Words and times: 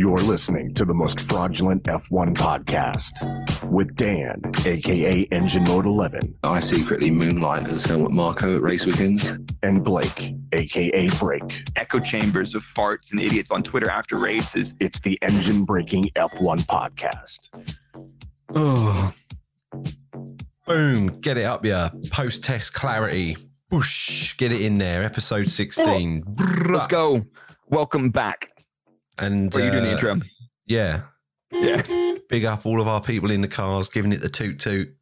You're 0.00 0.20
listening 0.20 0.72
to 0.76 0.86
the 0.86 0.94
most 0.94 1.20
fraudulent 1.20 1.82
F1 1.82 2.34
podcast 2.34 3.68
with 3.70 3.94
Dan, 3.96 4.40
aka 4.64 5.28
Engine 5.30 5.64
Mode 5.64 5.84
11, 5.84 6.36
I 6.42 6.58
secretly 6.60 7.10
moonlight 7.10 7.68
as 7.68 7.84
Helmut 7.84 8.10
Marko 8.10 8.56
at 8.56 8.62
race 8.62 8.86
weekends. 8.86 9.30
and 9.62 9.84
Blake, 9.84 10.32
aka 10.52 11.06
Break. 11.18 11.68
echo 11.76 12.00
chambers 12.00 12.54
of 12.54 12.62
farts 12.62 13.12
and 13.12 13.20
idiots 13.20 13.50
on 13.50 13.62
Twitter 13.62 13.90
after 13.90 14.16
races. 14.16 14.72
It's 14.80 15.00
the 15.00 15.18
engine 15.20 15.66
breaking 15.66 16.08
F1 16.16 16.60
podcast. 16.60 17.50
Oh, 18.54 19.12
Boom, 20.66 21.20
get 21.20 21.36
it 21.36 21.44
up, 21.44 21.62
yeah. 21.62 21.90
Post 22.10 22.42
test 22.42 22.72
clarity. 22.72 23.36
Whoosh, 23.70 24.34
get 24.38 24.50
it 24.50 24.62
in 24.62 24.78
there. 24.78 25.04
Episode 25.04 25.46
16. 25.46 26.24
let's 26.70 26.86
go. 26.86 27.26
Welcome 27.66 28.08
back. 28.08 28.49
And 29.20 29.54
you 29.54 29.70
doing 29.70 29.84
the 29.84 29.90
uh, 29.90 29.94
intro? 29.94 30.20
Yeah. 30.66 31.02
Yeah, 31.52 31.82
Big 32.28 32.44
up 32.44 32.64
all 32.64 32.80
of 32.80 32.86
our 32.86 33.00
people 33.00 33.30
in 33.32 33.40
the 33.40 33.48
cars, 33.48 33.88
giving 33.88 34.12
it 34.12 34.20
the 34.20 34.28
toot 34.28 34.60
toot. 34.60 34.94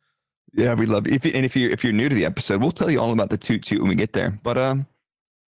yeah, 0.54 0.72
we 0.72 0.86
love 0.86 1.06
it. 1.06 1.12
If 1.12 1.24
and 1.34 1.44
if 1.44 1.54
you 1.54 1.68
if 1.68 1.84
you're 1.84 1.92
new 1.92 2.08
to 2.08 2.14
the 2.14 2.24
episode, 2.24 2.62
we'll 2.62 2.72
tell 2.72 2.90
you 2.90 2.98
all 3.00 3.12
about 3.12 3.28
the 3.28 3.36
toot 3.36 3.62
toot 3.62 3.80
when 3.80 3.88
we 3.90 3.94
get 3.94 4.14
there. 4.14 4.38
But 4.42 4.56
um, 4.56 4.86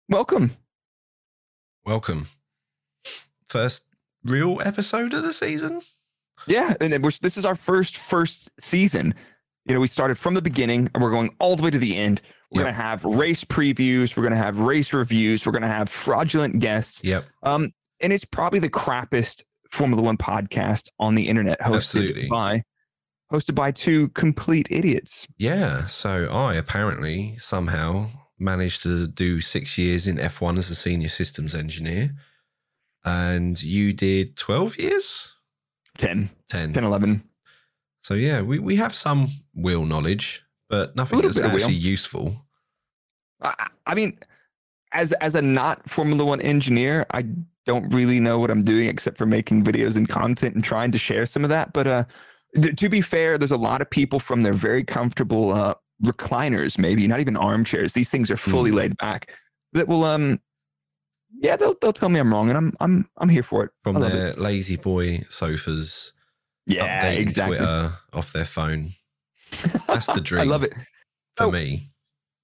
welcome. 0.08 0.52
Welcome. 1.86 2.28
First 3.50 3.84
real 4.24 4.62
episode 4.64 5.14
of 5.14 5.24
the 5.24 5.34
season. 5.34 5.82
Yeah, 6.48 6.74
and 6.80 6.94
then 6.94 7.02
we're, 7.02 7.12
this 7.22 7.36
is 7.38 7.44
our 7.46 7.56
first 7.56 7.98
first 7.98 8.50
season. 8.60 9.14
You 9.66 9.74
know, 9.74 9.82
we 9.82 9.88
started 9.88 10.18
from 10.18 10.34
the 10.34 10.42
beginning 10.42 10.90
and 10.94 11.04
we're 11.04 11.12
going 11.12 11.36
all 11.40 11.56
the 11.58 11.64
way 11.64 11.72
to 11.72 11.80
the 11.80 11.98
end. 11.98 12.22
We're 12.52 12.62
Yep. 12.62 12.68
gonna 12.68 12.84
have 12.84 13.04
race 13.04 13.44
previews. 13.44 14.16
We're 14.16 14.24
gonna 14.24 14.36
have 14.38 14.60
race 14.60 14.94
reviews. 14.94 15.46
We're 15.46 15.52
gonna 15.52 15.68
have 15.68 15.90
fraudulent 15.90 16.60
guests. 16.60 17.02
Yep. 17.04 17.26
Um, 17.44 17.74
and 18.06 18.14
it's 18.14 18.24
probably 18.24 18.60
the 18.60 18.70
crappiest 18.70 19.42
Formula 19.72 20.04
One 20.04 20.16
podcast 20.16 20.90
on 21.00 21.16
the 21.16 21.28
internet, 21.28 21.60
hosted 21.60 21.76
Absolutely. 21.76 22.28
by 22.30 22.64
hosted 23.34 23.56
by 23.56 23.72
two 23.72 24.10
complete 24.10 24.68
idiots. 24.70 25.26
Yeah. 25.40 25.88
So 25.88 26.28
I 26.32 26.54
apparently 26.54 27.36
somehow 27.40 28.10
managed 28.38 28.84
to 28.84 29.08
do 29.08 29.42
six 29.42 29.80
years 29.80 30.06
in 30.06 30.18
F1 30.18 30.60
as 30.60 30.70
a 30.70 30.76
senior 30.76 31.08
systems 31.08 31.56
engineer. 31.56 32.12
And 33.04 33.62
you 33.62 33.92
did 33.92 34.38
12 34.38 34.78
years? 34.78 35.34
10, 35.98 36.30
10. 36.50 36.74
10 36.74 36.84
11. 36.84 37.24
So 38.04 38.14
yeah, 38.14 38.44
we, 38.44 38.60
we 38.60 38.76
have 38.76 38.94
some 38.94 39.30
wheel 39.56 39.84
knowledge, 39.84 40.44
but 40.70 40.96
nothing 40.96 41.22
that's 41.22 41.38
bit 41.38 41.46
of 41.46 41.54
wheel. 41.54 41.64
actually 41.64 41.80
useful. 41.80 42.46
I, 43.42 43.68
I 43.88 43.96
mean, 43.96 44.20
as 44.92 45.12
as 45.14 45.34
a 45.34 45.42
not 45.42 45.90
Formula 45.90 46.24
One 46.24 46.42
engineer, 46.42 47.08
I 47.12 47.26
don't 47.66 47.92
really 47.94 48.20
know 48.20 48.38
what 48.40 48.52
I'm 48.52 48.64
doing 48.64 48.88
except 48.88 49.18
for 49.18 49.26
making 49.26 49.64
videos 49.64 49.96
and 49.96 50.08
content 50.08 50.56
and 50.56 50.64
trying 50.64 50.92
to 50.92 50.98
share 50.98 51.26
some 51.26 51.44
of 51.44 51.50
that. 51.50 51.74
But 51.74 51.88
uh, 51.88 52.04
th- 52.62 52.76
to 52.76 52.90
be 52.90 53.02
fair, 53.02 53.38
there's 53.38 53.52
a 53.52 53.58
lot 53.58 53.82
of 53.82 53.90
people 53.90 54.20
from 54.20 54.42
their 54.44 54.54
very 54.54 54.84
comfortable 54.84 55.52
uh, 55.54 55.74
recliners, 56.04 56.78
maybe 56.78 57.08
not 57.08 57.20
even 57.20 57.36
armchairs. 57.38 57.94
These 57.94 58.10
things 58.10 58.30
are 58.30 58.38
fully 58.38 58.72
Mhm. 58.72 58.76
laid 58.76 58.98
back. 58.98 59.34
That 59.74 59.88
will 59.88 60.04
um, 60.04 60.40
yeah, 61.40 61.56
they'll 61.56 61.76
they'll 61.82 61.92
tell 61.94 62.10
me 62.10 62.20
I'm 62.20 62.32
wrong, 62.34 62.50
and 62.50 62.58
I'm 62.58 62.74
I'm 62.80 63.10
I'm 63.18 63.30
here 63.30 63.44
for 63.44 63.64
it. 63.66 63.72
From 63.84 64.00
their 64.00 64.28
it. 64.30 64.40
lazy 64.40 64.78
boy 64.78 65.20
sofas, 65.30 66.14
yeah, 66.66 67.02
updating 67.02 67.20
exactly. 67.20 67.58
Twitter 67.58 67.92
off 68.14 68.32
their 68.32 68.46
phone. 68.46 68.90
That's 69.88 70.06
the 70.08 70.22
dream. 70.22 70.42
I 70.44 70.46
love 70.46 70.64
it. 70.64 70.74
For 71.36 71.46
Oh. 71.46 71.52
me. 71.52 71.92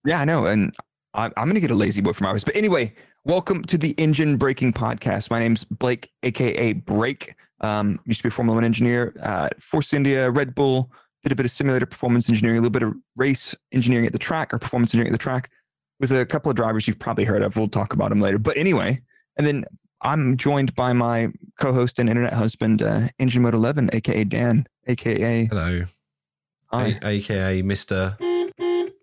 Yeah, 0.06 0.20
I 0.20 0.26
know. 0.26 0.46
And 0.46 0.76
I, 1.14 1.26
I'm 1.38 1.46
going 1.46 1.54
to 1.56 1.62
get 1.62 1.72
a 1.72 1.76
lazy 1.76 2.02
boy 2.02 2.12
from 2.14 2.26
ours. 2.28 2.44
But 2.44 2.56
anyway, 2.56 2.94
welcome 3.24 3.64
to 3.66 3.78
the 3.78 3.92
Engine 3.92 4.38
Breaking 4.38 4.74
Podcast. 4.74 5.30
My 5.30 5.40
name's 5.40 5.64
Blake, 5.66 6.10
AKA 6.24 6.74
Break. 6.74 7.36
Um, 7.62 8.00
used 8.06 8.20
to 8.20 8.24
be 8.24 8.28
a 8.30 8.32
Formula 8.32 8.56
One 8.56 8.64
engineer, 8.64 9.14
uh, 9.22 9.50
Force 9.60 9.94
India, 9.94 10.32
Red 10.32 10.56
Bull, 10.56 10.92
did 11.24 11.32
a 11.32 11.36
bit 11.36 11.46
of 11.46 11.52
simulator 11.52 11.86
performance 11.86 12.28
engineering, 12.28 12.58
a 12.58 12.62
little 12.62 12.72
bit 12.72 12.84
of 12.84 12.94
race 13.18 13.54
engineering 13.72 14.08
at 14.08 14.14
the 14.14 14.20
track 14.20 14.54
or 14.54 14.58
performance 14.58 14.90
engineering 14.90 15.14
at 15.14 15.20
the 15.20 15.24
track 15.24 15.52
with 16.00 16.12
a 16.12 16.26
couple 16.26 16.50
of 16.50 16.56
drivers 16.56 16.88
you've 16.88 16.98
probably 16.98 17.24
heard 17.24 17.44
of. 17.44 17.56
We'll 17.56 17.68
talk 17.68 17.94
about 17.94 18.10
them 18.10 18.20
later. 18.20 18.40
But 18.40 18.58
anyway, 18.58 19.02
and 19.38 19.46
then 19.46 19.66
I'm 20.02 20.36
joined 20.38 20.74
by 20.74 20.94
my 20.94 21.28
co 21.60 21.72
host 21.72 22.00
and 22.00 22.10
internet 22.10 22.34
husband, 22.34 22.82
uh, 22.82 23.10
Engine 23.20 23.44
Mode 23.44 23.54
11, 23.54 23.92
AKA 23.94 24.24
Dan, 24.24 24.66
AKA. 24.88 25.46
Hello. 25.46 25.84
I. 26.72 26.98
A- 27.04 27.08
AKA 27.08 27.62
Mr. 27.62 28.18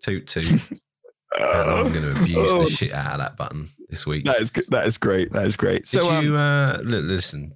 Toot 0.01 0.27
Toot. 0.27 0.61
And 1.37 1.69
I'm 1.69 1.91
going 1.93 2.01
to 2.03 2.21
abuse 2.21 2.37
Oh, 2.51 2.63
the 2.63 2.69
shit 2.69 2.91
out 2.91 3.13
of 3.13 3.19
that 3.19 3.37
button 3.37 3.69
this 3.89 4.05
week. 4.07 4.25
That 4.25 4.41
is, 4.41 4.51
that 4.69 4.87
is 4.87 4.97
great. 4.97 5.31
That 5.31 5.45
is 5.45 5.55
great. 5.55 5.85
Did 5.85 6.01
So, 6.01 6.11
um, 6.11 6.25
you 6.25 6.35
uh, 6.35 6.79
li- 6.83 7.01
listen? 7.01 7.53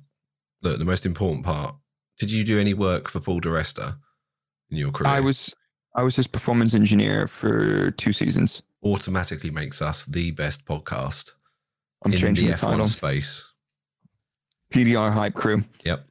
Look, 0.61 0.77
the 0.77 0.85
most 0.85 1.05
important 1.05 1.43
part. 1.43 1.75
Did 2.19 2.29
you 2.31 2.43
do 2.43 2.59
any 2.59 2.73
work 2.75 3.09
for 3.09 3.19
Paul 3.19 3.39
di 3.39 3.49
Resta 3.49 3.97
in 4.69 4.77
your 4.77 4.91
career? 4.91 5.09
I 5.09 5.19
was 5.19 5.53
I 5.95 6.03
was 6.03 6.15
his 6.15 6.27
performance 6.27 6.73
engineer 6.73 7.27
for 7.27 7.91
two 7.91 8.13
seasons. 8.13 8.61
automatically 8.83 9.49
makes 9.49 9.81
us 9.81 10.05
the 10.05 10.31
best 10.31 10.65
podcast 10.65 11.31
I'm 12.05 12.13
in 12.13 12.19
changing 12.19 12.45
the 12.45 12.51
the, 12.51 12.57
F1 12.57 12.71
title. 12.71 12.87
space. 12.87 13.49
PDR 14.71 15.11
hype 15.13 15.33
crew. 15.33 15.63
Yep. 15.85 16.05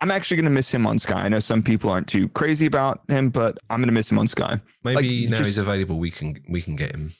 I'm 0.00 0.10
actually 0.10 0.36
gonna 0.36 0.50
miss 0.50 0.70
him 0.72 0.86
on 0.86 0.98
Sky. 0.98 1.22
I 1.22 1.28
know 1.28 1.40
some 1.40 1.62
people 1.62 1.88
aren't 1.90 2.06
too 2.08 2.28
crazy 2.30 2.66
about 2.66 3.00
him, 3.08 3.30
but 3.30 3.58
I'm 3.70 3.80
gonna 3.80 3.92
miss 3.92 4.10
him 4.10 4.18
on 4.18 4.26
Sky. 4.26 4.60
Maybe 4.84 5.22
Like, 5.22 5.30
now 5.30 5.36
just- 5.38 5.48
he's 5.48 5.58
available, 5.58 5.98
we 5.98 6.10
can 6.10 6.34
we 6.48 6.60
can 6.62 6.76
get 6.76 6.92
him. 6.94 7.12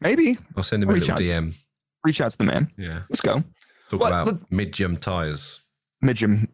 Maybe 0.00 0.36
I'll 0.56 0.62
send 0.62 0.82
him 0.82 0.90
a 0.90 0.92
little 0.92 1.12
out. 1.12 1.18
DM. 1.18 1.54
reach 2.04 2.20
out 2.20 2.30
to 2.32 2.38
the 2.38 2.44
man. 2.44 2.70
Yeah, 2.78 3.02
Let's 3.10 3.20
go. 3.20 3.42
talk 3.90 4.00
Well, 4.00 4.28
about 4.28 4.52
mid 4.52 4.72
jump 4.72 5.00
tires. 5.00 5.60
Midgem 6.04 6.46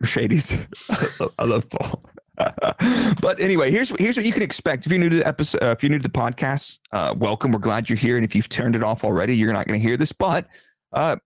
Mercedes. 0.00 0.52
I 1.38 1.44
love 1.44 1.68
Paul. 1.70 2.04
but 3.20 3.38
anyway, 3.40 3.70
here's 3.70 3.90
here's 3.98 4.16
what 4.16 4.26
you 4.26 4.32
can 4.32 4.42
expect 4.42 4.84
if 4.84 4.92
you're 4.92 4.98
new 4.98 5.08
to 5.08 5.16
the 5.16 5.26
episode. 5.26 5.62
Uh, 5.62 5.70
if 5.70 5.82
you're 5.82 5.90
new 5.90 5.98
to 5.98 6.02
the 6.02 6.08
podcast, 6.08 6.78
uh, 6.92 7.14
welcome. 7.16 7.52
We're 7.52 7.60
glad 7.60 7.88
you're 7.88 7.96
here. 7.96 8.16
And 8.16 8.24
if 8.24 8.34
you've 8.34 8.48
turned 8.48 8.74
it 8.74 8.82
off 8.82 9.04
already, 9.04 9.36
you're 9.36 9.52
not 9.52 9.66
going 9.68 9.80
to 9.80 9.86
hear 9.88 9.96
this. 9.96 10.10
But 10.12 10.48
uh, 10.92 11.16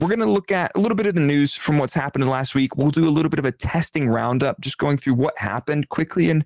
we're 0.00 0.08
going 0.08 0.20
to 0.20 0.26
look 0.26 0.50
at 0.50 0.72
a 0.74 0.80
little 0.80 0.96
bit 0.96 1.06
of 1.06 1.14
the 1.14 1.20
news 1.20 1.54
from 1.54 1.78
what's 1.78 1.94
happened 1.94 2.24
in 2.24 2.30
last 2.30 2.54
week. 2.54 2.76
We'll 2.76 2.90
do 2.90 3.06
a 3.06 3.10
little 3.10 3.28
bit 3.28 3.38
of 3.38 3.44
a 3.44 3.52
testing 3.52 4.08
roundup, 4.08 4.60
just 4.60 4.78
going 4.78 4.96
through 4.96 5.14
what 5.14 5.38
happened 5.38 5.88
quickly 5.88 6.30
and 6.30 6.44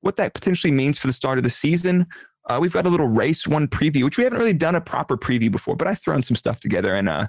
what 0.00 0.16
that 0.16 0.34
potentially 0.34 0.70
means 0.70 0.98
for 0.98 1.06
the 1.06 1.12
start 1.12 1.38
of 1.38 1.44
the 1.44 1.50
season. 1.50 2.06
Uh, 2.48 2.58
we've 2.60 2.72
got 2.72 2.86
a 2.86 2.90
little 2.90 3.08
race 3.08 3.46
one 3.46 3.66
preview, 3.66 4.04
which 4.04 4.18
we 4.18 4.24
haven't 4.24 4.38
really 4.38 4.52
done 4.52 4.74
a 4.74 4.80
proper 4.80 5.16
preview 5.16 5.50
before, 5.50 5.76
but 5.76 5.88
I've 5.88 6.00
thrown 6.00 6.22
some 6.22 6.36
stuff 6.36 6.60
together 6.60 6.94
and 6.94 7.08
uh, 7.08 7.26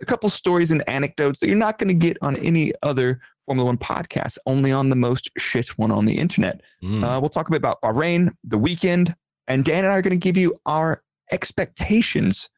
a 0.00 0.04
couple 0.06 0.28
stories 0.30 0.70
and 0.70 0.82
anecdotes 0.88 1.40
that 1.40 1.48
you're 1.48 1.56
not 1.56 1.78
going 1.78 1.88
to 1.88 1.94
get 1.94 2.16
on 2.22 2.36
any 2.36 2.72
other 2.82 3.20
Formula 3.46 3.66
One 3.66 3.78
podcast, 3.78 4.38
only 4.46 4.72
on 4.72 4.88
the 4.88 4.96
most 4.96 5.30
shit 5.36 5.78
one 5.78 5.90
on 5.90 6.06
the 6.06 6.16
internet. 6.16 6.62
Mm. 6.82 7.04
Uh, 7.04 7.20
we'll 7.20 7.28
talk 7.28 7.48
a 7.48 7.50
bit 7.50 7.58
about 7.58 7.80
Bahrain, 7.82 8.30
the 8.42 8.58
weekend, 8.58 9.14
and 9.46 9.64
Dan 9.64 9.84
and 9.84 9.92
I 9.92 9.96
are 9.96 10.02
going 10.02 10.18
to 10.18 10.24
give 10.24 10.38
you 10.38 10.56
our 10.64 11.02
expectations 11.30 12.48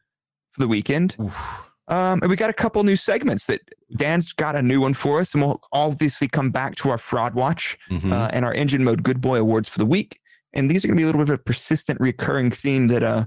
for 0.53 0.61
the 0.61 0.69
weekend. 0.69 1.17
Oof. 1.21 1.66
Um, 1.89 2.19
and 2.23 2.29
we 2.29 2.37
got 2.37 2.51
a 2.51 2.55
couple 2.55 2.83
new 2.83 2.97
segments 2.97 3.47
that 3.47 3.61
Dan's 3.97 4.33
got 4.33 4.57
a 4.57 4.63
new 4.63 4.81
one 4.81 4.93
for 4.95 5.21
us, 5.21 5.35
and 5.35 5.43
we'll 5.43 5.61
obviously 5.73 6.27
come 6.27 6.51
back 6.51 6.75
to 6.77 6.91
our 6.91 6.99
fraud 6.99 7.35
watch 7.35 7.79
Mhm. 7.91 8.13
uh, 8.13 8.29
and 8.33 8.45
our 8.45 8.53
engine 8.55 8.83
mode 8.83 9.03
good 9.05 9.21
boy 9.21 9.39
awards 9.39 9.69
for 9.69 9.79
the 9.79 9.87
week. 9.87 10.19
And 10.53 10.71
these 10.71 10.85
are 10.85 10.89
going 10.89 10.97
to 10.97 11.01
be 11.01 11.05
a 11.05 11.07
little 11.07 11.21
bit 11.21 11.29
of 11.33 11.39
a 11.41 11.43
persistent, 11.43 12.01
recurring 12.01 12.51
theme 12.51 12.89
that, 12.89 13.03
uh, 13.05 13.27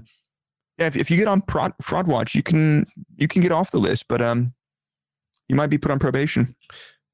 yeah, 0.78 0.86
if, 0.86 0.96
if 0.96 1.10
you 1.10 1.16
get 1.16 1.28
on 1.28 1.42
fraud, 1.48 1.72
fraud 1.80 2.06
watch, 2.06 2.34
you 2.34 2.42
can 2.42 2.86
you 3.16 3.28
can 3.28 3.40
get 3.40 3.52
off 3.52 3.70
the 3.70 3.78
list, 3.78 4.06
but 4.08 4.20
um, 4.20 4.52
you 5.48 5.54
might 5.56 5.68
be 5.70 5.78
put 5.78 5.90
on 5.90 5.98
probation. 5.98 6.54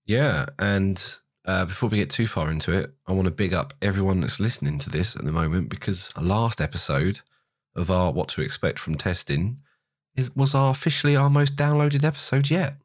yeah, 0.04 0.46
and 0.58 1.18
uh, 1.44 1.64
before 1.64 1.88
we 1.88 1.98
get 1.98 2.10
too 2.10 2.26
far 2.26 2.50
into 2.50 2.72
it, 2.72 2.92
I 3.06 3.12
want 3.12 3.26
to 3.26 3.30
big 3.32 3.54
up 3.54 3.72
everyone 3.82 4.20
that's 4.20 4.40
listening 4.40 4.78
to 4.80 4.90
this 4.90 5.14
at 5.16 5.24
the 5.24 5.32
moment 5.32 5.68
because 5.68 6.12
our 6.16 6.24
last 6.24 6.60
episode 6.60 7.20
of 7.76 7.90
our 7.90 8.10
what 8.12 8.28
to 8.30 8.40
expect 8.42 8.78
from 8.80 8.96
testing 8.96 9.58
is 10.16 10.34
was 10.34 10.54
our 10.54 10.70
officially 10.70 11.16
our 11.16 11.30
most 11.30 11.56
downloaded 11.56 12.04
episode 12.04 12.50
yet. 12.50 12.76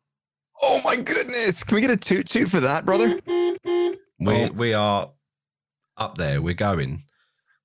Oh 0.62 0.82
my 0.84 0.96
goodness! 0.96 1.64
Can 1.64 1.76
we 1.76 1.82
get 1.82 1.90
a 1.92 1.98
toot 1.98 2.28
toot 2.28 2.50
for 2.50 2.60
that, 2.60 2.86
brother? 2.86 3.20
We 3.26 3.96
Oh. 4.24 4.52
we 4.54 4.74
are 4.74 5.12
up 5.98 6.18
there. 6.18 6.42
We're 6.42 6.54
going. 6.54 7.02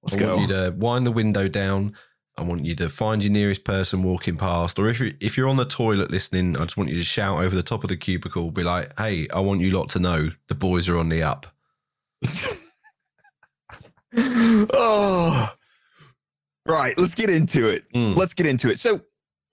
Let's 0.02 0.16
I 0.16 0.18
go. 0.20 0.36
want 0.36 0.48
you 0.48 0.56
to 0.56 0.74
wind 0.76 1.06
the 1.06 1.12
window 1.12 1.48
down. 1.48 1.94
I 2.38 2.42
want 2.42 2.64
you 2.66 2.74
to 2.76 2.88
find 2.90 3.22
your 3.24 3.32
nearest 3.32 3.64
person 3.64 4.02
walking 4.02 4.36
past, 4.36 4.78
or 4.78 4.88
if 4.88 5.00
you 5.00 5.14
if 5.20 5.36
you're 5.36 5.48
on 5.48 5.56
the 5.56 5.64
toilet 5.64 6.10
listening, 6.10 6.56
I 6.56 6.64
just 6.64 6.76
want 6.76 6.90
you 6.90 6.96
to 6.98 7.04
shout 7.04 7.42
over 7.42 7.54
the 7.54 7.62
top 7.62 7.82
of 7.82 7.88
the 7.88 7.96
cubicle, 7.96 8.50
be 8.50 8.62
like, 8.62 8.98
"Hey, 8.98 9.26
I 9.34 9.40
want 9.40 9.60
you 9.60 9.70
lot 9.70 9.88
to 9.90 9.98
know 9.98 10.30
the 10.48 10.54
boys 10.54 10.88
are 10.88 10.98
on 10.98 11.08
the 11.08 11.22
up." 11.22 11.46
oh, 14.16 15.52
right. 16.66 16.98
Let's 16.98 17.14
get 17.14 17.30
into 17.30 17.68
it. 17.68 17.90
Mm. 17.92 18.16
Let's 18.16 18.34
get 18.34 18.46
into 18.46 18.70
it. 18.70 18.78
So, 18.78 19.00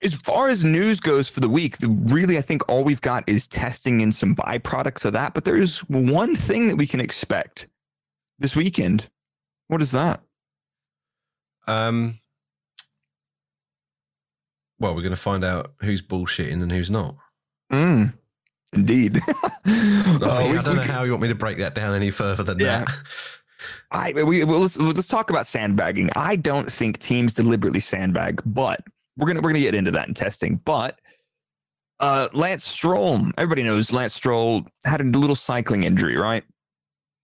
as 0.04 0.14
far 0.14 0.48
as 0.50 0.62
news 0.64 1.00
goes 1.00 1.28
for 1.28 1.40
the 1.40 1.48
week, 1.48 1.78
the, 1.78 1.88
really, 1.88 2.36
I 2.38 2.42
think 2.42 2.68
all 2.68 2.84
we've 2.84 3.00
got 3.00 3.26
is 3.28 3.48
testing 3.48 4.02
and 4.02 4.14
some 4.14 4.36
byproducts 4.36 5.04
of 5.04 5.12
that. 5.14 5.32
But 5.34 5.44
there's 5.44 5.80
one 5.88 6.36
thing 6.36 6.68
that 6.68 6.76
we 6.76 6.86
can 6.86 7.00
expect 7.00 7.66
this 8.38 8.54
weekend. 8.54 9.08
What 9.68 9.80
is 9.82 9.92
that? 9.92 10.20
Um. 11.66 12.14
Well, 14.78 14.94
we're 14.94 15.02
going 15.02 15.10
to 15.14 15.16
find 15.16 15.44
out 15.44 15.72
who's 15.80 16.02
bullshitting 16.02 16.62
and 16.62 16.70
who's 16.70 16.90
not. 16.90 17.16
Mm. 17.72 18.12
Indeed. 18.74 19.20
I, 19.38 19.40
Uh, 19.66 20.48
we- 20.52 20.58
I 20.58 20.62
don't 20.62 20.68
we 20.68 20.74
know 20.74 20.82
could- 20.82 20.90
how 20.90 21.04
you 21.04 21.12
want 21.12 21.22
me 21.22 21.28
to 21.28 21.34
break 21.34 21.58
that 21.58 21.74
down 21.74 21.94
any 21.94 22.10
further 22.10 22.42
than 22.42 22.58
Yeah. 22.58 22.80
that. 22.84 22.90
I 23.92 24.12
we 24.12 24.44
well, 24.44 24.58
let's 24.60 24.76
let's 24.76 25.06
talk 25.08 25.30
about 25.30 25.46
sandbagging. 25.46 26.10
I 26.16 26.36
don't 26.36 26.70
think 26.70 26.98
teams 26.98 27.32
deliberately 27.32 27.80
sandbag, 27.80 28.42
but 28.44 28.80
we're 29.16 29.26
gonna 29.26 29.40
we're 29.40 29.50
gonna 29.50 29.60
get 29.60 29.74
into 29.74 29.90
that 29.92 30.08
in 30.08 30.14
testing. 30.14 30.60
But 30.64 30.98
uh, 32.00 32.28
Lance 32.32 32.64
Stroll, 32.64 33.20
everybody 33.38 33.62
knows 33.62 33.92
Lance 33.92 34.14
Stroll 34.14 34.62
had 34.84 35.00
a 35.00 35.04
little 35.04 35.36
cycling 35.36 35.84
injury, 35.84 36.16
right? 36.16 36.44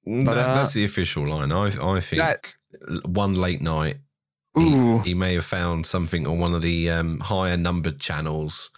But, 0.06 0.25
That- 0.34 0.37
uh, 0.50 0.54
that's 0.54 0.72
the 0.75 0.84
official 0.84 1.28
line. 1.28 1.52
I 1.52 1.66
I 1.66 2.00
think 2.00 2.20
that- 2.22 2.54
one 3.04 3.34
late 3.34 3.60
night 3.60 3.96
he, 4.56 4.98
he 5.04 5.14
may 5.14 5.34
have 5.34 5.44
found 5.44 5.87
something 5.87 6.26
on 6.26 6.38
one 6.38 6.54
of 6.54 6.62
the 6.62 6.88
um, 6.90 7.20
higher 7.20 7.56
numbered 7.56 7.98
channels. 8.00 8.70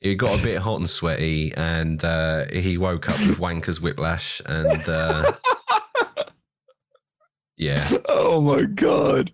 He 0.00 0.14
got 0.14 0.38
a 0.38 0.42
bit 0.42 0.58
hot 0.58 0.80
and 0.80 0.88
sweaty, 0.90 1.52
and 1.56 2.04
uh, 2.04 2.46
he 2.52 2.76
woke 2.78 3.08
up 3.08 3.18
with 3.20 3.38
wanker's 3.38 3.80
whiplash, 3.80 4.40
and 4.46 4.82
uh, 4.88 5.32
yeah, 7.56 7.88
oh 8.08 8.40
my 8.40 8.62
god. 8.64 9.30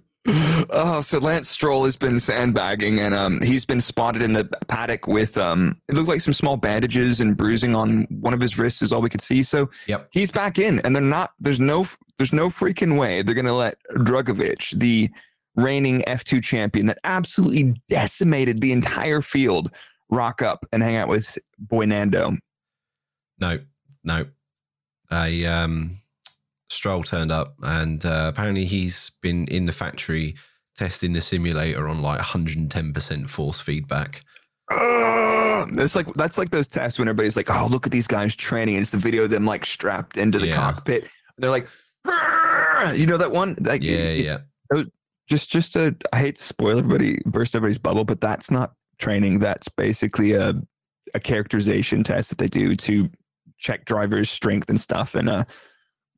Oh, 0.72 1.00
so 1.02 1.18
Lance 1.18 1.48
Stroll 1.48 1.84
has 1.86 1.96
been 1.96 2.20
sandbagging, 2.20 3.00
and 3.00 3.14
um, 3.14 3.40
he's 3.40 3.64
been 3.64 3.80
spotted 3.80 4.20
in 4.22 4.32
the 4.34 4.44
paddock 4.68 5.06
with 5.06 5.36
um, 5.38 5.80
it 5.88 5.94
looked 5.94 6.08
like 6.08 6.20
some 6.20 6.34
small 6.34 6.56
bandages 6.56 7.20
and 7.20 7.36
bruising 7.36 7.74
on 7.74 8.02
one 8.10 8.34
of 8.34 8.40
his 8.40 8.58
wrists 8.58 8.82
is 8.82 8.92
all 8.92 9.00
we 9.00 9.08
could 9.08 9.22
see. 9.22 9.42
So 9.42 9.70
Yep. 9.86 10.08
he's 10.12 10.30
back 10.30 10.58
in, 10.58 10.78
and 10.80 10.94
they're 10.94 11.02
not. 11.02 11.32
There's 11.40 11.58
no. 11.60 11.86
There's 12.18 12.32
no 12.34 12.48
freaking 12.48 12.98
way 12.98 13.22
they're 13.22 13.34
gonna 13.34 13.54
let 13.56 13.78
Drugovich, 13.96 14.72
the 14.78 15.08
reigning 15.56 16.02
F2 16.02 16.42
champion 16.44 16.84
that 16.86 16.98
absolutely 17.04 17.80
decimated 17.88 18.60
the 18.60 18.72
entire 18.72 19.22
field, 19.22 19.70
rock 20.10 20.42
up 20.42 20.66
and 20.70 20.82
hang 20.82 20.96
out 20.96 21.08
with 21.08 21.38
Boy 21.58 21.86
Nando. 21.86 22.36
no, 23.38 23.58
no. 24.04 24.26
I 25.10 25.44
um, 25.44 25.96
Stroll 26.70 27.02
turned 27.02 27.30
up, 27.32 27.54
and 27.62 28.04
uh, 28.06 28.30
apparently 28.32 28.64
he's 28.64 29.10
been 29.20 29.44
in 29.48 29.66
the 29.66 29.72
factory 29.72 30.36
testing 30.78 31.12
the 31.12 31.20
simulator 31.20 31.88
on 31.88 32.00
like 32.00 32.20
110% 32.20 33.28
force 33.28 33.60
feedback. 33.60 34.22
Ugh. 34.70 35.68
That's 35.74 35.94
like 35.94 36.06
that's 36.14 36.38
like 36.38 36.50
those 36.50 36.68
tests 36.68 36.98
when 36.98 37.08
everybody's 37.08 37.36
like, 37.36 37.50
"Oh, 37.50 37.66
look 37.70 37.86
at 37.86 37.92
these 37.92 38.06
guys 38.06 38.34
training." 38.34 38.76
It's 38.76 38.90
the 38.90 38.96
video 38.98 39.24
of 39.24 39.30
them 39.30 39.44
like 39.44 39.66
strapped 39.66 40.16
into 40.16 40.38
the 40.38 40.46
Yeah. 40.46 40.56
cockpit. 40.56 41.06
They're 41.38 41.50
like, 41.50 41.68
you 42.94 43.06
know 43.06 43.16
that 43.18 43.32
one? 43.32 43.56
Like, 43.60 43.82
Yeah, 43.82 43.96
it- 43.96 44.24
yeah. 44.24 44.38
Just, 45.28 45.48
just 45.50 45.72
to, 45.74 45.94
I 46.12 46.18
hate 46.18 46.36
to 46.36 46.42
spoil 46.42 46.76
everybody, 46.78 47.20
burst 47.24 47.54
everybody's 47.54 47.78
bubble, 47.78 48.04
but 48.04 48.20
that's 48.20 48.50
not 48.50 48.72
training. 48.98 49.38
That's 49.38 49.68
basically 49.68 50.32
a 50.32 50.54
a 51.14 51.20
characterization 51.20 52.02
test 52.04 52.30
that 52.30 52.38
they 52.38 52.46
do 52.46 52.74
to 52.76 53.08
check 53.58 53.84
drivers' 53.84 54.30
strength 54.30 54.68
and 54.68 54.78
stuff. 54.80 55.14
And 55.14 55.28
uh, 55.28 55.44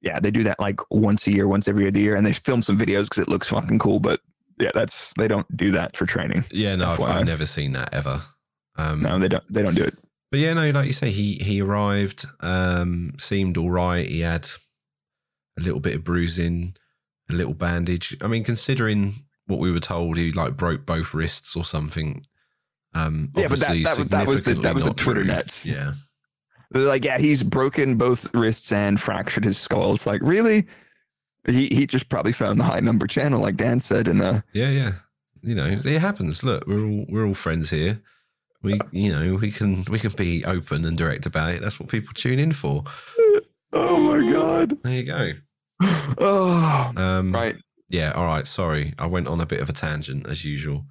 yeah, 0.02 0.20
they 0.20 0.30
do 0.30 0.42
that 0.44 0.60
like 0.60 0.80
once 0.90 1.26
a 1.26 1.32
year, 1.32 1.48
once 1.48 1.68
every 1.68 1.86
other 1.88 1.98
year, 2.00 2.14
and 2.16 2.26
they 2.26 2.32
film 2.32 2.60
some 2.62 2.78
videos 2.78 3.04
because 3.04 3.18
it 3.22 3.28
looks 3.28 3.48
fucking 3.48 3.78
cool. 3.78 4.00
But 4.00 4.20
yeah, 4.60 4.70
that's 4.74 5.14
they 5.14 5.28
don't 5.28 5.56
do 5.56 5.70
that 5.72 5.96
for 5.96 6.04
training. 6.06 6.44
Yeah, 6.50 6.74
no, 6.76 6.90
I've, 6.90 7.00
I've 7.02 7.26
never 7.26 7.46
seen 7.46 7.72
that 7.72 7.92
ever. 7.94 8.20
Um, 8.76 9.02
No, 9.02 9.18
they 9.18 9.28
don't. 9.28 9.44
They 9.52 9.62
don't 9.62 9.74
do 9.74 9.84
it. 9.84 9.96
But 10.30 10.40
yeah, 10.40 10.54
no, 10.54 10.70
like 10.70 10.86
you 10.86 10.92
say, 10.92 11.10
he 11.10 11.34
he 11.34 11.60
arrived, 11.60 12.24
um, 12.40 13.14
seemed 13.18 13.56
all 13.56 13.70
right. 13.70 14.06
He 14.08 14.20
had 14.20 14.48
a 15.58 15.62
little 15.62 15.80
bit 15.80 15.94
of 15.94 16.04
bruising, 16.04 16.74
a 17.30 17.34
little 17.34 17.54
bandage. 17.54 18.16
I 18.22 18.26
mean, 18.28 18.42
considering 18.44 19.12
what 19.46 19.58
we 19.60 19.70
were 19.70 19.80
told, 19.80 20.16
he 20.16 20.32
like 20.32 20.56
broke 20.56 20.86
both 20.86 21.12
wrists 21.12 21.54
or 21.54 21.64
something. 21.64 22.24
Um, 22.94 23.30
Yeah, 23.36 23.48
but 23.48 23.58
that- 23.60 23.68
obviously 23.70 23.82
that 23.84 23.98
was- 23.98 24.08
that 24.08 24.26
was 24.26 24.42
the- 24.44 24.54
that 24.62 24.74
was 24.74 24.84
the 24.84 24.94
Twitter 24.94 25.22
true. 25.22 25.32
nets. 25.32 25.66
Yeah, 25.66 25.92
They're 26.72 26.82
like, 26.82 27.04
yeah, 27.04 27.18
he's 27.18 27.42
broken 27.42 27.96
both 27.96 28.32
wrists 28.34 28.72
and 28.72 29.00
fractured 29.00 29.44
his 29.44 29.58
skull. 29.58 29.94
It's 29.94 30.06
like, 30.06 30.22
really? 30.22 30.66
He 31.46 31.68
he 31.68 31.86
just 31.86 32.08
probably 32.08 32.32
found 32.32 32.60
the 32.60 32.64
high 32.64 32.80
number 32.80 33.06
channel, 33.06 33.40
like 33.40 33.56
Dan 33.56 33.80
said, 33.80 34.08
and 34.08 34.22
uh, 34.22 34.42
yeah, 34.52 34.70
yeah. 34.70 34.92
You 35.42 35.56
know, 35.56 35.66
it 35.66 36.00
happens. 36.00 36.44
Look, 36.44 36.66
we're 36.66 36.84
all 36.84 37.04
we're 37.08 37.26
all 37.26 37.34
friends 37.34 37.68
here. 37.70 38.00
We, 38.62 38.78
you 38.92 39.10
know, 39.10 39.34
we 39.34 39.50
can 39.50 39.84
we 39.90 39.98
can 39.98 40.12
be 40.12 40.44
open 40.44 40.84
and 40.84 40.96
direct 40.96 41.26
about 41.26 41.50
it. 41.50 41.60
That's 41.60 41.80
what 41.80 41.88
people 41.88 42.14
tune 42.14 42.38
in 42.38 42.52
for. 42.52 42.84
oh 43.72 43.98
my 43.98 44.30
god, 44.30 44.80
There 44.82 44.92
you 44.92 45.04
go. 45.04 45.32
oh 46.18 46.92
Um, 46.96 47.32
right, 47.32 47.56
Yeah, 47.88 48.12
all 48.12 48.26
right. 48.26 48.46
Sorry, 48.46 48.94
I 49.00 49.06
went 49.06 49.26
on 49.26 49.40
a 49.40 49.46
bit 49.46 49.60
of 49.60 49.68
a 49.68 49.72
tangent 49.72 50.28
as 50.28 50.44
usual. 50.44 50.86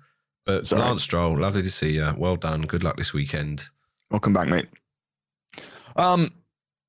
But 0.45 0.67
Sorry. 0.67 0.81
Lance 0.81 1.03
Stroll, 1.03 1.39
lovely 1.39 1.61
to 1.61 1.71
see 1.71 1.93
you. 1.93 2.13
Well 2.17 2.35
done. 2.35 2.63
Good 2.63 2.83
luck 2.83 2.97
this 2.97 3.13
weekend. 3.13 3.69
welcome 4.09 4.33
back, 4.33 4.49
mate. 4.49 4.67
Um, 5.95 6.31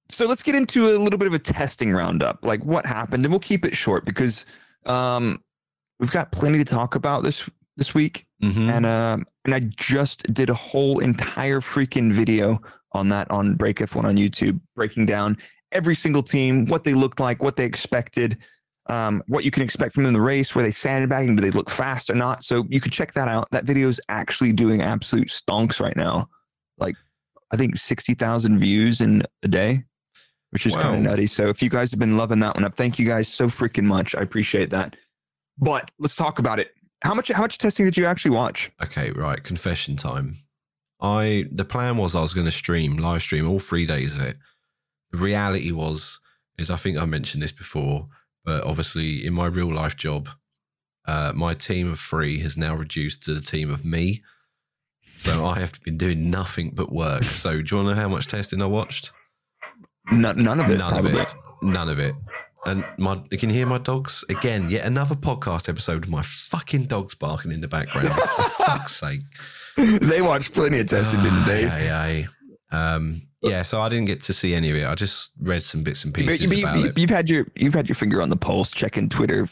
so 0.09 0.27
let's 0.27 0.43
get 0.43 0.55
into 0.55 0.89
a 0.89 0.99
little 0.99 1.19
bit 1.19 1.27
of 1.27 1.35
a 1.35 1.39
testing 1.39 1.93
roundup, 1.93 2.41
like 2.43 2.63
what 2.65 2.85
happened, 2.85 3.25
and 3.25 3.33
we'll 3.33 3.41
keep 3.41 3.65
it 3.65 3.77
short 3.77 4.05
because 4.05 4.45
um, 4.87 5.43
we've 5.99 6.11
got 6.11 6.33
plenty 6.33 6.59
to 6.59 6.65
talk 6.65 6.95
about 6.95 7.23
this 7.23 7.49
this 7.77 7.95
week. 7.95 8.27
Mm-hmm. 8.43 8.71
and 8.71 8.87
um 8.87 9.25
and 9.45 9.55
I 9.55 9.61
just 9.61 10.35
did 10.35 10.51
a 10.51 10.55
whole 10.55 10.99
entire 10.99 11.61
freaking 11.61 12.13
video 12.13 12.61
on 12.91 13.09
that 13.11 13.31
on 13.31 13.55
Break 13.55 13.79
F1 13.79 14.05
on 14.05 14.17
YouTube, 14.17 14.61
breaking 14.75 15.07
down 15.07 15.37
every 15.73 15.95
single 15.95 16.23
team, 16.23 16.67
what 16.67 16.85
they 16.85 16.95
looked 16.95 17.21
like, 17.21 17.43
what 17.43 17.57
they 17.57 17.65
expected, 17.65 18.39
um, 18.87 19.23
what 19.27 19.45
you 19.45 19.51
can 19.51 19.63
expect 19.63 19.95
from 19.95 20.03
them 20.03 20.09
in 20.09 20.15
the 20.15 20.21
race, 20.21 20.55
were 20.55 20.63
they 20.63 20.71
sandbagging, 20.71 21.37
do 21.37 21.43
they 21.43 21.51
look 21.51 21.71
fast 21.71 22.11
or 22.11 22.15
not? 22.15 22.43
So 22.43 22.67
you 22.69 22.81
could 22.81 22.93
check 22.93 23.15
that 23.15 23.29
out. 23.29 23.49
That 23.53 23.65
video 23.65 23.89
is 23.89 24.01
actually 24.09 24.53
doing 24.53 24.83
absolute 24.83 25.29
stonks 25.29 25.81
right 25.81 25.97
now, 25.97 26.29
like 26.79 26.97
I 27.53 27.57
think 27.57 27.77
sixty 27.77 28.15
thousand 28.15 28.59
views 28.59 29.01
in 29.01 29.23
a 29.43 29.49
day, 29.49 29.85
which 30.51 30.67
is 30.67 30.75
kind 30.75 30.97
of 30.97 31.03
nutty. 31.03 31.27
So 31.27 31.49
if 31.49 31.63
you 31.63 31.69
guys 31.69 31.91
have 31.91 32.01
been 32.01 32.17
loving 32.17 32.41
that 32.41 32.55
one 32.55 32.65
up, 32.65 32.77
thank 32.77 32.99
you 32.99 33.07
guys 33.07 33.29
so 33.29 33.49
freaking 33.49 33.85
much. 33.85 34.15
I 34.15 34.23
appreciate 34.23 34.71
that. 34.71 34.97
But 35.59 35.91
let's 35.99 36.17
talk 36.17 36.39
about 36.39 36.59
it. 36.59 36.75
How 37.03 37.15
much 37.15 37.29
how 37.29 37.43
much 37.43 37.59
testing 37.59 37.85
did 37.85 37.97
you 37.97 38.07
actually 38.07 38.31
watch? 38.33 38.71
Okay, 38.83 39.11
right. 39.11 39.43
Confession 39.43 39.97
time. 39.97 40.37
I 41.01 41.47
the 41.51 41.65
plan 41.65 41.97
was 41.97 42.15
I 42.15 42.21
was 42.21 42.33
going 42.33 42.47
to 42.47 42.53
stream 42.53 42.97
live 42.97 43.23
stream 43.23 43.49
all 43.49 43.59
three 43.59 43.87
days 43.87 44.15
of 44.15 44.23
it. 44.23 44.37
The 45.11 45.19
reality 45.19 45.73
was 45.73 46.21
is 46.59 46.71
I 46.71 46.77
think 46.77 46.97
I 46.97 47.05
mentioned 47.05 47.43
this 47.43 47.53
before, 47.53 48.09
but 48.45 48.65
obviously 48.65 49.27
in 49.27 49.35
my 49.35 49.47
real 49.47 49.73
life 49.73 49.97
job, 49.97 50.29
uh, 51.07 51.33
my 51.35 51.55
team 51.55 51.91
of 51.91 51.99
three 51.99 52.39
has 52.39 52.57
now 52.57 52.75
reduced 52.75 53.25
to 53.25 53.35
the 53.35 53.41
team 53.41 53.71
of 53.71 53.85
me. 53.85 54.23
So 55.23 55.47
I 55.47 55.61
have 55.61 55.81
been 55.85 55.97
doing 55.97 56.31
nothing 56.31 56.71
but 56.75 56.91
work. 56.91 57.23
So 57.23 57.63
do 57.63 57.77
you 57.77 57.77
want 57.77 57.91
to 57.91 57.95
know 57.95 58.01
how 58.01 58.09
much 58.09 58.27
testing 58.27 58.61
I 58.61 58.67
watched? 58.67 59.13
None, 60.11 60.43
none 60.43 60.59
of 60.59 60.69
it. 60.69 60.79
None 60.79 60.99
of 60.99 61.07
it. 61.07 61.29
None 61.63 61.89
of 61.89 62.01
it. 62.01 62.15
And 62.67 62.85
my, 62.99 63.23
you 63.31 63.39
can 63.39 63.49
hear 63.49 63.67
my 63.67 63.79
dogs 63.79 64.25
again. 64.29 64.69
Yet 64.69 64.85
another 64.85 65.15
podcast 65.15 65.69
episode 65.69 66.05
of 66.05 66.11
my 66.11 66.23
fucking 66.23 66.87
dogs 66.87 67.15
barking 67.15 67.53
in 67.53 67.61
the 67.61 67.69
background. 67.69 68.09
For 68.09 68.43
fuck's 68.65 68.97
sake! 68.97 69.21
they 69.77 70.23
watched 70.23 70.55
plenty 70.55 70.81
of 70.81 70.87
testing, 70.87 71.23
didn't 71.23 71.47
they? 71.47 71.63
Yeah, 71.63 72.07
yeah. 72.09 72.27
Um, 72.73 73.21
yeah. 73.43 73.63
So 73.63 73.81
I 73.81 73.89
didn't 73.89 74.07
get 74.07 74.23
to 74.25 74.33
see 74.33 74.55
any 74.55 74.71
of 74.71 74.77
it. 74.77 74.87
I 74.87 74.95
just 74.97 75.31
read 75.41 75.63
some 75.63 75.85
bits 75.85 76.05
and 76.05 76.13
But 76.13 76.25
pieces 76.25 76.53
you, 76.53 76.63
about 76.63 76.85
it. 76.85 76.99
You've 76.99 77.11
had 77.11 77.29
your 77.29 77.47
you've 77.55 77.75
had 77.75 77.89
your 77.89 77.97
finger 77.97 78.21
on 78.23 78.29
the 78.29 78.37
pulse, 78.37 78.71
checking 78.71 79.09
Twitter. 79.09 79.49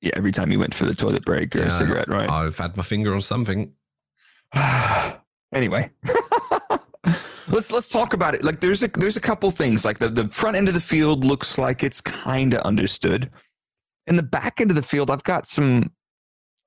Yeah, 0.00 0.12
every 0.14 0.32
time 0.32 0.50
you 0.50 0.58
went 0.58 0.74
for 0.74 0.84
the 0.84 0.94
toilet 0.94 1.24
break 1.24 1.54
or 1.56 1.60
a 1.60 1.70
cigarette, 1.70 2.08
right? 2.08 2.28
I've 2.28 2.58
had 2.58 2.76
my 2.76 2.82
finger 2.82 3.14
on 3.14 3.22
something. 3.22 3.72
anyway, 5.52 5.90
let's 7.48 7.70
let's 7.70 7.88
talk 7.88 8.12
about 8.14 8.34
it. 8.34 8.44
Like, 8.44 8.60
there's 8.60 8.82
a 8.82 8.88
there's 8.88 9.16
a 9.16 9.20
couple 9.20 9.50
things. 9.50 9.84
Like 9.84 9.98
the 9.98 10.08
the 10.08 10.28
front 10.28 10.56
end 10.56 10.68
of 10.68 10.74
the 10.74 10.80
field 10.80 11.24
looks 11.24 11.58
like 11.58 11.82
it's 11.82 12.00
kind 12.00 12.54
of 12.54 12.60
understood. 12.62 13.30
In 14.06 14.16
the 14.16 14.22
back 14.22 14.60
end 14.60 14.70
of 14.70 14.76
the 14.76 14.82
field, 14.82 15.10
I've 15.10 15.24
got 15.24 15.46
some, 15.46 15.90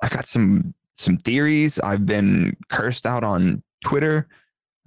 I've 0.02 0.12
got 0.12 0.26
some 0.26 0.74
some 0.94 1.18
theories. 1.18 1.80
I've 1.80 2.06
been 2.06 2.56
cursed 2.70 3.06
out 3.06 3.24
on 3.24 3.62
Twitter. 3.84 4.28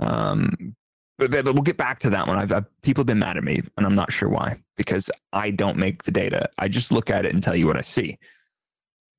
Um, 0.01 0.75
but, 1.19 1.31
but 1.31 1.45
but 1.45 1.55
we'll 1.55 1.63
get 1.63 1.77
back 1.77 2.01
to 2.01 2.11
that 2.11 2.27
one. 2.27 2.37
I've, 2.39 2.51
I've 2.53 2.83
people 2.83 3.03
have 3.03 3.07
been 3.07 3.19
mad 3.19 3.37
at 3.37 3.45
me, 3.45 3.61
and 3.77 3.87
I'm 3.87 3.95
not 3.95 4.13
sure 4.13 4.29
why 4.29 4.61
because 4.77 5.11
I 5.33 5.51
don't 5.51 5.77
make 5.77 6.03
the 6.05 6.11
data. 6.11 6.49
I 6.59 6.69
just 6.69 6.91
look 6.91 7.11
at 7.11 7.25
it 7.25 7.33
and 7.35 7.43
tell 7.43 7.55
you 7.55 7.67
what 7.67 7.77
I 7.77 7.83
see. 7.83 8.19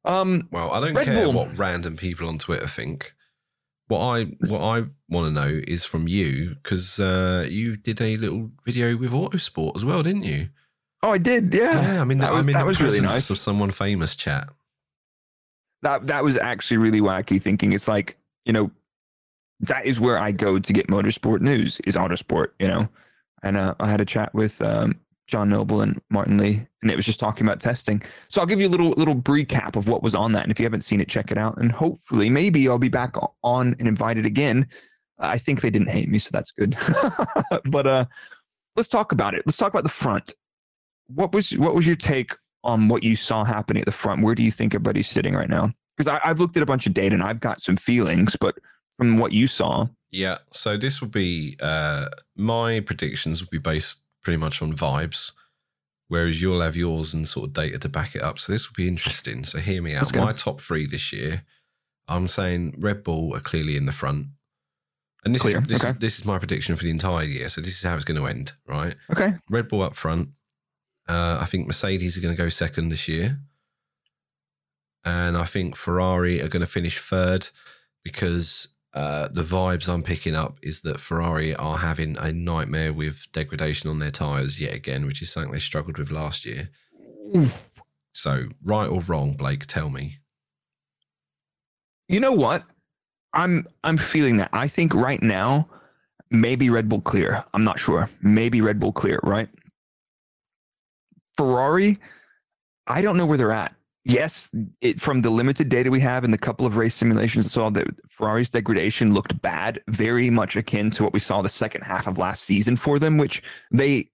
Um, 0.03 0.47
Well, 0.51 0.71
I 0.71 0.79
don't 0.79 0.95
Red 0.95 1.05
care 1.05 1.23
Bull. 1.23 1.33
what 1.33 1.57
random 1.59 1.95
people 1.95 2.27
on 2.27 2.39
Twitter 2.39 2.65
think. 2.67 3.13
What 3.91 3.99
I 3.99 4.23
what 4.47 4.61
I 4.61 4.85
want 5.09 5.27
to 5.27 5.31
know 5.31 5.61
is 5.67 5.83
from 5.83 6.07
you 6.07 6.55
because 6.55 6.97
uh, 6.97 7.45
you 7.49 7.75
did 7.75 7.99
a 7.99 8.15
little 8.15 8.51
video 8.63 8.95
with 8.95 9.11
Autosport 9.11 9.75
as 9.75 9.83
well, 9.83 10.01
didn't 10.01 10.23
you? 10.23 10.47
oh, 11.03 11.11
I 11.11 11.17
did, 11.17 11.53
yeah. 11.53 11.95
yeah 11.95 12.01
I 12.01 12.05
mean, 12.05 12.19
that 12.19 12.31
was 12.31 12.45
that 12.45 12.65
was 12.65 12.79
really 12.79 13.01
nice. 13.01 13.29
of 13.29 13.37
someone 13.37 13.69
famous. 13.71 14.15
Chat. 14.15 14.47
that 15.81 16.07
that 16.07 16.23
was 16.23 16.37
actually 16.37 16.77
really 16.77 17.01
wacky 17.01 17.41
thinking 17.41 17.73
it's 17.73 17.89
like 17.89 18.17
you 18.45 18.53
know 18.53 18.71
that 19.59 19.85
is 19.85 19.99
where 19.99 20.17
i 20.17 20.31
go 20.31 20.57
to 20.57 20.73
get 20.73 20.87
motorsport 20.87 21.41
news 21.41 21.81
is 21.85 21.95
autosport 21.95 22.51
you 22.59 22.67
know 22.67 22.87
and 23.43 23.57
uh, 23.57 23.75
i 23.79 23.89
had 23.89 23.99
a 23.99 24.05
chat 24.05 24.33
with 24.33 24.61
um, 24.61 24.99
john 25.31 25.49
noble 25.49 25.81
and 25.81 26.01
martin 26.09 26.37
lee 26.37 26.65
and 26.81 26.91
it 26.91 26.95
was 26.95 27.05
just 27.05 27.19
talking 27.19 27.45
about 27.45 27.59
testing 27.59 28.01
so 28.27 28.41
i'll 28.41 28.47
give 28.47 28.59
you 28.59 28.67
a 28.67 28.69
little 28.69 28.89
little 28.91 29.15
recap 29.15 29.75
of 29.75 29.87
what 29.87 30.03
was 30.03 30.13
on 30.13 30.31
that 30.33 30.43
and 30.43 30.51
if 30.51 30.59
you 30.59 30.65
haven't 30.65 30.81
seen 30.81 31.01
it 31.01 31.07
check 31.07 31.31
it 31.31 31.37
out 31.37 31.57
and 31.57 31.71
hopefully 31.71 32.29
maybe 32.29 32.67
i'll 32.67 32.77
be 32.77 32.89
back 32.89 33.15
on 33.43 33.75
and 33.79 33.87
invited 33.87 34.25
again 34.25 34.67
I 35.21 35.37
think 35.37 35.61
they 35.61 35.69
didn't 35.69 35.89
hate 35.89 36.09
me, 36.09 36.19
so 36.19 36.29
that's 36.31 36.51
good. 36.51 36.75
but 37.65 37.87
uh, 37.87 38.05
let's 38.75 38.89
talk 38.89 39.11
about 39.11 39.35
it. 39.35 39.43
Let's 39.45 39.57
talk 39.57 39.71
about 39.71 39.83
the 39.83 39.89
front. 39.89 40.33
What 41.07 41.33
was 41.33 41.57
what 41.57 41.75
was 41.75 41.85
your 41.85 41.95
take 41.95 42.35
on 42.63 42.87
what 42.87 43.03
you 43.03 43.15
saw 43.15 43.43
happening 43.43 43.81
at 43.81 43.85
the 43.85 43.91
front? 43.91 44.23
Where 44.23 44.35
do 44.35 44.43
you 44.43 44.51
think 44.51 44.73
everybody's 44.73 45.09
sitting 45.09 45.33
right 45.33 45.49
now? 45.49 45.73
Because 45.95 46.19
I've 46.23 46.39
looked 46.39 46.57
at 46.57 46.63
a 46.63 46.65
bunch 46.65 46.87
of 46.87 46.93
data 46.93 47.13
and 47.13 47.23
I've 47.23 47.39
got 47.39 47.61
some 47.61 47.77
feelings, 47.77 48.35
but 48.39 48.55
from 48.97 49.17
what 49.17 49.31
you 49.31 49.47
saw, 49.47 49.87
Yeah. 50.09 50.39
So 50.51 50.77
this 50.77 51.01
would 51.01 51.11
be 51.11 51.57
uh, 51.61 52.07
my 52.35 52.79
predictions 52.79 53.41
would 53.41 53.49
be 53.49 53.59
based 53.59 54.01
pretty 54.23 54.37
much 54.37 54.61
on 54.61 54.73
vibes, 54.73 55.31
whereas 56.07 56.41
you'll 56.41 56.61
have 56.61 56.75
yours 56.75 57.13
and 57.13 57.27
sort 57.27 57.47
of 57.47 57.53
data 57.53 57.79
to 57.79 57.89
back 57.89 58.15
it 58.15 58.21
up. 58.21 58.39
So 58.39 58.51
this 58.51 58.69
will 58.69 58.75
be 58.75 58.87
interesting. 58.87 59.43
So 59.43 59.59
hear 59.59 59.81
me 59.81 59.95
out. 59.95 60.15
My 60.15 60.33
top 60.33 60.61
three 60.61 60.85
this 60.85 61.11
year, 61.11 61.43
I'm 62.07 62.27
saying 62.27 62.75
Red 62.77 63.03
Bull 63.03 63.35
are 63.35 63.39
clearly 63.39 63.75
in 63.75 63.85
the 63.85 63.91
front. 63.91 64.27
And 65.23 65.35
this 65.35 65.43
Clear, 65.43 65.59
is 65.59 65.67
this, 65.67 65.81
okay. 65.81 65.91
is 65.91 65.97
this 65.97 66.19
is 66.19 66.25
my 66.25 66.39
prediction 66.39 66.75
for 66.75 66.83
the 66.83 66.89
entire 66.89 67.23
year. 67.23 67.47
So 67.49 67.61
this 67.61 67.77
is 67.77 67.83
how 67.83 67.95
it's 67.95 68.05
going 68.05 68.19
to 68.19 68.27
end, 68.27 68.53
right? 68.67 68.95
okay, 69.11 69.35
Red 69.49 69.67
Bull 69.67 69.83
up 69.83 69.95
front. 69.95 70.29
Uh, 71.07 71.37
I 71.39 71.45
think 71.45 71.67
Mercedes 71.67 72.17
are 72.17 72.21
going 72.21 72.35
to 72.35 72.41
go 72.41 72.49
second 72.49 72.89
this 72.89 73.07
year. 73.07 73.39
And 75.03 75.37
I 75.37 75.45
think 75.45 75.75
Ferrari 75.75 76.41
are 76.41 76.47
going 76.47 76.61
to 76.61 76.67
finish 76.67 76.99
third 76.99 77.49
because 78.03 78.67
uh, 78.93 79.29
the 79.29 79.41
vibes 79.41 79.87
I'm 79.87 80.03
picking 80.03 80.35
up 80.35 80.57
is 80.61 80.81
that 80.81 80.99
Ferrari 80.99 81.55
are 81.55 81.77
having 81.77 82.17
a 82.17 82.33
nightmare 82.33 82.91
with 82.91 83.27
degradation 83.31 83.89
on 83.89 83.99
their 83.99 84.11
tyres 84.11 84.59
yet 84.59 84.73
again, 84.73 85.05
which 85.05 85.21
is 85.21 85.31
something 85.31 85.51
they 85.53 85.59
struggled 85.59 85.97
with 85.97 86.11
last 86.11 86.45
year. 86.45 86.69
So, 88.13 88.49
right 88.63 88.87
or 88.89 88.99
wrong, 89.01 89.33
Blake, 89.33 89.65
tell 89.65 89.89
me. 89.89 90.17
you 92.09 92.19
know 92.19 92.33
what? 92.33 92.63
I'm 93.33 93.65
I'm 93.85 93.97
feeling 93.97 94.37
that. 94.37 94.49
I 94.51 94.67
think 94.67 94.93
right 94.93 95.23
now, 95.23 95.69
maybe 96.29 96.69
Red 96.69 96.89
Bull 96.89 96.99
clear. 96.99 97.45
I'm 97.53 97.63
not 97.63 97.79
sure. 97.79 98.09
Maybe 98.21 98.59
Red 98.59 98.79
Bull 98.79 98.91
clear, 98.91 99.19
right? 99.23 99.47
Ferrari, 101.37 101.97
I 102.87 103.01
don't 103.01 103.15
know 103.15 103.25
where 103.25 103.37
they're 103.37 103.53
at. 103.53 103.73
Yes, 104.03 104.49
it, 104.81 104.99
from 104.99 105.21
the 105.21 105.29
limited 105.29 105.69
data 105.69 105.91
we 105.91 105.99
have 105.99 106.23
and 106.23 106.33
the 106.33 106.37
couple 106.37 106.65
of 106.65 106.75
race 106.75 106.95
simulations, 106.95 107.51
saw 107.51 107.69
that 107.69 107.87
Ferrari's 108.09 108.49
degradation 108.49 109.13
looked 109.13 109.39
bad, 109.41 109.79
very 109.87 110.31
much 110.31 110.55
akin 110.55 110.89
to 110.91 111.03
what 111.03 111.13
we 111.13 111.19
saw 111.19 111.41
the 111.41 111.49
second 111.49 111.81
half 111.81 112.07
of 112.07 112.17
last 112.17 112.43
season 112.43 112.75
for 112.75 112.97
them, 112.97 113.17
which 113.17 113.43
they 113.71 114.09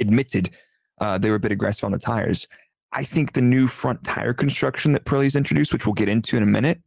admitted 0.00 0.50
uh, 1.00 1.18
they 1.18 1.30
were 1.30 1.36
a 1.36 1.40
bit 1.40 1.52
aggressive 1.52 1.84
on 1.84 1.92
the 1.92 1.98
tires. 1.98 2.48
I 2.92 3.04
think 3.04 3.32
the 3.32 3.40
new 3.40 3.68
front 3.68 4.02
tire 4.02 4.34
construction 4.34 4.92
that 4.92 5.04
Pirelli's 5.04 5.36
introduced, 5.36 5.72
which 5.72 5.86
we'll 5.86 5.94
get 5.94 6.08
into 6.08 6.36
in 6.36 6.42
a 6.42 6.46
minute, 6.46 6.80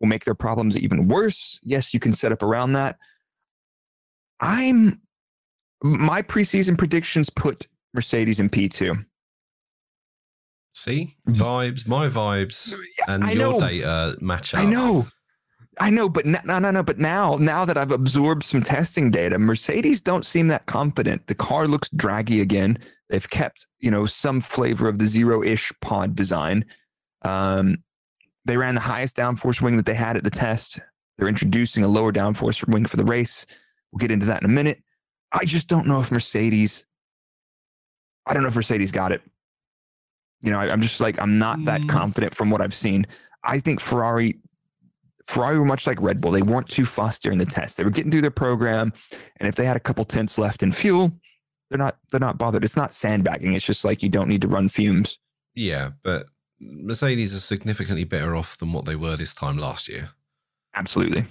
will 0.00 0.08
make 0.08 0.24
their 0.24 0.34
problems 0.34 0.76
even 0.76 1.06
worse. 1.06 1.60
Yes, 1.62 1.94
you 1.94 2.00
can 2.00 2.12
set 2.12 2.32
up 2.32 2.42
around 2.42 2.72
that. 2.72 2.96
I'm 4.40 5.00
my 5.82 6.22
preseason 6.22 6.78
predictions 6.78 7.30
put 7.30 7.68
Mercedes 7.94 8.40
in 8.40 8.48
P2. 8.48 9.04
See, 10.74 11.14
vibes, 11.28 11.86
my 11.86 12.08
vibes, 12.08 12.74
and 13.08 13.22
Mm-hmm. 13.22 13.30
I 13.30 13.32
your 13.32 13.52
know. 13.52 13.58
data 13.60 14.16
match 14.20 14.54
up. 14.54 14.60
I 14.60 14.64
know. 14.64 15.06
I 15.80 15.88
know, 15.90 16.08
but 16.08 16.26
no, 16.26 16.38
no, 16.44 16.58
no, 16.58 16.70
no. 16.70 16.82
But 16.82 16.98
now, 16.98 17.36
now 17.36 17.64
that 17.64 17.78
I've 17.78 17.92
absorbed 17.92 18.44
some 18.44 18.62
testing 18.62 19.10
data, 19.10 19.38
Mercedes 19.38 20.02
don't 20.02 20.24
seem 20.26 20.48
that 20.48 20.66
confident. 20.66 21.26
The 21.26 21.34
car 21.34 21.66
looks 21.66 21.88
draggy 21.90 22.40
again. 22.42 22.78
They've 23.08 23.28
kept, 23.30 23.66
you 23.80 23.90
know, 23.90 24.04
some 24.06 24.40
flavor 24.40 24.88
of 24.88 24.98
the 24.98 25.06
zero-ish 25.06 25.72
pod 25.80 26.14
design. 26.14 26.64
Um, 27.22 27.78
they 28.44 28.56
ran 28.56 28.74
the 28.74 28.80
highest 28.82 29.16
downforce 29.16 29.60
wing 29.62 29.76
that 29.78 29.86
they 29.86 29.94
had 29.94 30.16
at 30.16 30.24
the 30.24 30.30
test. 30.30 30.78
They're 31.16 31.28
introducing 31.28 31.84
a 31.84 31.88
lower 31.88 32.12
downforce 32.12 32.66
wing 32.68 32.84
for 32.86 32.96
the 32.96 33.04
race. 33.04 33.46
We'll 33.92 33.98
get 34.00 34.10
into 34.10 34.26
that 34.26 34.42
in 34.42 34.46
a 34.50 34.52
minute. 34.52 34.82
I 35.32 35.44
just 35.44 35.68
don't 35.68 35.86
know 35.86 36.00
if 36.00 36.10
Mercedes. 36.10 36.84
I 38.26 38.34
don't 38.34 38.42
know 38.42 38.48
if 38.48 38.54
Mercedes 38.56 38.92
got 38.92 39.12
it. 39.12 39.22
You 40.42 40.50
know, 40.50 40.58
I, 40.58 40.70
I'm 40.70 40.80
just 40.82 41.00
like 41.00 41.18
I'm 41.20 41.38
not 41.38 41.64
that 41.64 41.80
Mm. 41.82 41.88
confident 41.88 42.34
from 42.34 42.50
what 42.50 42.60
I've 42.60 42.74
seen. 42.74 43.06
I 43.44 43.58
think 43.60 43.80
Ferrari 43.80 44.38
Ferrari 45.26 45.58
were 45.58 45.64
much 45.64 45.86
like 45.86 46.00
Red 46.00 46.20
Bull. 46.20 46.32
They 46.32 46.42
weren't 46.42 46.68
too 46.68 46.84
fussed 46.84 47.22
during 47.22 47.38
the 47.38 47.46
test. 47.46 47.76
They 47.76 47.84
were 47.84 47.90
getting 47.90 48.10
through 48.10 48.22
their 48.22 48.30
program, 48.30 48.92
and 49.38 49.48
if 49.48 49.54
they 49.54 49.64
had 49.64 49.76
a 49.76 49.80
couple 49.80 50.04
tenths 50.04 50.36
left 50.38 50.62
in 50.62 50.72
fuel, 50.72 51.12
they're 51.70 51.78
not 51.78 51.98
they're 52.10 52.20
not 52.20 52.38
bothered. 52.38 52.64
It's 52.64 52.76
not 52.76 52.92
sandbagging. 52.92 53.52
It's 53.54 53.64
just 53.64 53.84
like 53.84 54.02
you 54.02 54.08
don't 54.08 54.28
need 54.28 54.40
to 54.42 54.48
run 54.48 54.68
fumes. 54.68 55.18
Yeah, 55.54 55.90
but 56.02 56.26
Mercedes 56.60 57.34
are 57.34 57.40
significantly 57.40 58.04
better 58.04 58.34
off 58.34 58.56
than 58.58 58.72
what 58.72 58.84
they 58.84 58.96
were 58.96 59.16
this 59.16 59.34
time 59.34 59.58
last 59.58 59.88
year. 59.88 60.10
Absolutely. 60.74 61.24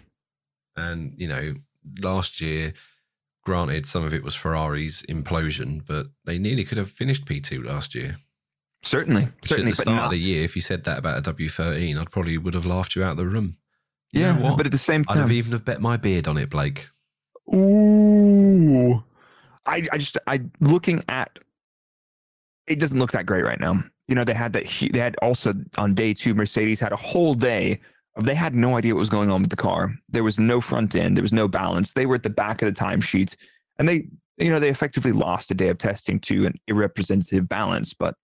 And, 0.77 1.13
you 1.17 1.27
know, 1.27 1.55
last 1.99 2.39
year, 2.39 2.73
granted, 3.43 3.85
some 3.85 4.03
of 4.03 4.13
it 4.13 4.23
was 4.23 4.35
Ferrari's 4.35 5.01
implosion, 5.03 5.81
but 5.85 6.07
they 6.25 6.37
nearly 6.37 6.63
could 6.63 6.77
have 6.77 6.91
finished 6.91 7.25
P2 7.25 7.65
last 7.65 7.95
year. 7.95 8.17
Certainly. 8.83 9.27
Certainly. 9.43 9.71
at 9.71 9.77
the 9.77 9.81
start 9.81 9.95
not, 9.95 10.05
of 10.05 10.11
the 10.11 10.19
year, 10.19 10.43
if 10.43 10.55
you 10.55 10.61
said 10.61 10.83
that 10.85 10.97
about 10.97 11.19
a 11.19 11.33
W13, 11.33 11.97
I'd 11.97 12.11
probably 12.11 12.37
would 12.37 12.53
have 12.53 12.65
laughed 12.65 12.95
you 12.95 13.03
out 13.03 13.11
of 13.11 13.17
the 13.17 13.27
room. 13.27 13.57
You 14.11 14.21
yeah, 14.21 14.37
what? 14.37 14.57
but 14.57 14.65
at 14.65 14.71
the 14.71 14.77
same 14.77 15.05
time, 15.05 15.17
I'd 15.17 15.21
have 15.21 15.31
even 15.31 15.51
have 15.53 15.63
bet 15.63 15.81
my 15.81 15.97
beard 15.97 16.27
on 16.27 16.37
it, 16.37 16.49
Blake. 16.49 16.87
Ooh. 17.53 19.03
I, 19.65 19.87
I 19.91 19.97
just 19.97 20.17
I 20.27 20.41
looking 20.59 21.03
at 21.07 21.37
it 22.67 22.79
doesn't 22.79 22.97
look 22.97 23.11
that 23.11 23.25
great 23.25 23.43
right 23.43 23.59
now. 23.59 23.83
You 24.07 24.15
know, 24.15 24.23
they 24.23 24.33
had 24.33 24.53
that 24.53 24.65
they 24.91 24.99
had 24.99 25.15
also 25.21 25.53
on 25.77 25.93
day 25.93 26.13
two, 26.13 26.33
Mercedes 26.33 26.79
had 26.79 26.91
a 26.91 26.97
whole 26.97 27.35
day 27.35 27.79
of 28.15 28.25
they 28.25 28.35
had 28.35 28.55
no 28.55 28.75
idea 28.75 28.93
what 28.93 28.99
was 28.99 29.09
going 29.09 29.29
on 29.31 29.41
with 29.41 29.49
the 29.49 29.55
car. 29.55 29.93
There 30.09 30.23
was 30.23 30.39
no 30.39 30.59
front 30.59 30.95
end, 30.95 31.15
there 31.15 31.21
was 31.23 31.31
no 31.31 31.47
balance. 31.47 31.93
They 31.93 32.05
were 32.05 32.15
at 32.15 32.23
the 32.23 32.29
back 32.29 32.61
of 32.61 32.73
the 32.73 32.79
timesheets 32.79 33.35
and 33.77 33.87
they 33.87 34.07
you 34.37 34.49
know, 34.49 34.59
they 34.59 34.69
effectively 34.69 35.11
lost 35.11 35.51
a 35.51 35.53
day 35.53 35.67
of 35.69 35.77
testing 35.77 36.19
to 36.21 36.47
an 36.47 36.59
irrepresentative 36.67 37.47
balance. 37.47 37.93
But 37.93 38.15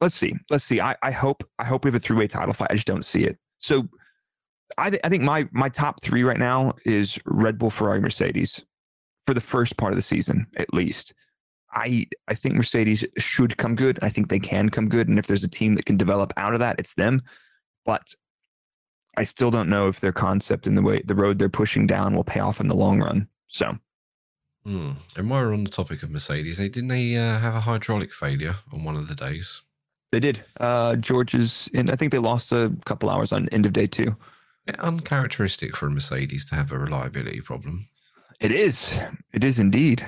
let's 0.00 0.14
see. 0.14 0.34
Let's 0.50 0.64
see. 0.64 0.80
I, 0.80 0.96
I 1.02 1.10
hope 1.10 1.42
I 1.58 1.64
hope 1.64 1.84
we 1.84 1.88
have 1.88 1.94
a 1.94 2.00
three-way 2.00 2.28
title 2.28 2.54
fight. 2.54 2.68
I 2.70 2.74
just 2.74 2.86
don't 2.86 3.04
see 3.04 3.24
it. 3.24 3.38
So 3.58 3.88
I, 4.76 4.90
th- 4.90 5.00
I 5.04 5.08
think 5.08 5.22
my 5.22 5.48
my 5.52 5.68
top 5.68 6.02
three 6.02 6.22
right 6.22 6.38
now 6.38 6.72
is 6.84 7.18
Red 7.24 7.58
Bull, 7.58 7.70
Ferrari, 7.70 8.00
Mercedes 8.00 8.64
for 9.26 9.34
the 9.34 9.40
first 9.40 9.76
part 9.76 9.92
of 9.92 9.96
the 9.96 10.02
season, 10.02 10.46
at 10.56 10.72
least. 10.72 11.14
I 11.72 12.06
I 12.28 12.34
think 12.34 12.54
Mercedes 12.54 13.04
should 13.18 13.56
come 13.56 13.74
good. 13.74 13.98
I 14.02 14.08
think 14.08 14.28
they 14.28 14.38
can 14.38 14.68
come 14.68 14.88
good, 14.88 15.08
and 15.08 15.18
if 15.18 15.26
there's 15.26 15.44
a 15.44 15.48
team 15.48 15.74
that 15.74 15.86
can 15.86 15.96
develop 15.96 16.32
out 16.36 16.54
of 16.54 16.60
that, 16.60 16.78
it's 16.78 16.94
them. 16.94 17.20
But 17.84 18.14
I 19.16 19.24
still 19.24 19.50
don't 19.50 19.68
know 19.68 19.88
if 19.88 20.00
their 20.00 20.12
concept 20.12 20.66
and 20.66 20.76
the 20.76 20.82
way 20.82 21.02
the 21.04 21.14
road 21.14 21.38
they're 21.38 21.48
pushing 21.48 21.86
down 21.86 22.14
will 22.14 22.24
pay 22.24 22.40
off 22.40 22.60
in 22.60 22.68
the 22.68 22.74
long 22.74 23.00
run. 23.00 23.28
So 23.48 23.76
Hmm. 24.64 24.92
And 25.16 25.30
while 25.30 25.46
we're 25.46 25.54
on 25.54 25.64
the 25.64 25.70
topic 25.70 26.02
of 26.02 26.10
Mercedes, 26.10 26.58
didn't 26.58 26.88
they 26.88 27.16
uh, 27.16 27.38
have 27.38 27.54
a 27.54 27.60
hydraulic 27.60 28.12
failure 28.12 28.56
on 28.70 28.84
one 28.84 28.96
of 28.96 29.08
the 29.08 29.14
days? 29.14 29.62
They 30.12 30.20
did. 30.20 30.42
Uh, 30.58 30.96
George's, 30.96 31.68
and 31.74 31.90
I 31.90 31.96
think 31.96 32.12
they 32.12 32.18
lost 32.18 32.52
a 32.52 32.72
couple 32.84 33.10
hours 33.10 33.32
on 33.32 33.48
end 33.50 33.66
of 33.66 33.72
day 33.72 33.86
two. 33.86 34.16
Uncharacteristic 34.78 35.76
for 35.76 35.86
a 35.86 35.90
Mercedes 35.90 36.44
to 36.46 36.54
have 36.54 36.72
a 36.72 36.78
reliability 36.78 37.40
problem. 37.40 37.86
It 38.40 38.52
is. 38.52 38.94
It 39.32 39.44
is 39.44 39.58
indeed. 39.58 40.06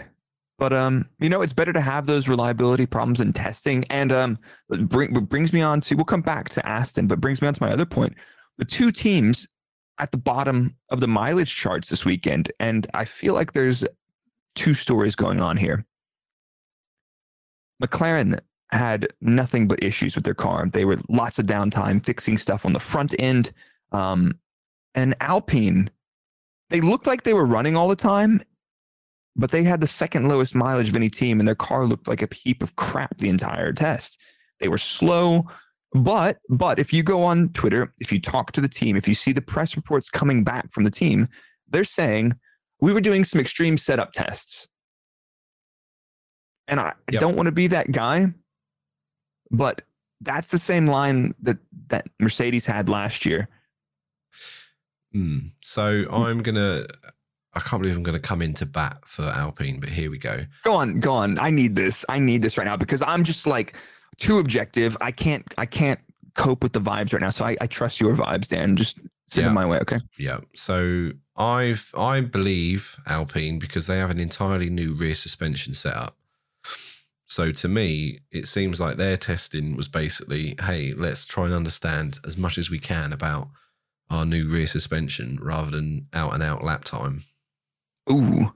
But 0.59 0.75
um, 0.75 1.09
you 1.19 1.30
know, 1.30 1.40
it's 1.40 1.54
better 1.54 1.73
to 1.73 1.80
have 1.80 2.07
those 2.07 2.28
reliability 2.28 2.87
problems 2.87 3.21
in 3.21 3.33
testing. 3.33 3.85
And 3.88 4.12
um, 4.12 4.38
bring, 4.69 5.12
brings 5.25 5.52
me 5.52 5.62
on 5.62 5.80
to 5.83 5.95
we'll 5.95 6.04
come 6.04 6.21
back 6.21 6.50
to 6.50 6.66
Aston, 6.66 7.07
but 7.07 7.21
brings 7.21 7.40
me 7.40 7.49
on 7.49 7.54
to 7.54 7.62
my 7.62 7.73
other 7.73 7.87
point. 7.87 8.14
The 8.59 8.66
two 8.66 8.92
teams 8.92 9.49
at 9.99 10.12
the 10.12 10.19
bottom 10.19 10.76
of 10.90 11.00
the 11.00 11.09
mileage 11.09 11.57
charts 11.57 11.88
this 11.88 12.04
weekend, 12.04 12.52
and 12.61 12.87
I 12.92 13.07
feel 13.07 13.33
like 13.33 13.52
there's 13.52 13.87
two 14.54 14.75
stories 14.75 15.16
going 15.16 15.40
on 15.40 15.57
here. 15.57 15.87
McLaren 17.83 18.38
had 18.73 19.09
nothing 19.21 19.67
but 19.69 19.83
issues 19.83 20.15
with 20.15 20.25
their 20.25 20.35
car. 20.35 20.69
They 20.73 20.85
were 20.85 20.99
lots 21.09 21.39
of 21.39 21.47
downtime 21.47 22.05
fixing 22.05 22.39
stuff 22.39 22.65
on 22.65 22.73
the 22.73 22.81
front 22.81 23.15
end. 23.19 23.53
Um, 23.93 24.39
and 24.95 25.15
Alpine, 25.21 25.91
they 26.69 26.81
looked 26.81 27.07
like 27.07 27.23
they 27.23 27.35
were 27.35 27.47
running 27.47 27.77
all 27.77 27.89
the 27.89 27.97
time, 27.97 28.43
but 29.37 29.50
they 29.50 29.65
had 29.65 29.81
the 29.81 29.87
second 29.87 30.29
lowest 30.29 30.55
mileage 30.55 30.89
of 30.89 30.97
any 30.97 31.11
team, 31.11 31.39
and 31.41 31.49
their 31.49 31.55
car 31.55 31.85
looked 31.85 32.09
like 32.09 32.23
a 32.23 32.29
heap 32.35 32.62
of 32.62 32.77
crap 32.77 33.19
the 33.19 33.29
entire 33.29 33.73
test. 33.73 34.19
They 34.61 34.69
were 34.69 34.79
slow, 34.79 35.47
but 35.93 36.39
but 36.49 36.79
if 36.79 36.93
you 36.93 37.03
go 37.03 37.23
on 37.23 37.49
Twitter, 37.50 37.93
if 38.00 38.12
you 38.12 38.21
talk 38.21 38.53
to 38.53 38.61
the 38.61 38.69
team, 38.69 38.97
if 38.97 39.09
you 39.09 39.15
see 39.15 39.33
the 39.33 39.41
press 39.41 39.75
reports 39.77 40.11
coming 40.11 40.45
back 40.45 40.71
from 40.73 40.85
the 40.85 40.91
team, 40.91 41.29
they're 41.69 41.85
saying 41.85 42.35
we 42.81 42.93
were 42.93 43.00
doing 43.00 43.25
some 43.25 43.41
extreme 43.41 43.79
setup 43.79 44.12
tests. 44.12 44.69
And 46.69 46.79
I, 46.79 46.93
Yep. 47.11 47.21
don't 47.21 47.37
want 47.37 47.47
to 47.47 47.53
be 47.53 47.67
that 47.69 47.91
guy, 47.91 48.33
but 49.50 49.83
that's 50.21 50.50
the 50.50 50.59
same 50.59 50.87
line 50.87 51.35
that 51.42 51.59
that 51.88 52.07
Mercedes 52.19 52.66
had 52.66 52.88
last 52.88 53.25
year. 53.26 53.49
Hmm. 55.12 55.38
So 55.62 56.07
I'm 56.11 56.42
gonna. 56.42 56.87
I 57.52 57.59
can't 57.61 57.83
believe 57.83 57.97
I'm 57.97 58.04
going 58.04 58.14
to 58.16 58.21
come 58.23 58.42
into 58.42 58.64
bat 58.64 58.99
for 59.04 59.25
Alpine, 59.25 59.80
but 59.80 59.88
here 59.88 60.09
we 60.09 60.19
go. 60.19 60.47
Go 60.62 60.75
on, 60.76 61.00
go 61.00 61.12
on. 61.12 61.37
I 61.40 61.50
need 61.50 61.75
this. 61.75 62.04
I 62.09 62.21
need 62.21 62.42
this 62.42 62.57
right 62.57 62.64
now 62.64 62.76
because 62.76 63.02
I'm 63.02 63.25
just 63.25 63.45
like 63.45 63.75
too 64.19 64.38
objective. 64.38 64.97
I 65.00 65.11
can't 65.11 65.45
I 65.59 65.66
can't 65.66 65.99
cope 66.37 66.62
with 66.62 66.75
the 66.75 66.80
vibes 66.80 67.12
right 67.12 67.21
now. 67.21 67.30
So 67.30 67.45
I, 67.45 67.57
I 67.61 67.66
trust 67.66 68.00
your 68.00 68.14
vibes, 68.14 68.47
Dan. 68.47 68.76
Just 68.76 68.99
send 69.26 69.42
Yeah. 69.42 69.49
them 69.49 69.54
my 69.54 69.66
way, 69.66 69.78
okay? 69.78 69.99
Yeah. 70.16 70.38
So 70.54 71.11
I've 71.37 71.90
I 71.99 72.21
believe 72.21 72.97
Alpine 73.09 73.59
because 73.59 73.88
they 73.88 73.99
have 73.99 74.11
an 74.12 74.21
entirely 74.21 74.71
new 74.71 74.92
rear 74.95 75.16
suspension 75.16 75.75
setup. 75.75 76.16
So 77.30 77.52
to 77.52 77.68
me, 77.68 78.18
it 78.32 78.49
seems 78.49 78.80
like 78.80 78.96
their 78.96 79.16
testing 79.16 79.76
was 79.76 79.87
basically, 79.87 80.56
hey, 80.64 80.92
let's 80.92 81.25
try 81.25 81.44
and 81.44 81.54
understand 81.54 82.18
as 82.26 82.37
much 82.37 82.58
as 82.58 82.70
we 82.70 82.80
can 82.80 83.12
about 83.12 83.49
our 84.10 84.26
new 84.26 84.50
rear 84.50 84.66
suspension 84.66 85.38
rather 85.40 85.70
than 85.70 86.08
out 86.12 86.34
and 86.34 86.42
out 86.42 86.64
lap 86.64 86.82
time. 86.82 87.22
Ooh, 88.10 88.52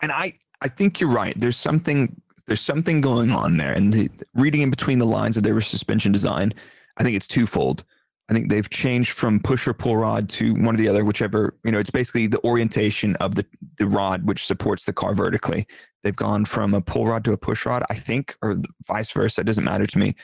and 0.00 0.10
I 0.10 0.32
I 0.62 0.68
think 0.68 1.00
you're 1.00 1.10
right. 1.10 1.38
There's 1.38 1.58
something 1.58 2.18
there's 2.46 2.62
something 2.62 3.02
going 3.02 3.30
on 3.30 3.58
there, 3.58 3.72
and 3.72 3.92
the, 3.92 4.10
reading 4.36 4.62
in 4.62 4.70
between 4.70 4.98
the 4.98 5.04
lines 5.04 5.36
of 5.36 5.42
their 5.42 5.60
suspension 5.60 6.12
design, 6.12 6.54
I 6.96 7.02
think 7.02 7.14
it's 7.14 7.28
twofold. 7.28 7.84
I 8.28 8.34
think 8.34 8.48
they've 8.48 8.68
changed 8.70 9.12
from 9.12 9.40
pusher 9.40 9.74
pull 9.74 9.96
rod 9.96 10.28
to 10.30 10.54
one 10.54 10.74
or 10.74 10.78
the 10.78 10.88
other, 10.88 11.04
whichever, 11.04 11.58
you 11.64 11.72
know, 11.72 11.78
it's 11.78 11.90
basically 11.90 12.26
the 12.28 12.42
orientation 12.44 13.16
of 13.16 13.34
the, 13.34 13.44
the 13.78 13.86
rod 13.86 14.26
which 14.26 14.46
supports 14.46 14.84
the 14.84 14.92
car 14.92 15.14
vertically. 15.14 15.66
They've 16.02 16.16
gone 16.16 16.44
from 16.44 16.72
a 16.74 16.80
pull 16.80 17.06
rod 17.06 17.24
to 17.24 17.32
a 17.32 17.36
push 17.36 17.66
rod, 17.66 17.84
I 17.90 17.94
think, 17.94 18.36
or 18.42 18.56
vice 18.86 19.10
versa. 19.12 19.40
It 19.40 19.44
doesn't 19.44 19.64
matter 19.64 19.86
to 19.86 19.98
me. 19.98 20.14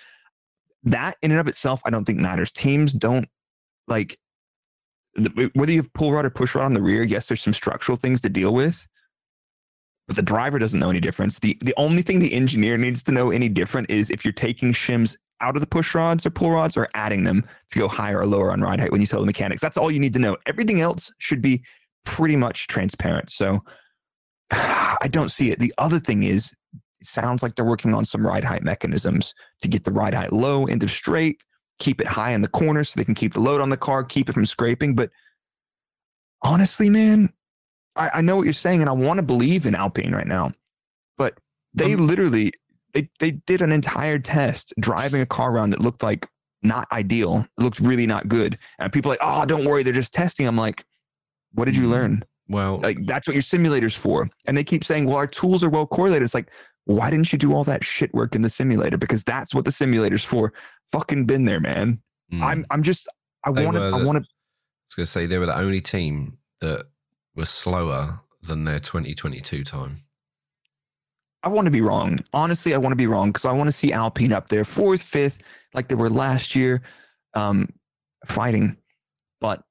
That 0.85 1.17
in 1.23 1.33
and 1.33 1.41
of 1.41 1.49
itself, 1.49 1.83
I 1.85 1.91
don't 1.91 2.05
think 2.05 2.19
matters. 2.19 2.53
Teams 2.53 2.93
don't 2.93 3.29
like 3.89 4.19
whether 5.55 5.73
you 5.73 5.81
have 5.81 5.93
pull 5.93 6.13
rod 6.13 6.25
or 6.25 6.31
push 6.31 6.55
rod 6.55 6.67
on 6.67 6.75
the 6.75 6.83
rear. 6.83 7.03
Yes, 7.03 7.29
there's 7.29 7.43
some 7.43 7.53
structural 7.53 7.97
things 7.97 8.21
to 8.21 8.29
deal 8.29 8.55
with, 8.55 8.87
but 10.07 10.17
the 10.17 10.23
driver 10.23 10.59
doesn't 10.59 10.79
know 10.79 10.91
any 10.91 11.01
difference. 11.01 11.41
The 11.41 11.59
the 11.61 11.75
only 11.77 12.03
thing 12.03 12.21
the 12.21 12.33
engineer 12.33 12.79
needs 12.79 13.03
to 13.05 13.13
know 13.13 13.31
any 13.31 13.49
different 13.49 13.91
is 13.91 14.11
if 14.11 14.25
you're 14.25 14.33
taking 14.33 14.73
shims 14.73 15.17
out 15.41 15.57
of 15.57 15.61
the 15.61 15.67
push 15.67 15.95
rods 15.95 16.27
or 16.27 16.31
pull 16.31 16.51
rods 16.51 16.77
or 16.77 16.89
adding 16.95 17.25
them 17.25 17.45
to 17.71 17.79
go 17.79 17.89
higher 17.89 18.21
or 18.21 18.27
lower 18.27 18.53
on 18.53 18.61
ride 18.61 18.81
height 18.81 18.93
when 18.93 19.01
you 19.01 19.07
tell 19.07 19.21
the 19.21 19.27
mechanics. 19.27 19.63
That's 19.63 19.77
all 19.77 19.91
you 19.91 20.01
need 20.01 20.13
to 20.15 20.19
know. 20.19 20.37
Everything 20.47 20.81
else 20.81 21.13
should 21.19 21.43
be 21.43 21.63
pretty 22.05 22.37
much 22.37 22.67
transparent. 22.67 23.31
So 23.31 23.63
I 24.51 25.09
don't 25.11 25.31
see 25.31 25.51
it. 25.51 25.61
The 25.61 25.75
other 25.79 26.01
thing 26.01 26.23
is, 26.23 26.53
it 27.01 27.07
sounds 27.07 27.43
like 27.43 27.55
they're 27.55 27.65
working 27.65 27.95
on 27.95 28.05
some 28.05 28.27
ride 28.27 28.45
height 28.45 28.63
mechanisms 28.63 29.35
to 29.63 29.69
get 29.69 29.85
the 29.85 29.93
ride 29.93 30.15
height 30.15 30.33
low 30.33 30.67
into 30.67 30.89
straight, 30.89 31.45
keep 31.79 32.01
it 32.01 32.07
high 32.09 32.33
in 32.33 32.43
the 32.43 32.49
corner 32.49 32.83
so 32.83 32.95
they 32.97 33.05
can 33.05 33.15
keep 33.15 33.35
the 33.35 33.41
load 33.41 33.61
on 33.61 33.71
the 33.71 33.77
car, 33.77 34.03
keep 34.03 34.29
it 34.29 34.33
from 34.33 34.47
scraping. 34.47 34.95
But 34.95 35.11
honestly, 36.43 36.91
man, 36.91 37.33
I, 37.95 38.11
I 38.15 38.21
know 38.21 38.37
what 38.37 38.45
you're 38.45 38.53
saying, 38.53 38.81
and 38.81 38.91
I 38.91 38.95
want 38.95 39.19
to 39.19 39.23
believe 39.23 39.67
in 39.67 39.75
Alpine 39.75 40.13
right 40.13 40.27
now. 40.27 40.53
But 41.17 41.39
they 41.75 41.95
um, 41.95 42.07
literally 42.07 42.53
they 43.03 43.11
they 43.21 43.33
did 43.33 43.63
an 43.63 43.73
entire 43.73 44.19
test 44.19 44.73
driving 44.81 45.21
a 45.21 45.27
car 45.27 45.53
around 45.53 45.71
that 45.71 45.81
looked 45.81 46.03
like 46.03 46.29
not 46.63 46.89
ideal. 46.93 47.47
It 47.59 47.63
looked 47.63 47.81
really 47.81 48.07
not 48.07 48.29
good. 48.29 48.59
And 48.79 48.93
people 48.93 49.09
like, 49.11 49.21
oh, 49.23 49.45
don't 49.45 49.65
worry, 49.65 49.83
they're 49.83 49.93
just 49.93 50.13
testing. 50.13 50.47
I'm 50.47 50.57
like, 50.57 50.85
what 51.53 51.67
did 51.67 51.77
you 51.77 51.85
mm, 51.85 51.91
learn? 51.91 52.25
Well, 52.49 52.81
like 52.81 53.05
that's 53.07 53.27
what 53.27 53.35
your 53.35 53.43
simulator's 53.43 53.95
for. 53.95 54.29
And 54.47 54.57
they 54.57 54.65
keep 54.65 54.85
saying, 54.85 55.07
well, 55.07 55.17
our 55.17 55.27
tools 55.27 55.63
are 55.63 55.71
well 55.71 55.87
correlated. 55.87 56.25
It's 56.25 56.35
like, 56.35 56.51
why 56.85 57.11
didn't 57.11 57.33
you 57.33 57.39
do 57.39 57.55
all 57.55 57.65
that 57.65 57.85
shit 57.85 58.13
work 58.15 58.35
in 58.35 58.43
the 58.43 58.51
simulator? 58.51 58.97
Because 58.97 59.23
that's 59.23 59.55
what 59.55 59.65
the 59.65 59.73
simulator's 59.73 60.25
for. 60.25 60.53
Fucking 60.93 61.27
been 61.27 61.45
there, 61.45 61.61
man. 61.61 62.01
Mm. 62.33 62.43
I'm 62.43 62.67
I'm 62.71 62.83
just 62.83 63.09
I 63.45 63.51
want 63.51 63.77
to 63.77 63.83
I 63.83 64.03
want 64.03 64.19
to. 64.19 64.25
I 64.25 64.87
was 64.87 64.95
gonna 64.97 65.07
say 65.07 65.27
they 65.27 65.39
were 65.39 65.47
the 65.47 65.59
only 65.59 65.81
team 65.81 66.39
that 66.61 66.87
was 67.35 67.51
slower 67.51 68.21
than 68.43 68.65
their 68.65 68.81
2022 68.81 69.65
time. 69.65 69.99
I 71.43 71.49
want 71.49 71.67
to 71.67 71.71
be 71.71 71.81
wrong. 71.81 72.19
Honestly, 72.33 72.75
I 72.75 72.79
want 72.79 72.93
to 72.93 72.97
be 72.97 73.07
wrong 73.07 73.31
because 73.31 73.45
I 73.45 73.53
want 73.53 73.69
to 73.69 73.73
see 73.73 73.93
Alpine 73.93 74.33
up 74.33 74.49
there, 74.49 74.65
fourth, 74.65 75.03
fifth, 75.03 75.41
like 75.73 75.89
they 75.89 75.95
were 75.95 76.11
last 76.11 76.57
year, 76.57 76.83
um, 77.35 77.69
fighting. 78.27 78.77
But 79.41 79.63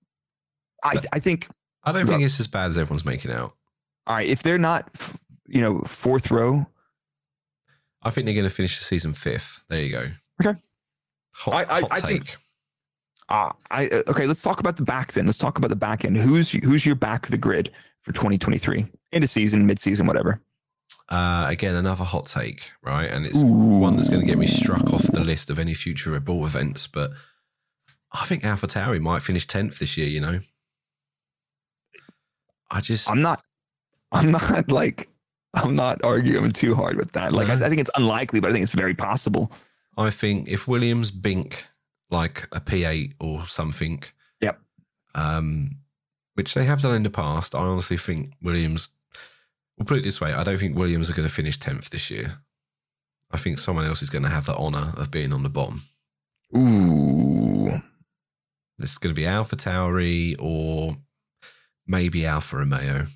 I, 0.83 1.01
I 1.11 1.19
think 1.19 1.49
I 1.83 1.91
don't 1.91 2.07
think 2.07 2.23
it's 2.23 2.39
as 2.39 2.47
bad 2.47 2.67
as 2.67 2.77
everyone's 2.77 3.05
making 3.05 3.31
out. 3.31 3.53
All 4.05 4.15
right, 4.15 4.27
if 4.27 4.43
they're 4.43 4.57
not, 4.57 4.89
you 5.47 5.59
know, 5.59 5.81
fourth 5.81 6.31
row, 6.31 6.65
I 8.03 8.09
think 8.09 8.25
they're 8.25 8.35
going 8.35 8.45
to 8.45 8.49
finish 8.49 8.77
the 8.79 8.85
season 8.85 9.13
fifth. 9.13 9.63
There 9.67 9.81
you 9.81 9.91
go. 9.91 10.09
Okay. 10.41 10.59
Hot, 11.33 11.53
I, 11.53 11.77
I, 11.77 11.81
hot 11.81 11.91
I 11.91 11.99
think. 12.01 12.35
Uh, 13.29 13.51
I 13.69 13.89
okay. 14.07 14.25
Let's 14.25 14.41
talk 14.41 14.61
about 14.61 14.77
the 14.77 14.83
back 14.83 15.11
then. 15.11 15.25
Let's 15.25 15.37
talk 15.37 15.57
about 15.57 15.69
the 15.69 15.75
back 15.75 16.05
end. 16.05 16.15
Who's 16.15 16.51
who's 16.51 16.85
your 16.85 16.95
back 16.95 17.25
of 17.25 17.31
the 17.31 17.37
grid 17.37 17.71
for 18.01 18.13
2023 18.13 18.85
into 19.11 19.27
season, 19.27 19.65
mid 19.65 19.79
season, 19.79 20.07
whatever. 20.07 20.41
Uh, 21.09 21.45
again, 21.47 21.75
another 21.75 22.03
hot 22.03 22.25
take, 22.25 22.71
right? 22.81 23.09
And 23.09 23.25
it's 23.25 23.43
Ooh. 23.43 23.47
one 23.47 23.95
that's 23.95 24.09
going 24.09 24.21
to 24.21 24.27
get 24.27 24.37
me 24.37 24.47
struck 24.47 24.93
off 24.93 25.03
the 25.03 25.23
list 25.23 25.49
of 25.49 25.57
any 25.57 25.73
future 25.73 26.11
Red 26.11 26.25
Bull 26.25 26.45
events. 26.45 26.85
But 26.87 27.11
I 28.11 28.25
think 28.25 28.43
Alpha 28.43 28.67
Tauri 28.67 28.99
might 28.99 29.21
finish 29.21 29.47
10th 29.47 29.79
this 29.79 29.97
year, 29.97 30.07
you 30.07 30.19
know? 30.19 30.39
I 32.69 32.81
just. 32.81 33.09
I'm 33.09 33.21
not, 33.21 33.41
I'm 34.11 34.31
not 34.31 34.69
like, 34.71 35.07
I'm 35.53 35.75
not 35.75 36.03
arguing 36.03 36.51
too 36.51 36.75
hard 36.75 36.97
with 36.97 37.13
that. 37.13 37.31
Like, 37.31 37.47
I, 37.47 37.53
I 37.53 37.69
think 37.69 37.79
it's 37.79 37.91
unlikely, 37.95 38.41
but 38.41 38.49
I 38.49 38.53
think 38.53 38.63
it's 38.63 38.73
very 38.73 38.93
possible. 38.93 39.51
I 39.97 40.09
think 40.09 40.49
if 40.49 40.67
Williams 40.67 41.09
bink 41.09 41.65
like 42.09 42.47
a 42.51 42.59
P8 42.59 43.13
or 43.19 43.45
something. 43.47 44.03
Yep. 44.41 44.59
Um, 45.15 45.77
which 46.35 46.53
they 46.53 46.65
have 46.65 46.81
done 46.81 46.95
in 46.95 47.03
the 47.03 47.09
past, 47.09 47.55
I 47.55 47.59
honestly 47.59 47.97
think 47.97 48.33
Williams 48.41 48.89
We'll 49.77 49.85
put 49.85 49.97
it 49.97 50.03
this 50.03 50.19
way: 50.19 50.33
I 50.33 50.43
don't 50.43 50.57
think 50.57 50.77
Williams 50.77 51.09
are 51.09 51.13
going 51.13 51.27
to 51.27 51.33
finish 51.33 51.57
tenth 51.57 51.89
this 51.89 52.09
year. 52.09 52.39
I 53.31 53.37
think 53.37 53.59
someone 53.59 53.85
else 53.85 54.01
is 54.01 54.09
going 54.09 54.23
to 54.23 54.29
have 54.29 54.45
the 54.45 54.55
honour 54.55 54.93
of 54.97 55.11
being 55.11 55.33
on 55.33 55.43
the 55.43 55.49
bottom. 55.49 55.81
Ooh, 56.55 57.81
it's 58.79 58.97
going 58.97 59.13
to 59.13 59.19
be 59.19 59.27
Alpha 59.27 59.55
Tauri 59.55 60.35
or 60.39 60.97
maybe 61.85 62.25
Alfa 62.25 62.57
Romeo. 62.57 63.07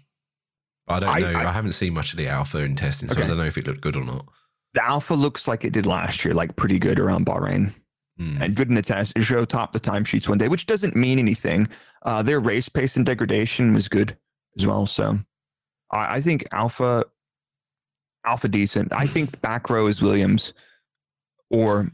I 0.88 1.00
don't 1.00 1.22
know. 1.22 1.40
I, 1.40 1.50
I, 1.50 1.52
haven't 1.52 1.72
seen 1.72 1.94
much 1.94 2.12
of 2.12 2.18
the 2.18 2.28
Alfa 2.28 2.58
in 2.60 2.76
testing, 2.76 3.08
so 3.08 3.14
okay. 3.14 3.24
I 3.24 3.28
don't 3.28 3.38
know 3.38 3.46
if 3.46 3.58
it 3.58 3.66
looked 3.66 3.82
good 3.82 3.96
or 3.96 4.04
not. 4.04 4.26
The 4.74 4.84
Alfa 4.84 5.14
looks 5.14 5.48
like 5.48 5.64
it 5.64 5.72
did 5.72 5.86
last 5.86 6.26
year, 6.26 6.34
like 6.34 6.56
pretty 6.56 6.80
good 6.80 7.00
around 7.00 7.26
Bahrain. 7.26 7.74
Mm. 8.20 8.42
And 8.42 8.56
good 8.56 8.70
in 8.70 8.76
the 8.76 8.82
test. 8.82 9.16
Zhou 9.16 9.48
topped 9.48 9.74
the 9.74 9.80
timesheets 9.80 10.28
one 10.28 10.38
day, 10.38 10.48
which 10.48 10.66
doesn't 10.66 10.96
mean 10.96 11.18
anything. 11.18 11.68
Uh, 12.04 12.22
their 12.22 12.40
race 12.40 12.70
pace 12.70 12.96
and 12.96 13.06
degradation 13.06 13.74
was 13.74 13.88
good 13.88 14.18
as 14.58 14.68
well. 14.68 14.86
So 14.86 15.20
I, 15.92 16.16
I 16.16 16.22
think 16.22 16.46
Alfa, 16.52 17.06
Alfa 18.26 18.48
decent. 18.48 18.92
I 18.94 19.08
think 19.08 19.42
back 19.42 19.70
row 19.70 19.88
is 19.88 20.02
Williams, 20.02 20.54
or 21.50 21.92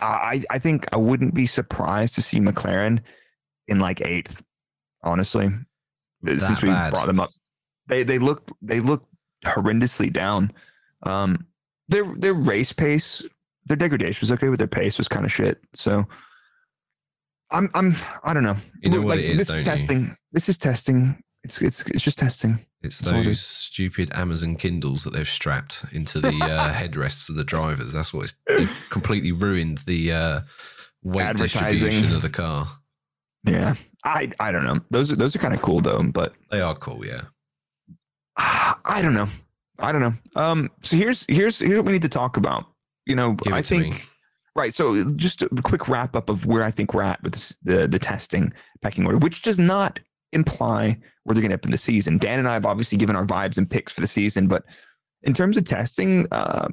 I 0.00 0.42
I 0.50 0.58
think 0.58 0.86
I 0.92 0.96
wouldn't 0.96 1.34
be 1.34 1.46
surprised 1.46 2.14
to 2.16 2.22
see 2.22 2.40
McLaren 2.40 3.00
in 3.68 3.78
like 3.78 4.00
eighth. 4.00 4.42
Honestly, 5.02 5.50
that 6.22 6.40
since 6.40 6.62
we 6.62 6.68
bad. 6.68 6.92
brought 6.92 7.06
them 7.06 7.20
up, 7.20 7.30
they 7.88 8.02
they 8.02 8.18
look 8.18 8.50
they 8.60 8.80
look 8.80 9.06
horrendously 9.44 10.12
down. 10.12 10.52
Um, 11.04 11.46
their 11.88 12.04
their 12.16 12.34
race 12.34 12.72
pace, 12.72 13.24
their 13.66 13.76
degradation 13.76 14.20
was 14.22 14.32
okay, 14.32 14.48
but 14.48 14.58
their 14.58 14.68
pace 14.68 14.98
was 14.98 15.08
kind 15.08 15.24
of 15.24 15.32
shit. 15.32 15.60
So. 15.74 16.06
I'm 17.52 17.68
I'm 17.74 17.96
I 18.22 18.32
don't 18.32 18.44
know. 18.44 18.56
You 18.80 18.90
know 18.90 18.98
what 18.98 19.16
like, 19.16 19.18
it 19.18 19.30
is, 19.30 19.38
this 19.38 19.50
is 19.50 19.62
testing. 19.62 20.00
You? 20.02 20.14
This 20.30 20.48
is 20.48 20.56
testing. 20.56 21.20
It's 21.42 21.60
it's 21.62 21.82
it's 21.82 22.02
just 22.02 22.18
testing. 22.18 22.64
It's 22.82 23.00
those 23.00 23.40
stupid 23.40 24.10
Amazon 24.14 24.56
Kindles 24.56 25.04
that 25.04 25.12
they've 25.12 25.28
strapped 25.28 25.84
into 25.92 26.20
the 26.20 26.28
uh, 26.28 26.72
headrests 26.72 27.28
of 27.28 27.36
the 27.36 27.44
drivers. 27.44 27.92
That's 27.92 28.12
what 28.12 28.24
it's 28.24 28.34
they've 28.46 28.72
completely 28.90 29.32
ruined 29.32 29.78
the 29.78 30.12
uh, 30.12 30.40
weight 31.02 31.36
distribution 31.36 32.14
of 32.14 32.22
the 32.22 32.30
car. 32.30 32.68
Yeah, 33.44 33.74
I 34.04 34.30
I 34.38 34.52
don't 34.52 34.64
know. 34.64 34.80
Those 34.90 35.10
are 35.12 35.16
those 35.16 35.34
are 35.34 35.38
kind 35.38 35.54
of 35.54 35.62
cool 35.62 35.80
though, 35.80 36.02
but 36.12 36.34
they 36.50 36.60
are 36.60 36.74
cool. 36.74 37.04
Yeah, 37.06 37.22
I 38.36 39.00
don't 39.02 39.14
know. 39.14 39.28
I 39.78 39.92
don't 39.92 40.02
know. 40.02 40.14
Um, 40.36 40.70
so 40.82 40.96
here's 40.96 41.24
here's 41.28 41.58
here's 41.58 41.76
what 41.78 41.86
we 41.86 41.92
need 41.92 42.02
to 42.02 42.08
talk 42.08 42.36
about. 42.36 42.66
You 43.06 43.14
know, 43.16 43.32
Give 43.32 43.52
I 43.52 43.62
think. 43.62 43.94
Me. 43.94 44.00
Right. 44.56 44.74
So 44.74 45.10
just 45.12 45.42
a 45.42 45.48
quick 45.62 45.88
wrap 45.88 46.16
up 46.16 46.28
of 46.28 46.44
where 46.44 46.64
I 46.64 46.70
think 46.70 46.92
we're 46.92 47.02
at 47.02 47.22
with 47.22 47.32
this, 47.32 47.56
the 47.62 47.86
the 47.88 47.98
testing 47.98 48.52
pecking 48.82 49.06
order, 49.06 49.18
which 49.18 49.42
does 49.42 49.58
not 49.58 50.00
imply 50.32 50.98
where 51.24 51.34
they're 51.34 51.42
going 51.42 51.56
to 51.56 51.64
end 51.64 51.72
the 51.72 51.78
season. 51.78 52.18
Dan 52.18 52.38
and 52.38 52.48
I 52.48 52.54
have 52.54 52.66
obviously 52.66 52.98
given 52.98 53.16
our 53.16 53.26
vibes 53.26 53.58
and 53.58 53.68
picks 53.68 53.92
for 53.92 54.00
the 54.00 54.06
season, 54.06 54.48
but 54.48 54.64
in 55.22 55.34
terms 55.34 55.56
of 55.56 55.64
testing, 55.64 56.26
uh, 56.32 56.68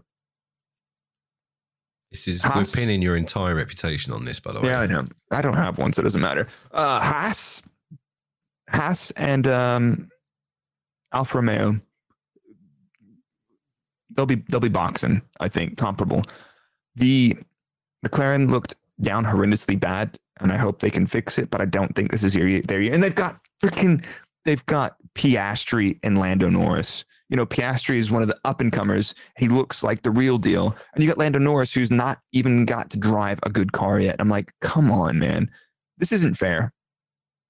this 2.11 2.27
is 2.27 2.41
Haas, 2.41 2.75
we're 2.75 2.81
pinning 2.81 3.01
your 3.01 3.17
entire 3.17 3.55
reputation 3.55 4.13
on 4.13 4.25
this, 4.25 4.39
by 4.39 4.53
the 4.53 4.61
way. 4.61 4.69
Yeah, 4.69 4.79
I 4.81 4.87
know. 4.87 5.05
I 5.31 5.41
don't 5.41 5.57
have 5.57 5.77
one, 5.77 5.91
so 5.91 6.01
it 6.01 6.03
doesn't 6.03 6.21
matter. 6.21 6.47
Uh, 6.71 6.99
Haas, 7.01 7.61
Haas, 8.69 9.11
and 9.11 9.45
um, 9.47 10.09
Alfa 11.11 11.37
Romeo. 11.37 11.79
They'll 14.11 14.25
be 14.25 14.41
they'll 14.49 14.59
be 14.59 14.69
boxing. 14.69 15.21
I 15.39 15.49
think 15.49 15.77
comparable. 15.77 16.23
The 16.95 17.37
McLaren 18.05 18.49
looked 18.49 18.75
down 19.01 19.25
horrendously 19.25 19.79
bad, 19.79 20.17
and 20.39 20.51
I 20.51 20.57
hope 20.57 20.79
they 20.79 20.89
can 20.89 21.05
fix 21.05 21.37
it. 21.37 21.49
But 21.49 21.61
I 21.61 21.65
don't 21.65 21.93
think 21.95 22.09
this 22.09 22.23
is 22.23 22.33
your 22.33 22.61
their 22.61 22.81
year. 22.81 22.93
And 22.93 23.03
they've 23.03 23.13
got 23.13 23.39
freaking 23.61 24.03
they've 24.45 24.65
got 24.65 24.95
Piastri 25.15 25.99
and 26.03 26.17
Lando 26.17 26.49
Norris. 26.49 27.05
You 27.29 27.35
know, 27.35 27.45
Piastri 27.45 27.97
is 27.97 28.09
one 28.09 28.21
of 28.21 28.29
the 28.29 28.37
up 28.45 28.61
and 28.61 28.71
comers. 28.71 29.13
He 29.37 29.49
looks 29.49 29.83
like 29.83 30.01
the 30.01 30.11
real 30.11 30.37
deal. 30.37 30.75
And 30.93 31.03
you 31.03 31.09
got 31.09 31.17
Lando 31.17 31.39
Norris, 31.39 31.73
who's 31.73 31.91
not 31.91 32.19
even 32.31 32.65
got 32.65 32.89
to 32.91 32.97
drive 32.97 33.39
a 33.43 33.49
good 33.49 33.73
car 33.73 33.99
yet. 33.99 34.15
I'm 34.19 34.29
like, 34.29 34.53
come 34.61 34.89
on, 34.89 35.19
man. 35.19 35.51
This 35.97 36.13
isn't 36.13 36.35
fair. 36.35 36.71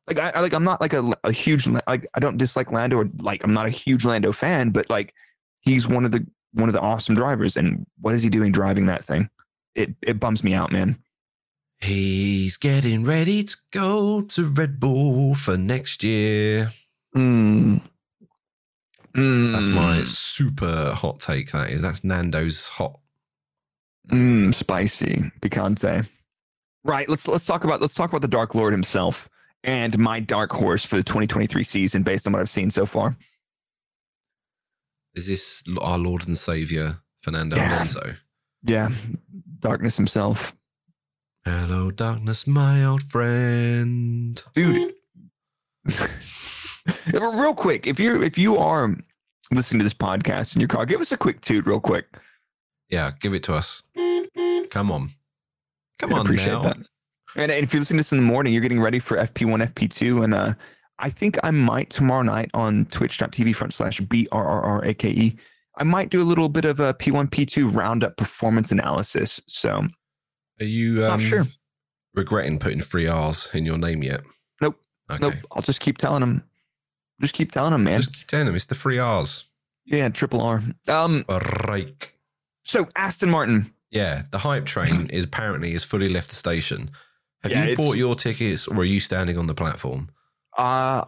Like 0.07 0.19
I, 0.19 0.29
I 0.29 0.39
like 0.39 0.53
I'm 0.53 0.63
not 0.63 0.81
like 0.81 0.93
a, 0.93 1.13
a 1.23 1.31
huge 1.31 1.67
like 1.67 2.07
I 2.13 2.19
don't 2.19 2.37
dislike 2.37 2.71
Lando 2.71 2.97
or 2.97 3.09
like 3.19 3.43
I'm 3.43 3.53
not 3.53 3.67
a 3.67 3.71
huge 3.71 4.05
Lando 4.05 4.31
fan, 4.31 4.69
but 4.69 4.89
like 4.89 5.13
he's 5.59 5.87
one 5.87 6.05
of 6.05 6.11
the 6.11 6.25
one 6.53 6.69
of 6.69 6.73
the 6.73 6.81
awesome 6.81 7.13
drivers. 7.13 7.57
And 7.57 7.85
what 7.99 8.15
is 8.15 8.23
he 8.23 8.29
doing 8.29 8.51
driving 8.51 8.85
that 8.85 9.03
thing? 9.03 9.29
It 9.75 9.93
it 10.01 10.19
bums 10.19 10.43
me 10.43 10.53
out, 10.53 10.71
man. 10.71 10.97
He's 11.79 12.57
getting 12.57 13.03
ready 13.03 13.43
to 13.43 13.55
go 13.71 14.21
to 14.21 14.45
Red 14.45 14.79
Bull 14.79 15.35
for 15.35 15.57
next 15.57 16.03
year. 16.03 16.71
Mm. 17.15 17.81
That's 19.13 19.67
my 19.67 19.99
Mm. 19.99 20.05
super 20.07 20.93
hot 20.93 21.19
take. 21.19 21.51
That 21.51 21.69
is. 21.71 21.81
That's 21.81 22.03
Nando's 22.03 22.67
hot. 22.67 22.99
Mm, 24.09 24.53
spicy 24.53 25.31
picante. 25.41 26.07
Right. 26.83 27.09
Let's 27.09 27.27
let's 27.27 27.45
talk 27.45 27.63
about 27.63 27.81
let's 27.81 27.93
talk 27.93 28.09
about 28.09 28.21
the 28.21 28.27
Dark 28.27 28.55
Lord 28.55 28.73
himself 28.73 29.27
and 29.63 29.97
my 29.97 30.19
dark 30.19 30.51
horse 30.51 30.85
for 30.85 30.95
the 30.95 31.03
2023 31.03 31.63
season 31.63 32.03
based 32.03 32.25
on 32.25 32.33
what 32.33 32.39
I've 32.39 32.49
seen 32.49 32.69
so 32.71 32.85
far. 32.85 33.17
Is 35.15 35.27
this 35.27 35.63
our 35.81 35.97
Lord 35.97 36.27
and 36.27 36.37
Savior 36.37 36.99
Fernando 37.21 37.55
Yeah. 37.57 37.75
Alonso? 37.77 38.15
Yeah, 38.63 38.89
darkness 39.59 39.97
himself, 39.97 40.53
Hello, 41.49 41.91
darkness, 41.91 42.45
my 42.45 42.83
old 42.83 43.01
friend. 43.03 44.43
dude. 44.53 44.93
real 47.13 47.53
quick, 47.53 47.87
if 47.87 48.01
you're 48.01 48.21
if 48.21 48.37
you 48.37 48.57
are 48.57 48.93
listening 49.49 49.79
to 49.79 49.85
this 49.85 49.93
podcast 49.93 50.55
in 50.55 50.59
your 50.59 50.67
car, 50.67 50.85
give 50.85 50.99
us 50.99 51.13
a 51.13 51.17
quick 51.17 51.39
toot, 51.39 51.65
real 51.65 51.79
quick. 51.79 52.05
Yeah, 52.89 53.11
give 53.21 53.33
it 53.33 53.43
to 53.43 53.55
us. 53.55 53.81
Come 54.71 54.91
on. 54.91 55.11
Come 55.99 56.13
I 56.13 56.17
on 56.17 56.25
appreciate 56.25 56.47
now. 56.47 56.63
that. 56.63 56.77
And, 57.37 57.49
and 57.49 57.63
if 57.63 57.71
you're 57.71 57.79
listening 57.79 57.99
to 57.99 58.01
this 58.01 58.11
in 58.11 58.17
the 58.17 58.25
morning, 58.25 58.51
you're 58.51 58.61
getting 58.61 58.81
ready 58.81 58.99
for 58.99 59.15
FP1, 59.15 59.71
FP2, 59.71 60.25
and 60.25 60.33
uh, 60.33 60.53
I 60.99 61.09
think 61.09 61.37
I 61.43 61.51
might 61.51 61.89
tomorrow 61.89 62.23
night 62.23 62.51
on 62.55 62.87
twitch.tv 62.87 63.55
front 63.55 63.73
slash 63.73 64.01
BRRRAKE. 64.01 65.05
E, 65.05 65.37
I 65.77 65.85
might 65.85 66.09
do 66.09 66.21
a 66.21 66.25
little 66.27 66.49
bit 66.49 66.65
of 66.65 66.81
a 66.81 66.93
P1, 66.93 67.29
P2 67.29 67.73
roundup 67.73 68.17
performance 68.17 68.69
analysis. 68.69 69.39
So 69.47 69.87
Are 70.59 70.65
you 70.65 70.95
Not 71.01 71.11
um, 71.13 71.19
sure. 71.19 71.45
regretting 72.13 72.59
putting 72.59 72.81
three 72.81 73.07
R's 73.07 73.49
in 73.53 73.65
your 73.65 73.77
name 73.77 74.03
yet? 74.03 74.21
Nope. 74.61 74.79
Okay. 75.11 75.19
nope, 75.21 75.33
I'll 75.51 75.61
just 75.61 75.79
keep 75.79 75.97
telling 75.97 76.21
them. 76.21 76.43
Just 77.21 77.33
keep 77.33 77.51
telling 77.51 77.71
them, 77.71 77.83
man. 77.83 77.99
Just 78.01 78.13
keep 78.13 78.27
telling 78.27 78.45
them 78.47 78.55
it's 78.55 78.65
the 78.65 78.75
three 78.75 78.97
R's. 78.99 79.45
yeah, 79.85 80.09
triple 80.09 80.41
R. 80.41 80.61
Um, 80.87 81.25
so 82.63 82.87
Aston 82.95 83.29
Martin. 83.29 83.73
Yeah, 83.91 84.23
the 84.31 84.39
hype 84.39 84.65
train 84.65 85.07
is 85.07 85.23
apparently 85.23 85.71
has 85.71 85.83
fully 85.83 86.09
left 86.09 86.29
the 86.29 86.35
station. 86.35 86.91
Have 87.43 87.51
Yeah, 87.51 87.65
you 87.67 87.77
bought 87.77 87.95
your 87.97 88.15
tickets 88.15 88.67
or 88.67 88.77
are 88.79 88.83
you 88.83 88.99
standing 88.99 89.37
on 89.37 89.47
the 89.47 89.55
platform? 89.55 90.09
Uh 90.57 91.05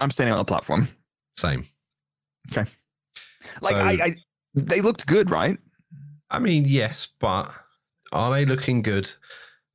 I'm 0.00 0.10
standing 0.10 0.32
on 0.32 0.38
the 0.38 0.44
platform. 0.44 0.88
Same. 1.36 1.64
Okay. 2.52 2.70
Like 3.62 3.72
So- 3.74 3.80
I, 3.80 3.90
I, 4.04 4.16
they 4.54 4.80
looked 4.80 5.06
good, 5.06 5.30
right? 5.30 5.58
I 6.30 6.38
mean, 6.38 6.64
yes, 6.66 7.08
but 7.18 7.52
are 8.12 8.30
they 8.32 8.44
looking 8.44 8.82
good? 8.82 9.12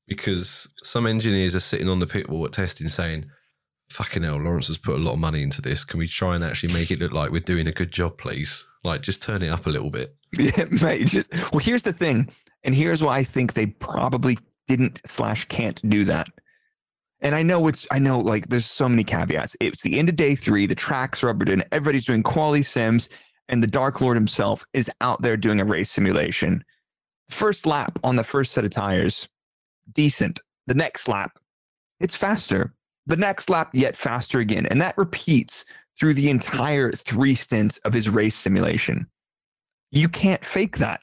Because 0.08 0.70
some 0.84 1.08
engineers 1.08 1.56
are 1.56 1.60
sitting 1.60 1.90
on 1.90 2.00
the 2.00 2.08
pit 2.08 2.30
wall 2.30 2.46
at 2.46 2.52
testing 2.52 2.88
saying, 2.88 3.26
fucking 3.90 4.24
hell, 4.24 4.38
Lawrence 4.38 4.68
has 4.68 4.78
put 4.78 4.96
a 4.96 5.04
lot 5.04 5.14
of 5.14 5.20
money 5.20 5.42
into 5.42 5.62
this. 5.62 5.86
Can 5.86 6.00
we 6.00 6.08
try 6.08 6.36
and 6.36 6.44
actually 6.44 6.74
make 6.74 6.92
it 6.92 7.00
look 7.00 7.14
like 7.14 7.32
we're 7.32 7.40
doing 7.40 7.68
a 7.68 7.72
good 7.72 7.92
job, 7.92 8.18
please? 8.18 8.66
Like, 8.84 9.02
just 9.02 9.22
turn 9.22 9.42
it 9.42 9.50
up 9.50 9.66
a 9.66 9.70
little 9.70 9.90
bit. 9.90 10.16
Yeah, 10.36 10.66
mate. 10.82 11.10
Just 11.10 11.32
well, 11.52 11.60
here's 11.60 11.84
the 11.84 11.94
thing, 11.94 12.28
and 12.64 12.74
here's 12.74 13.04
why 13.04 13.20
I 13.20 13.24
think 13.24 13.54
they 13.54 13.68
probably 13.68 14.40
didn't 14.68 15.00
slash 15.06 15.46
can't 15.46 15.80
do 15.88 16.06
that. 16.06 16.28
And 17.22 17.36
I 17.36 17.44
know 17.44 17.68
it's 17.68 17.86
I 17.92 18.00
know 18.00 18.20
like 18.20 18.50
there's 18.50 18.66
so 18.66 18.90
many 18.90 19.04
caveats. 19.04 19.56
It's 19.60 19.84
the 19.84 20.00
end 20.00 20.10
of 20.10 20.16
day 20.16 20.34
three. 20.34 20.66
The 20.66 20.74
tracks 20.74 21.22
rubbered 21.22 21.50
in. 21.50 21.64
Everybody's 21.72 22.06
doing 22.06 22.24
quality 22.24 22.64
sims, 22.64 23.10
and 23.54 23.62
the 23.62 23.68
Dark 23.68 24.02
Lord 24.02 24.18
himself 24.18 24.66
is 24.74 24.90
out 25.00 25.22
there 25.22 25.38
doing 25.38 25.62
a 25.62 25.66
race 25.66 25.92
simulation. 25.92 26.66
First 27.30 27.68
lap 27.68 28.00
on 28.04 28.16
the 28.16 28.24
first 28.24 28.52
set 28.52 28.66
of 28.66 28.72
tires, 28.72 29.30
decent. 29.94 30.40
The 30.66 30.74
next 30.74 31.08
lap, 31.08 31.38
it's 32.00 32.16
faster. 32.16 32.74
The 33.06 33.16
next 33.16 33.52
lap, 33.52 33.70
yet 33.72 33.96
faster 33.96 34.40
again, 34.40 34.66
and 34.66 34.82
that 34.82 34.98
repeats 34.98 35.66
through 36.00 36.16
the 36.16 36.32
entire 36.32 36.94
three 36.94 37.36
stints 37.36 37.78
of 37.86 37.94
his 37.94 38.10
race 38.10 38.36
simulation. 38.36 39.06
You 39.92 40.10
can't 40.10 40.44
fake 40.44 40.78
that. 40.80 41.02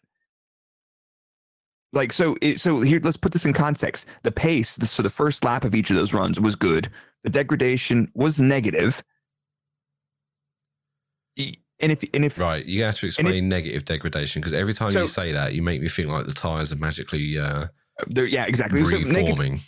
Like 1.93 2.13
so, 2.13 2.37
it, 2.43 2.61
so 2.61 2.81
here 2.81 3.01
let's 3.01 3.17
put 3.17 3.31
this 3.31 3.45
in 3.45 3.53
context. 3.53 4.07
The 4.25 4.33
pace, 4.33 4.75
the, 4.75 4.87
so 4.87 5.05
the 5.05 5.09
first 5.09 5.45
lap 5.45 5.65
of 5.65 5.77
each 5.77 5.91
of 5.91 5.95
those 5.95 6.13
runs 6.13 6.41
was 6.41 6.57
good. 6.57 6.91
The 7.23 7.31
degradation 7.31 8.11
was 8.13 8.41
negative. 8.41 9.05
And 11.81 11.93
if 11.93 12.05
and 12.14 12.25
if 12.25 12.38
Right. 12.38 12.64
You 12.64 12.83
have 12.85 12.97
to 12.99 13.07
explain 13.07 13.49
negative 13.49 13.85
degradation 13.85 14.40
because 14.40 14.53
every 14.53 14.75
time 14.75 14.90
So- 14.90 15.01
you 15.01 15.07
say 15.07 15.33
that, 15.33 15.55
you 15.55 15.62
make 15.62 15.81
me 15.81 15.88
feel 15.88 16.11
like 16.11 16.27
the 16.27 16.33
tyres 16.35 16.73
are 16.73 16.77
magically 16.77 17.38
uh, 17.38 17.66
yeah, 18.14 18.45
exactly. 18.47 18.81
So 18.81 18.99
neg- 18.99 19.07
reforming. 19.07 19.61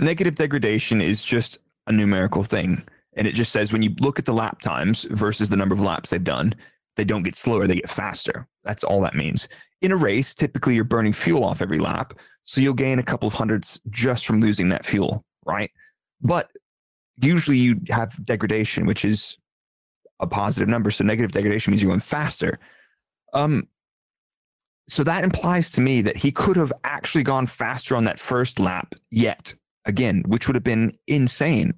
negative 0.00 0.34
degradation 0.36 1.00
is 1.00 1.22
just 1.24 1.58
a 1.86 1.92
numerical 1.92 2.44
thing, 2.44 2.82
and 3.16 3.26
it 3.26 3.34
just 3.34 3.52
says 3.52 3.72
when 3.72 3.82
you 3.82 3.94
look 4.00 4.18
at 4.18 4.24
the 4.24 4.32
lap 4.32 4.60
times 4.60 5.04
versus 5.10 5.48
the 5.48 5.56
number 5.56 5.74
of 5.74 5.80
laps 5.80 6.10
they've 6.10 6.22
done, 6.22 6.54
they 6.96 7.04
don't 7.04 7.22
get 7.24 7.34
slower; 7.36 7.66
they 7.66 7.76
get 7.76 7.90
faster. 7.90 8.46
That's 8.64 8.84
all 8.84 9.00
that 9.02 9.14
means. 9.14 9.48
In 9.82 9.92
a 9.92 9.96
race, 9.96 10.34
typically 10.34 10.74
you're 10.74 10.84
burning 10.84 11.12
fuel 11.12 11.44
off 11.44 11.60
every 11.60 11.78
lap, 11.78 12.14
so 12.44 12.60
you'll 12.60 12.74
gain 12.74 12.98
a 12.98 13.02
couple 13.02 13.26
of 13.28 13.34
hundredths 13.34 13.80
just 13.90 14.26
from 14.26 14.40
losing 14.40 14.68
that 14.70 14.86
fuel, 14.86 15.24
right? 15.44 15.70
But 16.20 16.48
usually 17.20 17.58
you 17.58 17.80
have 17.90 18.24
degradation, 18.24 18.86
which 18.86 19.04
is 19.04 19.36
a 20.20 20.26
positive 20.26 20.68
number. 20.68 20.90
So 20.90 21.04
negative 21.04 21.32
degradation 21.32 21.70
means 21.70 21.82
you're 21.82 21.90
going 21.90 22.00
faster. 22.00 22.58
Um, 23.32 23.68
so 24.88 25.02
that 25.04 25.24
implies 25.24 25.70
to 25.70 25.80
me 25.80 26.02
that 26.02 26.16
he 26.16 26.30
could 26.30 26.56
have 26.56 26.72
actually 26.84 27.24
gone 27.24 27.46
faster 27.46 27.96
on 27.96 28.04
that 28.04 28.20
first 28.20 28.58
lap 28.58 28.94
yet 29.10 29.54
again, 29.86 30.22
which 30.26 30.46
would 30.46 30.54
have 30.54 30.64
been 30.64 30.96
insane. 31.06 31.74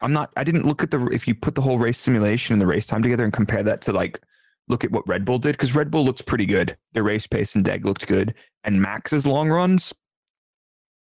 I'm 0.00 0.12
not, 0.12 0.32
I 0.36 0.44
didn't 0.44 0.66
look 0.66 0.82
at 0.82 0.90
the, 0.90 1.06
if 1.06 1.28
you 1.28 1.34
put 1.34 1.54
the 1.54 1.60
whole 1.60 1.78
race 1.78 1.98
simulation 1.98 2.54
and 2.54 2.62
the 2.62 2.66
race 2.66 2.86
time 2.86 3.02
together 3.02 3.24
and 3.24 3.32
compare 3.32 3.62
that 3.62 3.82
to 3.82 3.92
like, 3.92 4.20
look 4.68 4.84
at 4.84 4.92
what 4.92 5.06
Red 5.06 5.24
Bull 5.24 5.38
did, 5.38 5.52
because 5.52 5.74
Red 5.74 5.90
Bull 5.90 6.04
looked 6.04 6.26
pretty 6.26 6.46
good. 6.46 6.76
Their 6.92 7.02
race 7.02 7.26
pace 7.26 7.54
and 7.54 7.64
deg 7.64 7.84
looked 7.84 8.06
good. 8.06 8.34
And 8.64 8.80
Max's 8.80 9.26
long 9.26 9.48
runs, 9.48 9.92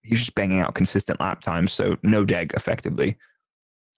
he's 0.02 0.20
just 0.20 0.36
banging 0.36 0.62
out 0.62 0.74
consistent 0.74 1.20
lap 1.20 1.42
times. 1.42 1.74
So 1.74 1.98
no 2.02 2.26
deg 2.26 2.54
effectively. 2.54 3.18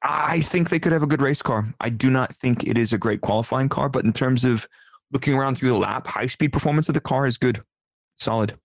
I 0.01 0.41
think 0.41 0.69
they 0.69 0.79
could 0.79 0.91
have 0.93 1.03
a 1.03 1.07
good 1.07 1.21
race 1.21 1.41
car. 1.41 1.73
I 1.79 1.89
do 1.89 2.09
not 2.09 2.33
think 2.33 2.63
it 2.63 2.77
is 2.77 2.93
a 2.93 2.97
great 2.97 3.21
qualifying 3.21 3.69
car, 3.69 3.89
but 3.89 4.05
in 4.05 4.13
terms 4.13 4.45
of 4.45 4.67
looking 5.11 5.33
around 5.33 5.55
through 5.55 5.69
the 5.69 5.77
lap, 5.77 6.07
high 6.07 6.27
speed 6.27 6.53
performance 6.53 6.87
of 6.87 6.93
the 6.93 7.01
car 7.01 7.27
is 7.27 7.37
good, 7.37 7.61
solid. 8.15 8.57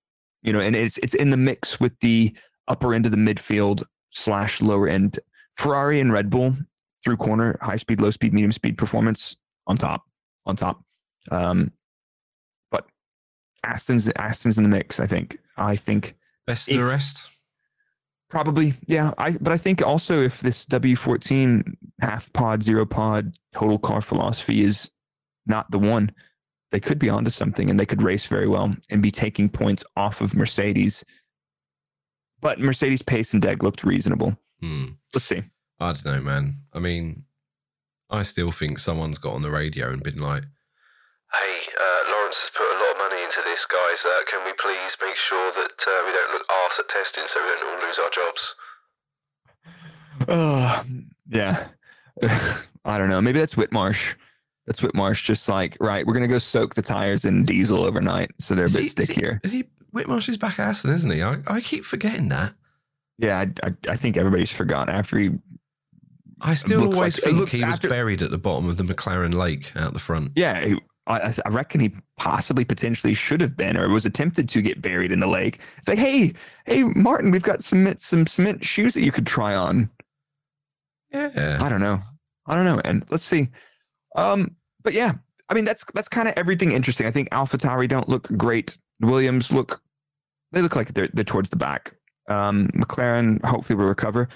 You 0.43 0.53
know, 0.53 0.61
and 0.61 0.77
it's 0.77 0.99
it's 0.99 1.15
in 1.15 1.31
the 1.31 1.37
mix 1.37 1.81
with 1.81 1.99
the 2.01 2.37
upper 2.69 2.95
end 2.95 3.07
of 3.07 3.13
the 3.13 3.19
midfield 3.19 3.83
slash 4.11 4.61
lower 4.61 4.89
end. 4.89 5.19
Ferrari 5.55 6.01
and 6.01 6.13
Red 6.13 6.31
Bull 6.31 6.55
through 7.03 7.17
corner, 7.17 7.59
high 7.61 7.77
speed, 7.77 8.01
low 8.01 8.11
speed, 8.11 8.33
medium 8.33 8.53
speed 8.53 8.79
performance 8.79 9.37
on 9.67 9.77
top, 9.77 10.05
on 10.47 10.57
top. 10.57 10.83
Um, 11.31 11.73
but 12.71 12.87
Aston's 13.65 14.09
Aston's 14.17 14.59
in 14.59 14.65
the 14.65 14.71
mix. 14.71 15.01
I 15.01 15.07
think. 15.07 15.39
I 15.57 15.77
think 15.77 16.17
Best 16.47 16.71
of 16.71 16.77
the 16.77 16.85
rest. 16.85 17.29
Probably, 18.35 18.75
yeah. 18.89 19.13
I 19.17 19.31
but 19.41 19.53
I 19.53 19.57
think 19.57 19.81
also 19.81 20.21
if 20.21 20.41
this 20.41 20.65
W14 20.67 21.63
half 22.01 22.33
pod, 22.33 22.65
zero 22.65 22.85
pod 22.85 23.33
total 23.55 23.79
car 23.79 24.03
philosophy 24.03 24.65
is 24.65 24.91
not 25.47 25.71
the 25.71 25.79
one, 25.79 26.11
they 26.73 26.81
could 26.81 26.99
be 26.99 27.09
onto 27.09 27.31
something 27.31 27.71
and 27.71 27.79
they 27.79 27.87
could 27.87 28.03
race 28.03 28.27
very 28.27 28.49
well 28.49 28.75
and 28.91 29.01
be 29.01 29.13
taking 29.13 29.49
points 29.49 29.85
off 29.97 30.21
of 30.21 30.35
Mercedes. 30.35 31.05
But 32.41 32.59
Mercedes 32.59 33.03
pace 33.03 33.33
and 33.35 33.41
deg 33.41 33.63
looked 33.63 33.85
reasonable. 33.85 34.37
Hmm. 34.61 34.87
Let's 35.15 35.27
see. 35.27 35.45
I 35.79 35.93
don't 35.93 36.05
know, 36.05 36.21
man. 36.21 36.57
I 36.73 36.81
mean, 36.81 37.27
I 38.11 38.25
still 38.25 38.51
think 38.51 38.81
someone's 38.81 39.19
got 39.19 39.35
on 39.35 39.43
the 39.43 39.51
radio 39.53 39.93
and 39.93 40.03
been 40.03 40.21
like, 40.21 40.43
"Hey, 41.33 41.61
uh, 41.81 42.11
Lawrence 42.11 42.41
has 42.41 42.51
put 42.51 42.74
a 43.37 43.41
lot 43.41 43.47
of 43.47 43.47
money 43.47 43.51
into 43.51 43.51
this, 43.51 43.67
guys. 43.67 44.05
Uh, 44.05 44.23
can 44.31 44.45
we 44.45 44.53
please 44.59 44.97
make 45.03 45.17
sure 45.17 45.53
that 45.53 45.85
uh, 45.87 46.03
we 46.07 46.13
don't 46.13 46.33
look 46.33 46.47
arse 46.65 46.79
at 46.79 46.89
testing, 46.89 47.25
so 47.27 47.41
we 47.45 47.51
don't 47.53 47.81
all 47.83 47.87
lose 47.87 47.99
our 47.99 48.11
jobs?" 48.11 48.55
Uh, 50.29 50.85
yeah. 51.29 51.69
I 52.85 52.99
don't 52.99 53.09
know. 53.11 53.21
Maybe 53.21 53.39
that's 53.39 53.55
Whitmarsh. 53.55 54.15
That's 54.67 54.81
Whitmarsh. 54.81 55.25
Just 55.25 55.49
like, 55.49 55.77
right, 55.81 56.07
we're 56.07 56.15
gonna 56.15 56.29
go 56.29 56.39
soak 56.39 56.75
the 56.75 56.83
tires 56.83 57.25
in 57.25 57.45
diesel 57.45 57.83
overnight, 57.85 58.31
so 58.39 58.55
they're 58.55 58.65
a 58.65 58.69
Is 58.69 58.75
bit 58.75 58.81
he- 58.83 58.87
is 58.87 58.93
he- 58.99 59.05
stickier. 59.05 59.41
Is 59.43 59.53
he 59.53 59.65
Whitmarsh 59.95 60.29
is 60.29 60.37
back 60.39 60.59
at 60.59 60.69
Aston, 60.71 60.91
isn't 60.93 61.11
he? 61.11 61.23
I, 61.23 61.39
I 61.47 61.61
keep 61.61 61.85
forgetting 61.85 62.29
that. 62.31 62.55
Yeah, 63.19 63.39
I, 63.63 63.67
I, 63.67 63.75
I 63.91 63.97
think 63.97 64.17
everybody's 64.17 64.51
forgotten 64.51 64.93
after 64.95 65.19
he 65.19 65.31
I 66.41 66.55
still 66.55 66.83
always 66.83 67.17
like- 67.17 67.25
think 67.25 67.39
looks 67.39 67.53
he 67.53 67.65
was 67.65 67.75
after- 67.77 67.89
buried 67.89 68.23
at 68.23 68.31
the 68.31 68.39
bottom 68.39 68.69
of 68.69 68.77
the 68.77 68.85
McLaren 68.85 69.35
Lake 69.35 69.73
out 69.77 69.93
the 69.93 69.99
front. 70.01 70.33
Yeah, 70.37 70.65
he- 70.67 70.81
I, 71.07 71.35
I 71.45 71.49
reckon 71.51 71.81
he 71.81 71.93
possibly 72.17 72.65
potentially 72.65 73.15
should 73.15 73.41
have 73.41 73.57
been 73.57 73.77
or 73.77 73.89
was 73.89 74.07
attempted 74.07 74.49
to 74.49 74.63
get 74.63 74.81
buried 74.81 75.13
in 75.13 75.21
the 75.21 75.27
lake. 75.27 75.61
It's 75.79 75.89
like, 75.89 75.99
hey, 75.99 76.33
hey, 76.67 76.85
Martin, 76.85 77.31
we've 77.31 77.43
got 77.43 77.63
some 77.63 77.95
some 77.99 78.27
cement 78.27 78.65
shoes 78.65 78.95
that 78.95 79.03
you 79.03 79.13
could 79.13 79.27
try 79.27 79.55
on. 79.55 79.91
Yeah. 81.13 81.59
I 81.61 81.69
don't 81.69 81.81
know. 81.81 82.01
I 82.47 82.57
don't 82.57 82.65
know. 82.65 82.81
And 82.85 83.05
let's 83.11 83.25
see. 83.25 83.49
Um, 84.17 84.57
but 84.83 84.93
yeah, 84.93 85.15
I 85.49 85.55
mean 85.55 85.65
that's 85.65 85.85
that's 85.95 86.09
kind 86.09 86.29
of 86.29 86.35
everything 86.37 86.73
interesting. 86.73 87.07
I 87.07 87.11
think 87.11 87.29
Alpha 87.33 87.59
Tauri 87.59 87.89
don't 87.89 88.09
look 88.09 88.29
great. 88.37 88.79
Williams 89.01 89.53
look 89.53 89.83
they 90.53 90.63
look 90.63 90.77
like 90.77 90.95
they're 90.95 91.09
they're 91.13 91.25
towards 91.25 91.51
the 91.51 91.57
back. 91.57 91.95
Um, 92.29 92.69
McLaren 92.69 93.45
hopefully 93.45 93.77
will 93.77 93.87
recover, 93.87 94.29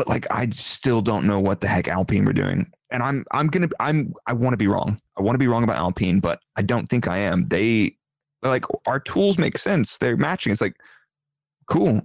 but 0.00 0.08
like 0.08 0.26
I 0.30 0.48
still 0.48 1.02
don't 1.02 1.26
know 1.26 1.38
what 1.38 1.60
the 1.60 1.66
heck 1.68 1.86
Alpine 1.86 2.24
were 2.24 2.32
doing. 2.32 2.72
And 2.90 3.02
I'm 3.02 3.22
I'm 3.32 3.48
gonna 3.48 3.68
I'm 3.80 4.14
I 4.26 4.32
want 4.32 4.54
to 4.54 4.56
be 4.56 4.66
wrong. 4.66 4.98
I 5.18 5.20
want 5.20 5.34
to 5.34 5.38
be 5.38 5.46
wrong 5.46 5.62
about 5.62 5.76
Alpine, 5.76 6.20
but 6.20 6.40
I 6.56 6.62
don't 6.62 6.86
think 6.88 7.06
I 7.06 7.18
am. 7.18 7.46
They 7.48 7.98
like 8.40 8.64
our 8.86 8.98
tools 8.98 9.36
make 9.36 9.58
sense. 9.58 9.98
They're 9.98 10.16
matching. 10.16 10.52
It's 10.52 10.62
like 10.62 10.74
cool. 11.68 12.00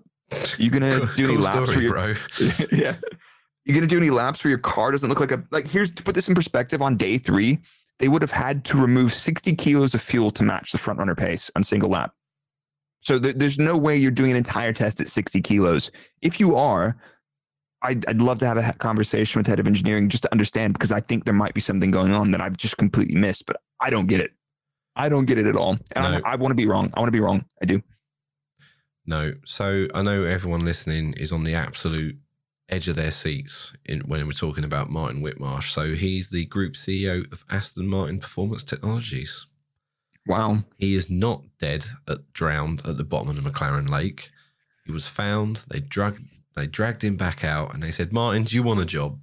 You 0.57 0.69
gonna 0.71 0.97
Cool- 0.97 1.07
do 1.15 1.23
any 1.23 1.35
cool 1.35 1.43
laps 1.45 1.69
story, 1.69 1.83
you're, 1.85 1.93
bro. 1.93 2.13
yeah. 2.73 2.97
You 3.63 3.73
gonna 3.73 3.87
do 3.87 3.95
any 3.97 4.09
laps 4.09 4.43
where 4.43 4.49
your 4.49 4.59
car 4.59 4.91
doesn't 4.91 5.07
look 5.07 5.21
like 5.21 5.31
a 5.31 5.41
like? 5.51 5.65
Here's 5.65 5.89
to 5.91 6.03
put 6.03 6.15
this 6.15 6.27
in 6.27 6.35
perspective. 6.35 6.81
On 6.81 6.97
day 6.97 7.17
three, 7.17 7.59
they 7.99 8.09
would 8.09 8.21
have 8.21 8.31
had 8.31 8.65
to 8.65 8.77
remove 8.77 9.13
60 9.13 9.55
kilos 9.55 9.93
of 9.93 10.01
fuel 10.01 10.31
to 10.31 10.43
match 10.43 10.73
the 10.73 10.77
front 10.77 10.99
runner 10.99 11.15
pace 11.15 11.49
on 11.55 11.63
single 11.63 11.91
lap. 11.91 12.11
So 12.99 13.17
th- 13.19 13.37
there's 13.37 13.57
no 13.57 13.77
way 13.77 13.95
you're 13.95 14.11
doing 14.11 14.31
an 14.31 14.37
entire 14.37 14.73
test 14.73 14.99
at 14.99 15.07
60 15.07 15.41
kilos. 15.43 15.91
If 16.21 16.41
you 16.41 16.57
are, 16.57 16.97
I'd, 17.85 18.05
I'd 18.07 18.21
love 18.21 18.39
to 18.39 18.47
have 18.47 18.57
a 18.57 18.73
conversation 18.73 19.39
with 19.39 19.47
head 19.47 19.59
of 19.59 19.67
engineering 19.67 20.09
just 20.09 20.23
to 20.23 20.31
understand 20.31 20.73
because 20.73 20.91
I 20.91 20.99
think 20.99 21.25
there 21.25 21.33
might 21.33 21.53
be 21.53 21.61
something 21.61 21.91
going 21.91 22.13
on 22.13 22.31
that 22.31 22.41
I've 22.41 22.57
just 22.57 22.77
completely 22.77 23.15
missed, 23.15 23.45
but 23.45 23.57
I 23.79 23.89
don't 23.89 24.07
get 24.07 24.19
it. 24.19 24.31
I 24.95 25.09
don't 25.09 25.25
get 25.25 25.37
it 25.37 25.45
at 25.45 25.55
all. 25.55 25.77
And 25.91 26.03
No. 26.03 26.21
I, 26.25 26.33
I 26.33 26.35
want 26.35 26.51
to 26.51 26.55
be 26.55 26.67
wrong. 26.67 26.91
I 26.93 26.99
want 26.99 27.07
to 27.07 27.11
be 27.11 27.19
wrong. 27.19 27.45
I 27.61 27.65
do. 27.65 27.81
No. 29.05 29.33
So 29.45 29.87
I 29.93 30.01
know 30.01 30.23
everyone 30.23 30.65
listening 30.65 31.13
is 31.13 31.31
on 31.31 31.43
the 31.43 31.53
absolute 31.53 32.17
edge 32.69 32.89
of 32.89 32.95
their 32.95 33.11
seats 33.11 33.73
in, 33.85 33.99
when 34.01 34.25
we're 34.25 34.31
talking 34.31 34.63
about 34.63 34.89
Martin 34.89 35.21
Whitmarsh. 35.21 35.71
So 35.71 35.93
he's 35.93 36.29
the 36.29 36.45
group 36.45 36.73
CEO 36.73 37.31
of 37.31 37.45
Aston 37.49 37.87
Martin 37.87 38.19
Performance 38.19 38.63
Technologies. 38.63 39.45
Wow. 40.25 40.63
He 40.77 40.95
is 40.95 41.09
not 41.09 41.43
dead, 41.59 41.85
at, 42.07 42.33
drowned 42.33 42.81
at 42.87 42.97
the 42.97 43.03
bottom 43.03 43.29
of 43.29 43.35
the 43.41 43.47
McLaren 43.47 43.89
Lake. 43.89 44.31
He 44.85 44.91
was 44.91 45.07
found. 45.07 45.65
They 45.69 45.79
drug, 45.79 46.19
they 46.55 46.67
dragged 46.67 47.03
him 47.03 47.17
back 47.17 47.43
out, 47.43 47.73
and 47.73 47.81
they 47.83 47.91
said, 47.91 48.13
"Martin, 48.13 48.43
do 48.43 48.55
you 48.55 48.63
want 48.63 48.79
a 48.81 48.85
job?" 48.85 49.19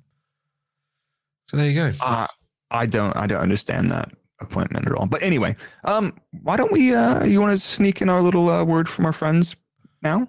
So 1.49 1.57
there 1.57 1.69
you 1.69 1.75
go. 1.75 1.93
Uh, 2.01 2.27
I 2.71 2.87
don't 2.87 3.17
I 3.17 3.27
don't 3.27 3.41
understand 3.41 3.91
that 3.91 4.11
appointment 4.41 4.87
at 4.87 4.93
all. 4.95 5.07
But 5.07 5.23
anyway, 5.23 5.57
um, 5.85 6.15
why 6.43 6.57
don't 6.57 6.73
we 6.73 6.95
uh 6.95 7.25
you 7.25 7.41
want 7.41 7.53
to 7.53 7.59
sneak 7.59 8.01
in 8.03 8.09
our 8.09 8.21
little 8.23 8.49
uh, 8.49 8.65
word 8.65 8.89
from 8.89 9.07
our 9.07 9.13
friends 9.13 9.55
now? 10.03 10.29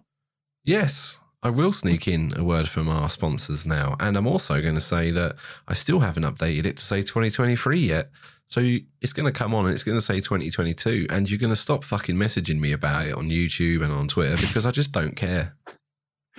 Yes, 0.65 1.19
I 1.41 1.49
will 1.49 1.73
sneak 1.73 2.07
in 2.07 2.33
a 2.37 2.43
word 2.43 2.69
from 2.69 2.87
our 2.89 3.09
sponsors 3.09 3.65
now. 3.65 3.95
And 3.99 4.15
I'm 4.17 4.27
also 4.27 4.61
going 4.61 4.75
to 4.75 4.81
say 4.81 5.11
that 5.11 5.35
I 5.67 5.73
still 5.73 5.99
haven't 5.99 6.23
updated 6.23 6.65
it 6.65 6.77
to 6.77 6.83
say 6.85 7.01
2023 7.01 7.79
yet. 7.79 8.09
So 8.47 8.61
you- 8.61 8.85
it's 9.01 9.11
going 9.13 9.25
to 9.25 9.37
come 9.37 9.53
on 9.53 9.65
and 9.65 9.73
it's 9.73 9.83
going 9.83 9.97
to 9.97 10.01
say 10.01 10.21
2022. 10.21 11.07
And 11.09 11.29
you're 11.29 11.39
going 11.39 11.49
to 11.49 11.55
stop 11.57 11.83
fucking 11.83 12.15
messaging 12.15 12.59
me 12.59 12.71
about 12.71 13.07
it 13.07 13.15
on 13.15 13.29
YouTube 13.29 13.83
and 13.83 13.91
on 13.91 14.07
Twitter 14.07 14.37
because 14.37 14.65
I 14.65 14.71
just 14.71 14.91
don't 14.93 15.15
care. 15.17 15.55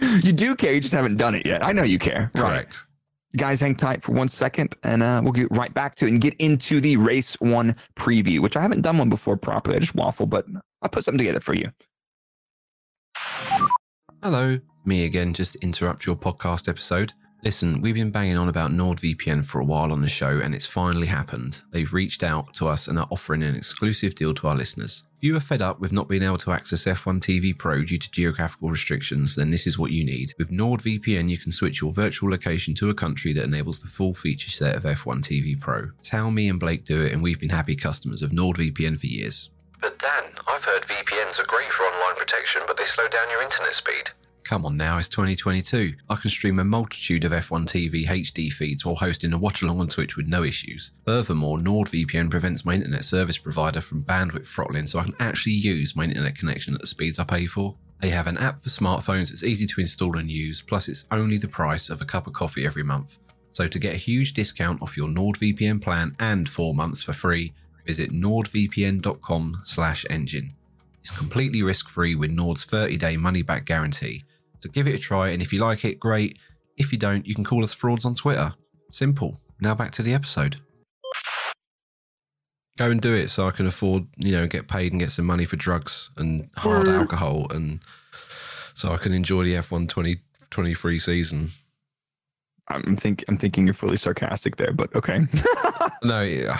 You 0.00 0.32
do 0.32 0.54
care, 0.56 0.72
you 0.72 0.80
just 0.80 0.94
haven't 0.94 1.16
done 1.16 1.34
it 1.34 1.46
yet. 1.46 1.64
I 1.64 1.72
know 1.72 1.82
you 1.82 1.98
care. 1.98 2.30
Right. 2.34 2.42
Correct. 2.42 2.86
Guys, 3.36 3.60
hang 3.60 3.74
tight 3.74 4.02
for 4.02 4.12
one 4.12 4.28
second 4.28 4.76
and 4.84 5.02
uh, 5.02 5.20
we'll 5.22 5.32
get 5.32 5.48
right 5.50 5.72
back 5.74 5.96
to 5.96 6.06
it 6.06 6.10
and 6.12 6.20
get 6.20 6.34
into 6.34 6.80
the 6.80 6.96
race 6.96 7.34
one 7.40 7.74
preview, 7.96 8.40
which 8.40 8.56
I 8.56 8.62
haven't 8.62 8.82
done 8.82 8.98
one 8.98 9.08
before 9.08 9.36
properly. 9.36 9.76
I 9.76 9.80
just 9.80 9.94
waffle, 9.94 10.26
but 10.26 10.46
I'll 10.82 10.88
put 10.88 11.04
something 11.04 11.18
together 11.18 11.40
for 11.40 11.54
you. 11.54 11.70
Hello, 14.22 14.60
me 14.84 15.04
again, 15.04 15.34
just 15.34 15.56
interrupt 15.56 16.06
your 16.06 16.16
podcast 16.16 16.68
episode. 16.68 17.12
Listen, 17.44 17.82
we've 17.82 17.94
been 17.94 18.10
banging 18.10 18.38
on 18.38 18.48
about 18.48 18.70
NordVPN 18.70 19.44
for 19.44 19.60
a 19.60 19.64
while 19.66 19.92
on 19.92 20.00
the 20.00 20.08
show, 20.08 20.40
and 20.42 20.54
it's 20.54 20.64
finally 20.64 21.08
happened. 21.08 21.60
They've 21.72 21.92
reached 21.92 22.22
out 22.22 22.54
to 22.54 22.66
us 22.66 22.88
and 22.88 22.98
are 22.98 23.06
offering 23.10 23.42
an 23.42 23.54
exclusive 23.54 24.14
deal 24.14 24.32
to 24.32 24.48
our 24.48 24.56
listeners. 24.56 25.04
If 25.18 25.24
you 25.24 25.36
are 25.36 25.40
fed 25.40 25.60
up 25.60 25.78
with 25.78 25.92
not 25.92 26.08
being 26.08 26.22
able 26.22 26.38
to 26.38 26.52
access 26.52 26.86
F1 26.86 27.20
TV 27.20 27.56
Pro 27.56 27.84
due 27.84 27.98
to 27.98 28.10
geographical 28.10 28.70
restrictions, 28.70 29.36
then 29.36 29.50
this 29.50 29.66
is 29.66 29.78
what 29.78 29.90
you 29.90 30.06
need. 30.06 30.32
With 30.38 30.50
NordVPN, 30.50 31.28
you 31.28 31.36
can 31.36 31.52
switch 31.52 31.82
your 31.82 31.92
virtual 31.92 32.30
location 32.30 32.72
to 32.76 32.88
a 32.88 32.94
country 32.94 33.34
that 33.34 33.44
enables 33.44 33.82
the 33.82 33.88
full 33.88 34.14
feature 34.14 34.50
set 34.50 34.74
of 34.74 34.84
F1 34.84 35.20
TV 35.20 35.60
Pro. 35.60 35.90
How 36.10 36.30
me 36.30 36.48
and 36.48 36.58
Blake 36.58 36.86
do 36.86 37.02
it, 37.02 37.12
and 37.12 37.22
we've 37.22 37.40
been 37.40 37.50
happy 37.50 37.76
customers 37.76 38.22
of 38.22 38.30
NordVPN 38.30 38.98
for 38.98 39.06
years. 39.06 39.50
But 39.82 39.98
Dan, 39.98 40.32
I've 40.48 40.64
heard 40.64 40.84
VPNs 40.84 41.38
are 41.38 41.46
great 41.46 41.70
for 41.70 41.82
online 41.82 42.16
protection, 42.16 42.62
but 42.66 42.78
they 42.78 42.86
slow 42.86 43.06
down 43.06 43.28
your 43.28 43.42
internet 43.42 43.74
speed. 43.74 44.12
Come 44.44 44.66
on 44.66 44.76
now, 44.76 44.98
it's 44.98 45.08
2022. 45.08 45.94
I 46.10 46.14
can 46.16 46.30
stream 46.30 46.58
a 46.58 46.64
multitude 46.64 47.24
of 47.24 47.32
F1 47.32 47.64
TV 47.64 48.06
HD 48.06 48.52
feeds 48.52 48.84
while 48.84 48.94
hosting 48.94 49.32
a 49.32 49.38
watch 49.38 49.62
along 49.62 49.80
on 49.80 49.88
Twitch 49.88 50.18
with 50.18 50.26
no 50.26 50.44
issues. 50.44 50.92
Furthermore, 51.06 51.56
NordVPN 51.56 52.30
prevents 52.30 52.62
my 52.62 52.74
internet 52.74 53.06
service 53.06 53.38
provider 53.38 53.80
from 53.80 54.04
bandwidth 54.04 54.46
throttling 54.46 54.86
so 54.86 54.98
I 54.98 55.04
can 55.04 55.16
actually 55.18 55.54
use 55.54 55.96
my 55.96 56.04
internet 56.04 56.36
connection 56.36 56.74
at 56.74 56.82
the 56.82 56.86
speeds 56.86 57.18
I 57.18 57.24
pay 57.24 57.46
for. 57.46 57.74
They 58.00 58.10
have 58.10 58.26
an 58.26 58.36
app 58.36 58.60
for 58.60 58.68
smartphones 58.68 59.30
that's 59.30 59.44
easy 59.44 59.66
to 59.66 59.80
install 59.80 60.18
and 60.18 60.30
use, 60.30 60.60
plus 60.60 60.88
it's 60.88 61.06
only 61.10 61.38
the 61.38 61.48
price 61.48 61.88
of 61.88 62.02
a 62.02 62.04
cup 62.04 62.26
of 62.26 62.34
coffee 62.34 62.66
every 62.66 62.82
month. 62.82 63.16
So 63.52 63.66
to 63.66 63.78
get 63.78 63.94
a 63.94 63.98
huge 63.98 64.34
discount 64.34 64.82
off 64.82 64.96
your 64.96 65.08
NordVPN 65.08 65.80
plan 65.80 66.14
and 66.20 66.46
4 66.46 66.74
months 66.74 67.02
for 67.02 67.14
free, 67.14 67.54
visit 67.86 68.10
nordvpn.com 68.10 69.60
slash 69.62 70.04
engine. 70.10 70.52
It's 71.00 71.10
completely 71.10 71.62
risk-free 71.62 72.14
with 72.14 72.30
Nord's 72.30 72.66
30-day 72.66 73.16
money-back 73.16 73.64
guarantee. 73.64 74.24
So 74.64 74.70
give 74.70 74.88
it 74.88 74.94
a 74.94 74.98
try, 74.98 75.28
and 75.28 75.42
if 75.42 75.52
you 75.52 75.60
like 75.60 75.84
it, 75.84 76.00
great. 76.00 76.38
If 76.78 76.90
you 76.90 76.96
don't, 76.96 77.26
you 77.26 77.34
can 77.34 77.44
call 77.44 77.62
us 77.62 77.74
frauds 77.74 78.06
on 78.06 78.14
Twitter. 78.14 78.54
Simple. 78.90 79.38
Now 79.60 79.74
back 79.74 79.90
to 79.92 80.02
the 80.02 80.14
episode. 80.14 80.56
Go 82.78 82.90
and 82.90 82.98
do 82.98 83.12
it 83.12 83.28
so 83.28 83.46
I 83.46 83.50
can 83.50 83.66
afford, 83.66 84.06
you 84.16 84.32
know, 84.32 84.46
get 84.46 84.66
paid 84.66 84.92
and 84.92 85.00
get 85.02 85.10
some 85.10 85.26
money 85.26 85.44
for 85.44 85.56
drugs 85.56 86.08
and 86.16 86.48
hard 86.56 86.86
Word. 86.86 86.96
alcohol, 86.96 87.46
and 87.50 87.80
so 88.74 88.90
I 88.90 88.96
can 88.96 89.12
enjoy 89.12 89.44
the 89.44 89.52
F1 89.52 89.86
2023 89.86 90.98
season. 90.98 91.50
I'm 92.68 92.96
think 92.96 93.22
I'm 93.28 93.36
thinking 93.36 93.66
you're 93.66 93.74
fully 93.74 93.98
sarcastic 93.98 94.56
there, 94.56 94.72
but 94.72 94.96
okay. 94.96 95.26
No, 96.02 96.22
yeah, 96.22 96.56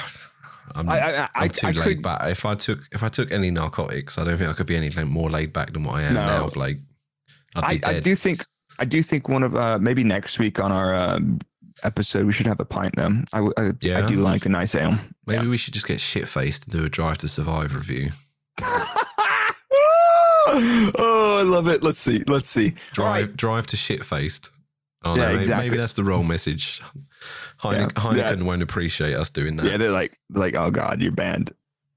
I'm, 0.74 0.90
I, 0.90 1.00
I, 1.00 1.22
I, 1.22 1.28
I'm 1.36 1.48
too 1.48 1.68
I 1.68 1.70
laid 1.70 1.84
could, 1.84 2.02
back. 2.02 2.26
If 2.26 2.44
I 2.44 2.54
took 2.54 2.80
if 2.92 3.02
I 3.02 3.08
took 3.08 3.32
any 3.32 3.50
narcotics, 3.50 4.18
I 4.18 4.24
don't 4.24 4.36
think 4.36 4.50
I 4.50 4.52
could 4.52 4.66
be 4.66 4.76
any 4.76 4.90
more 5.04 5.30
laid 5.30 5.54
back 5.54 5.72
than 5.72 5.84
what 5.84 5.94
I 5.96 6.02
am 6.02 6.14
No. 6.14 6.26
now, 6.26 6.48
Blake. 6.50 6.80
I, 7.56 7.80
I 7.84 8.00
do 8.00 8.14
think 8.16 8.44
I 8.78 8.84
do 8.84 9.02
think 9.02 9.28
one 9.28 9.42
of 9.42 9.54
uh, 9.56 9.78
maybe 9.78 10.04
next 10.04 10.38
week 10.38 10.58
on 10.60 10.72
our 10.72 10.94
um, 10.94 11.38
episode 11.82 12.26
we 12.26 12.32
should 12.32 12.46
have 12.46 12.60
a 12.60 12.64
pint 12.64 12.94
though. 12.96 13.12
I, 13.32 13.48
I, 13.56 13.72
Yeah. 13.80 14.04
I 14.04 14.08
do 14.08 14.16
like 14.16 14.46
a 14.46 14.48
nice 14.48 14.74
ale. 14.74 14.98
Maybe 15.26 15.46
we 15.46 15.56
should 15.56 15.74
just 15.74 15.86
get 15.86 16.00
shit 16.00 16.28
faced 16.28 16.64
and 16.64 16.72
do 16.72 16.84
a 16.84 16.88
Drive 16.88 17.18
to 17.18 17.28
Survive 17.28 17.74
review. 17.74 18.10
oh, 20.48 21.36
I 21.38 21.42
love 21.42 21.68
it. 21.68 21.82
Let's 21.82 21.98
see. 21.98 22.22
Let's 22.26 22.48
see. 22.48 22.74
Drive 22.92 23.26
right. 23.28 23.36
drive 23.36 23.66
to 23.68 23.76
shit 23.76 24.04
faced. 24.04 24.50
Oh 25.04 25.14
Yeah, 25.16 25.22
no, 25.22 25.28
maybe, 25.28 25.40
exactly. 25.40 25.68
maybe 25.68 25.76
that's 25.78 25.92
the 25.94 26.04
wrong 26.04 26.26
message. 26.26 26.80
Heine- 27.58 27.80
Yeah. 27.80 27.86
Heineken 27.88 28.38
Yeah. 28.38 28.44
won't 28.44 28.62
appreciate 28.62 29.14
us 29.14 29.30
doing 29.30 29.56
that. 29.56 29.66
Yeah, 29.66 29.76
they're 29.76 29.90
like 29.90 30.18
like, 30.30 30.54
oh 30.56 30.70
god, 30.70 31.00
you're 31.00 31.12
banned. 31.12 31.52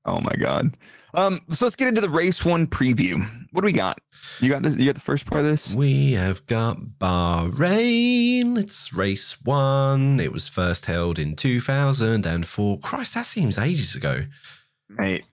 Oh 0.06 0.20
my 0.22 0.34
god. 0.40 0.76
Um, 1.14 1.42
so 1.50 1.66
let's 1.66 1.76
get 1.76 1.88
into 1.88 2.02
the 2.02 2.10
race 2.10 2.44
one 2.44 2.68
preview. 2.68 3.26
What 3.52 3.62
do 3.62 3.66
we 3.66 3.72
got? 3.72 4.00
You 4.42 4.50
got 4.50 4.62
this? 4.62 4.76
You 4.76 4.86
got 4.86 4.96
the 4.96 5.02
first 5.02 5.26
part 5.26 5.40
of 5.46 5.50
this? 5.50 5.74
We 5.74 6.12
have 6.14 6.46
got 6.48 6.78
Bahrain. 7.00 8.58
It's 8.58 8.94
race 8.94 9.38
one. 9.44 10.20
It 10.20 10.32
was 10.32 10.48
first 10.48 10.86
held 10.86 11.18
in 11.18 11.36
2004. 11.36 12.80
Christ, 12.80 13.14
that 13.14 13.26
seems 13.26 13.58
ages 13.58 13.96
ago. 13.96 14.26
Mate, 14.90 15.24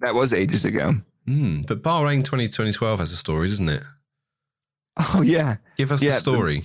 that 0.00 0.14
was 0.14 0.32
ages 0.32 0.64
ago. 0.64 0.96
Hmm. 1.26 1.62
But 1.62 1.82
Bahrain 1.82 2.22
20, 2.22 2.46
2012 2.46 2.98
has 3.00 3.12
a 3.12 3.16
story, 3.16 3.48
doesn't 3.48 3.68
it? 3.68 3.82
Oh 4.98 5.22
yeah. 5.22 5.56
Give 5.76 5.92
us 5.92 6.02
Yeah, 6.02 6.10
the 6.10 6.14
the- 6.16 6.20
story. 6.20 6.62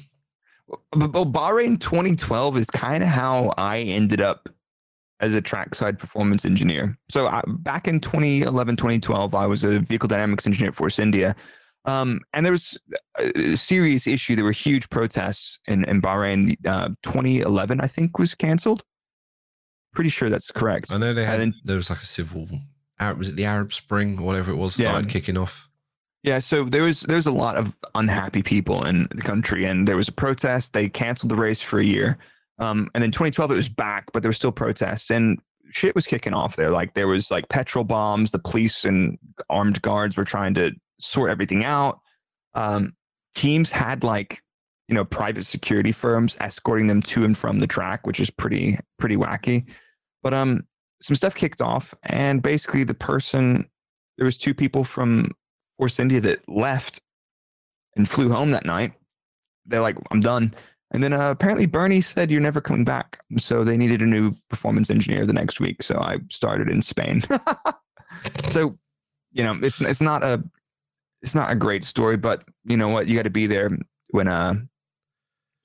But, 0.93 1.07
but 1.11 1.31
Bahrain 1.33 1.79
2012 1.79 2.57
is 2.57 2.69
kind 2.69 3.03
of 3.03 3.09
how 3.09 3.53
I 3.57 3.79
ended 3.79 4.21
up 4.21 4.47
as 5.21 5.33
a 5.33 5.41
trackside 5.41 5.97
performance 5.99 6.43
engineer. 6.45 6.97
So 7.09 7.27
I, 7.27 7.41
back 7.47 7.87
in 7.87 7.99
2011, 7.99 8.75
2012, 8.75 9.33
I 9.35 9.45
was 9.45 9.63
a 9.63 9.79
vehicle 9.79 10.07
dynamics 10.07 10.45
engineer 10.45 10.69
at 10.71 10.75
Force 10.75 10.99
India. 10.99 11.35
Um, 11.85 12.19
and 12.33 12.45
there 12.45 12.51
was 12.53 12.77
a 13.17 13.55
serious 13.55 14.05
issue. 14.07 14.35
There 14.35 14.45
were 14.45 14.51
huge 14.51 14.89
protests 14.89 15.59
in, 15.67 15.83
in 15.85 16.01
Bahrain. 16.01 16.55
Uh, 16.65 16.89
2011, 17.03 17.81
I 17.81 17.87
think, 17.87 18.19
was 18.19 18.35
canceled. 18.35 18.83
Pretty 19.93 20.09
sure 20.09 20.29
that's 20.29 20.51
correct. 20.51 20.91
I 20.91 20.97
know 20.97 21.13
they 21.13 21.25
had, 21.25 21.39
And 21.39 21.53
then- 21.53 21.61
there 21.65 21.75
was 21.77 21.89
like 21.89 21.99
a 22.01 22.05
civil, 22.05 22.47
Arab, 22.99 23.17
was 23.17 23.29
it 23.29 23.35
the 23.35 23.45
Arab 23.45 23.73
Spring 23.73 24.19
or 24.19 24.23
whatever 24.25 24.51
it 24.51 24.55
was, 24.57 24.79
Yeah. 24.79 24.89
started 24.89 25.09
kicking 25.09 25.37
off. 25.37 25.69
Yeah, 26.23 26.37
so 26.37 26.65
there 26.65 26.83
was 26.83 27.01
there 27.01 27.15
was 27.15 27.25
a 27.25 27.31
lot 27.31 27.55
of 27.55 27.75
unhappy 27.95 28.43
people 28.43 28.85
in 28.85 29.07
the 29.09 29.23
country, 29.23 29.65
and 29.65 29.87
there 29.87 29.97
was 29.97 30.07
a 30.07 30.11
protest. 30.11 30.73
They 30.73 30.87
canceled 30.87 31.31
the 31.31 31.35
race 31.35 31.61
for 31.61 31.79
a 31.79 31.83
year, 31.83 32.19
um, 32.61 32.89
and 32.93 33.03
then 33.03 33.11
2012 33.11 33.51
it 33.51 33.55
was 33.55 33.69
back, 33.69 34.05
but 34.13 34.21
there 34.21 34.29
were 34.29 34.33
still 34.33 34.51
protests. 34.51 35.09
And 35.09 35.39
shit 35.71 35.95
was 35.95 36.05
kicking 36.05 36.33
off 36.33 36.55
there. 36.55 36.69
Like 36.69 36.93
there 36.93 37.07
was 37.07 37.31
like 37.31 37.49
petrol 37.49 37.83
bombs. 37.83 38.31
The 38.31 38.39
police 38.39 38.85
and 38.85 39.17
armed 39.49 39.81
guards 39.81 40.15
were 40.15 40.23
trying 40.23 40.53
to 40.53 40.71
sort 40.99 41.31
everything 41.31 41.65
out. 41.65 41.99
Um, 42.53 42.93
teams 43.33 43.71
had 43.71 44.03
like 44.03 44.43
you 44.87 44.93
know 44.93 45.05
private 45.05 45.45
security 45.45 45.91
firms 45.91 46.37
escorting 46.39 46.87
them 46.87 47.01
to 47.01 47.25
and 47.25 47.35
from 47.35 47.59
the 47.59 47.67
track, 47.67 48.05
which 48.05 48.19
is 48.19 48.29
pretty 48.29 48.77
pretty 48.99 49.17
wacky. 49.17 49.65
But 50.21 50.35
um, 50.35 50.67
some 51.01 51.15
stuff 51.15 51.33
kicked 51.33 51.61
off, 51.61 51.95
and 52.03 52.43
basically 52.43 52.83
the 52.83 52.93
person 52.93 53.67
there 54.17 54.25
was 54.25 54.37
two 54.37 54.53
people 54.53 54.83
from 54.83 55.31
Force 55.77 55.99
India 55.99 56.21
that 56.21 56.47
left 56.47 57.01
and 57.95 58.07
flew 58.07 58.29
home 58.29 58.51
that 58.51 58.65
night. 58.65 58.93
They're 59.65 59.81
like, 59.81 59.97
I'm 60.11 60.19
done. 60.19 60.53
And 60.93 61.01
then 61.03 61.13
uh, 61.13 61.31
apparently 61.31 61.65
Bernie 61.65 62.01
said 62.01 62.29
you're 62.29 62.41
never 62.41 62.59
coming 62.61 62.83
back. 62.83 63.19
So 63.37 63.63
they 63.63 63.77
needed 63.77 64.01
a 64.01 64.05
new 64.05 64.33
performance 64.49 64.89
engineer 64.89 65.25
the 65.25 65.33
next 65.33 65.59
week. 65.61 65.81
So 65.83 65.97
I 65.97 66.17
started 66.29 66.67
in 66.69 66.81
Spain. 66.81 67.21
so, 68.49 68.75
you 69.31 69.43
know, 69.43 69.57
it's 69.63 69.79
it's 69.81 70.01
not 70.01 70.21
a 70.23 70.43
it's 71.21 71.33
not 71.35 71.49
a 71.51 71.55
great 71.55 71.85
story, 71.85 72.17
but 72.17 72.43
you 72.65 72.75
know 72.75 72.89
what? 72.89 73.07
You 73.07 73.15
got 73.15 73.23
to 73.23 73.29
be 73.29 73.47
there 73.47 73.69
when 74.09 74.27
uh 74.27 74.55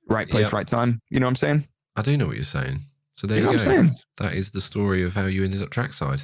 right 0.09 0.29
place, 0.29 0.45
Yep. 0.45 0.53
right 0.53 0.67
time. 0.69 1.01
You 1.11 1.19
know 1.19 1.27
what 1.27 1.31
I'm 1.31 1.37
saying? 1.37 1.69
I 1.97 2.03
do 2.03 2.17
know 2.17 2.27
what 2.27 2.37
you're 2.37 2.45
saying. 2.45 2.81
So 3.15 3.27
there 3.27 3.39
You 3.39 3.51
you, 3.51 3.57
know 3.57 3.83
go. 3.85 3.91
That 4.19 4.35
is 4.35 4.51
the 4.53 4.61
story 4.61 5.03
of 5.03 5.15
how 5.15 5.25
you 5.25 5.43
ended 5.43 5.62
up 5.62 5.71
trackside. 5.71 6.23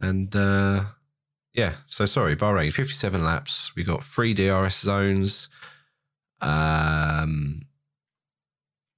And 0.00 0.34
uh, 0.36 0.84
yeah, 1.54 1.74
so 1.86 2.06
sorry, 2.06 2.36
Bahrain, 2.36 2.72
57 2.72 3.24
laps. 3.24 3.72
We 3.74 3.82
got 3.82 4.04
three 4.04 4.34
DRS 4.34 4.78
zones. 4.78 5.48
Um, 6.40 7.62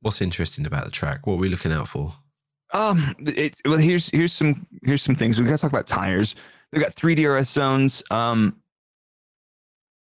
what's 0.01 0.21
interesting 0.21 0.67
about 0.67 0.85
the 0.85 0.91
track? 0.91 1.27
What 1.27 1.35
are 1.35 1.39
we 1.39 1.49
looking 1.49 1.73
out 1.73 1.89
for? 1.89 2.15
Um, 2.73 3.15
it's 3.21 3.61
well. 3.65 3.79
Here's 3.79 4.09
here's 4.09 4.33
some 4.33 4.67
here's 4.83 5.03
some 5.03 5.15
things 5.15 5.39
we 5.39 5.45
got 5.45 5.53
to 5.53 5.59
talk 5.59 5.73
about 5.73 5.87
tires. 5.87 6.35
They 6.71 6.81
got 6.81 6.95
three 6.95 7.15
DRS 7.15 7.51
zones. 7.51 8.03
Um, 8.11 8.57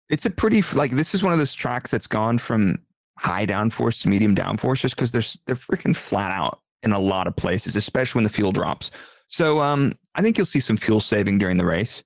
it's 0.08 0.24
a 0.24 0.30
pretty 0.30 0.62
like 0.72 0.92
this 0.92 1.14
is 1.14 1.22
one 1.22 1.32
of 1.32 1.38
those 1.38 1.54
tracks 1.54 1.90
that's 1.90 2.06
gone 2.06 2.38
from 2.38 2.78
high 3.18 3.46
downforce 3.46 4.02
to 4.02 4.08
medium 4.08 4.34
downforce 4.34 4.80
just 4.80 4.96
because 4.96 5.10
they're 5.10 5.22
they're 5.46 5.56
freaking 5.56 5.94
flat 5.94 6.30
out 6.30 6.60
in 6.82 6.92
a 6.92 6.98
lot 6.98 7.26
of 7.26 7.36
places, 7.36 7.76
especially 7.76 8.18
when 8.18 8.24
the 8.24 8.30
fuel 8.30 8.52
drops. 8.52 8.90
So 9.28 9.60
um, 9.60 9.94
I 10.14 10.22
think 10.22 10.38
you'll 10.38 10.46
see 10.46 10.60
some 10.60 10.76
fuel 10.76 11.00
saving 11.00 11.38
during 11.38 11.56
the 11.56 11.64
race, 11.64 12.02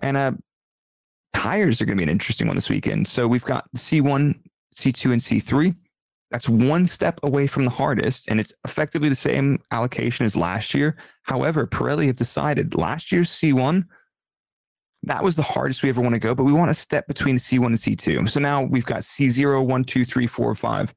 and 0.00 0.16
uh, 0.16 0.32
tires 1.34 1.80
are 1.80 1.84
going 1.84 1.96
to 1.96 2.00
be 2.00 2.04
an 2.04 2.08
interesting 2.10 2.46
one 2.46 2.56
this 2.56 2.70
weekend. 2.70 3.06
So 3.06 3.28
we've 3.28 3.44
got 3.44 3.70
C1, 3.76 4.38
C2, 4.76 5.12
and 5.12 5.20
C3 5.20 5.76
that's 6.30 6.48
one 6.48 6.86
step 6.86 7.20
away 7.22 7.46
from 7.46 7.62
the 7.62 7.70
hardest, 7.70 8.28
and 8.28 8.40
it's 8.40 8.52
effectively 8.64 9.08
the 9.08 9.14
same 9.14 9.62
allocation 9.70 10.26
as 10.26 10.34
last 10.34 10.74
year. 10.74 10.96
However, 11.22 11.64
Pirelli 11.64 12.06
have 12.06 12.16
decided 12.16 12.74
last 12.74 13.12
year's 13.12 13.30
C1 13.30 13.84
that 15.06 15.22
was 15.22 15.36
the 15.36 15.42
hardest 15.42 15.82
we 15.82 15.88
ever 15.88 16.00
want 16.00 16.14
to 16.14 16.18
go, 16.18 16.34
but 16.34 16.44
we 16.44 16.52
want 16.52 16.70
a 16.70 16.74
step 16.74 17.06
between 17.06 17.36
C1 17.36 17.66
and 17.66 17.74
C2. 17.74 18.28
So 18.28 18.40
now 18.40 18.62
we've 18.62 18.86
got 18.86 19.00
C0, 19.00 19.66
1, 19.66 19.84
2, 19.84 20.04
3, 20.04 20.26
4, 20.26 20.54
5. 20.54 20.94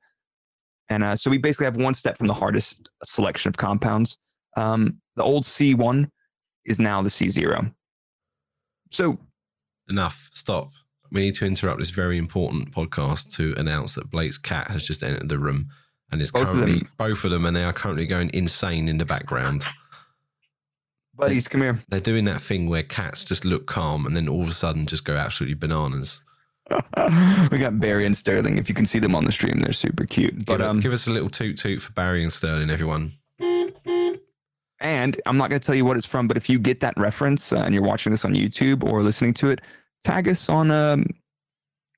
And 0.89 1.03
uh, 1.03 1.15
so 1.15 1.29
we 1.29 1.37
basically 1.37 1.65
have 1.65 1.75
one 1.75 1.93
step 1.93 2.17
from 2.17 2.27
the 2.27 2.33
hardest 2.33 2.89
selection 3.03 3.49
of 3.49 3.57
compounds. 3.57 4.17
Um, 4.55 5.01
the 5.15 5.23
old 5.23 5.43
C1 5.43 6.09
is 6.65 6.79
now 6.79 7.01
the 7.01 7.09
C0. 7.09 7.73
So 8.91 9.19
Enough. 9.89 10.29
Stop. 10.31 10.71
We 11.11 11.21
need 11.21 11.35
to 11.35 11.45
interrupt 11.45 11.79
this 11.79 11.89
very 11.89 12.17
important 12.17 12.71
podcast 12.71 13.31
to 13.35 13.53
announce 13.57 13.95
that 13.95 14.09
Blake's 14.09 14.37
cat 14.37 14.69
has 14.69 14.85
just 14.85 15.03
entered 15.03 15.29
the 15.29 15.39
room 15.39 15.69
and 16.11 16.21
is 16.21 16.31
currently 16.31 16.45
Both 16.45 16.53
of 16.53 16.59
currently 16.59 16.79
them. 16.79 16.91
both 16.97 17.23
of 17.25 17.31
them 17.31 17.45
are 17.45 17.51
now 17.51 17.71
currently 17.71 18.05
going 18.05 18.31
insane 18.33 18.87
in 18.87 18.97
the 18.97 19.05
background. 19.05 19.65
buddies, 21.15 21.47
come 21.47 21.61
here. 21.61 21.83
They're 21.89 21.99
doing 21.99 22.25
that 22.25 22.41
thing 22.41 22.69
where 22.69 22.83
cats 22.83 23.23
just 23.23 23.43
look 23.45 23.65
calm 23.65 24.05
and 24.05 24.15
then 24.15 24.27
all 24.27 24.43
of 24.43 24.49
a 24.49 24.53
sudden 24.53 24.85
just 24.85 25.03
go 25.03 25.15
absolutely 25.15 25.55
bananas. 25.55 26.21
we 27.51 27.57
got 27.57 27.79
Barry 27.79 28.05
and 28.05 28.15
Sterling. 28.15 28.57
If 28.57 28.67
you 28.67 28.75
can 28.75 28.85
see 28.85 28.99
them 28.99 29.15
on 29.15 29.23
the 29.23 29.31
stream, 29.31 29.59
they're 29.59 29.71
super 29.73 30.05
cute. 30.05 30.45
But 30.45 30.57
give, 30.57 30.67
um, 30.67 30.79
give 30.81 30.93
us 30.93 31.07
a 31.07 31.11
little 31.11 31.29
toot 31.29 31.57
toot 31.57 31.81
for 31.81 31.93
Barry 31.93 32.23
and 32.23 32.31
Sterling, 32.31 32.69
everyone. 32.69 33.11
And 34.79 35.19
I'm 35.25 35.37
not 35.37 35.49
going 35.49 35.59
to 35.59 35.65
tell 35.65 35.75
you 35.75 35.85
what 35.85 35.97
it's 35.97 36.05
from, 36.05 36.27
but 36.27 36.37
if 36.37 36.49
you 36.49 36.59
get 36.59 36.81
that 36.81 36.95
reference 36.97 37.51
uh, 37.51 37.57
and 37.61 37.73
you're 37.73 37.83
watching 37.83 38.11
this 38.11 38.23
on 38.25 38.33
YouTube 38.35 38.83
or 38.83 39.01
listening 39.01 39.33
to 39.35 39.49
it, 39.49 39.59
tag 40.03 40.27
us 40.27 40.49
on, 40.49 40.71
um, 40.71 41.05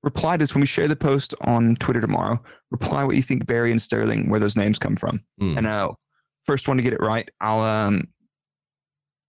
reply 0.04 0.38
to 0.38 0.44
us 0.44 0.54
when 0.54 0.62
we 0.62 0.68
share 0.68 0.88
the 0.88 0.96
post 0.96 1.34
on 1.42 1.76
Twitter 1.78 2.02
tomorrow. 2.02 2.42
Reply 2.72 3.04
what 3.04 3.16
you 3.16 3.22
think 3.22 3.46
Barry 3.46 3.72
and 3.72 3.82
Sterling, 3.82 4.30
where 4.30 4.40
those 4.40 4.56
names 4.56 4.80
come 4.80 4.96
from. 4.96 5.24
Mm. 5.42 5.58
And 5.58 5.68
uh, 5.68 5.92
first 6.46 6.68
one 6.68 6.78
to 6.78 6.84
get 6.84 6.94
it 6.94 7.02
right, 7.02 7.30
I'll 7.42 7.62
um. 7.62 8.08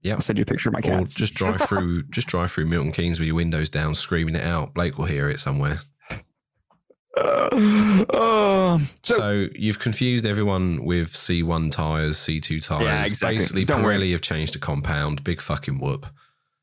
I'll 0.06 0.20
send 0.20 0.38
you 0.38 0.42
a 0.42 0.46
picture 0.46 0.70
of 0.70 0.72
my 0.72 0.78
Or 0.78 0.82
cats. 1.00 1.12
just 1.12 1.34
drive 1.34 1.60
through, 1.68 2.04
just 2.04 2.26
drive 2.26 2.50
through 2.50 2.64
Milton 2.66 2.90
Keynes 2.90 3.18
with 3.20 3.26
your 3.26 3.36
windows 3.36 3.68
down, 3.68 3.94
screaming 3.94 4.34
it 4.34 4.42
out. 4.44 4.72
Blake 4.72 4.96
will 4.96 5.04
hear 5.04 5.28
it 5.28 5.38
somewhere. 5.38 5.80
Uh, 7.18 8.04
uh, 8.14 8.78
so, 9.02 9.14
So, 9.14 9.46
you've 9.54 9.78
confused 9.78 10.24
everyone 10.24 10.84
with 10.86 11.08
C1 11.12 11.70
tires, 11.70 12.16
C2 12.16 12.64
tires. 12.64 12.82
Yeah, 12.84 13.04
exactly. 13.04 13.36
Basically, 13.38 13.64
Don't 13.64 13.82
worry. 13.82 14.10
Have 14.12 14.22
changed 14.22 14.54
the 14.54 14.58
compound. 14.58 15.22
Big 15.22 15.42
fucking 15.42 15.78
whoop. 15.80 16.06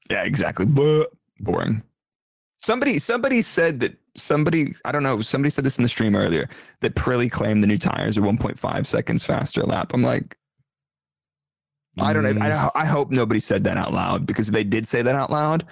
yeah, 0.10 0.24
exactly. 0.24 0.66
But 0.66 1.12
boring. 1.40 1.84
Somebody, 2.58 3.00
somebody 3.00 3.42
said 3.42 3.80
that 3.82 3.96
somebody, 4.16 4.74
I 4.84 4.92
don't 4.92 5.04
know, 5.04 5.22
somebody 5.22 5.50
said 5.52 5.64
this 5.64 5.78
in 5.78 5.84
the 5.84 5.90
stream 5.90 6.16
earlier 6.16 6.50
that 6.82 6.96
Pirelli 6.96 7.32
claimed 7.32 7.62
the 7.64 7.68
new 7.68 7.78
tires 7.78 8.18
are 8.18 8.22
1.5 8.22 8.86
seconds 8.86 9.24
faster 9.24 9.64
lap. 9.64 9.92
I'm 9.94 10.02
like, 10.02 10.36
I 12.00 12.14
don't 12.14 12.24
know. 12.24 12.34
Mm, 12.34 12.42
I, 12.42 12.72
I 12.76 12.86
hope 12.86 13.10
nobody 13.10 13.40
said 13.40 13.64
that 13.64 13.78
out 13.78 13.92
loud 13.94 14.26
because 14.26 14.50
if 14.50 14.54
they 14.54 14.64
did 14.64 14.88
say 14.88 15.02
that 15.02 15.16
out 15.16 15.32
loud, 15.32 15.66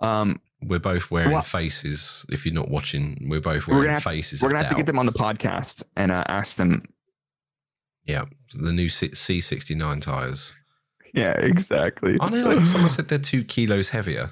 um, 0.00 0.40
We're 0.62 0.78
both 0.80 1.10
wearing 1.10 1.30
Well- 1.32 1.42
faces. 1.42 2.24
If 2.28 2.44
you're 2.44 2.54
not 2.54 2.70
watching, 2.70 3.26
we're 3.28 3.40
both 3.40 3.66
We're 3.66 3.74
wearing 3.74 3.86
gonna 3.88 3.94
have- 3.94 4.02
faces. 4.02 4.42
we're 4.42 4.50
gonna 4.50 4.62
have 4.62 4.70
to 4.70 4.76
get 4.76 4.86
them 4.86 4.98
on 4.98 5.06
the 5.06 5.12
podcast 5.12 5.82
and 5.96 6.10
uh, 6.10 6.24
ask 6.28 6.56
them. 6.56 6.82
Yeah, 8.04 8.24
the 8.54 8.72
new 8.72 8.88
C- 8.88 9.10
C69 9.10 10.00
tires. 10.00 10.56
Yeah, 11.14 11.32
exactly. 11.32 12.16
I 12.20 12.28
know, 12.30 12.48
like 12.54 12.64
someone 12.64 12.90
said 12.90 13.08
they're 13.08 13.18
two 13.18 13.44
kilos 13.44 13.90
heavier. 13.90 14.30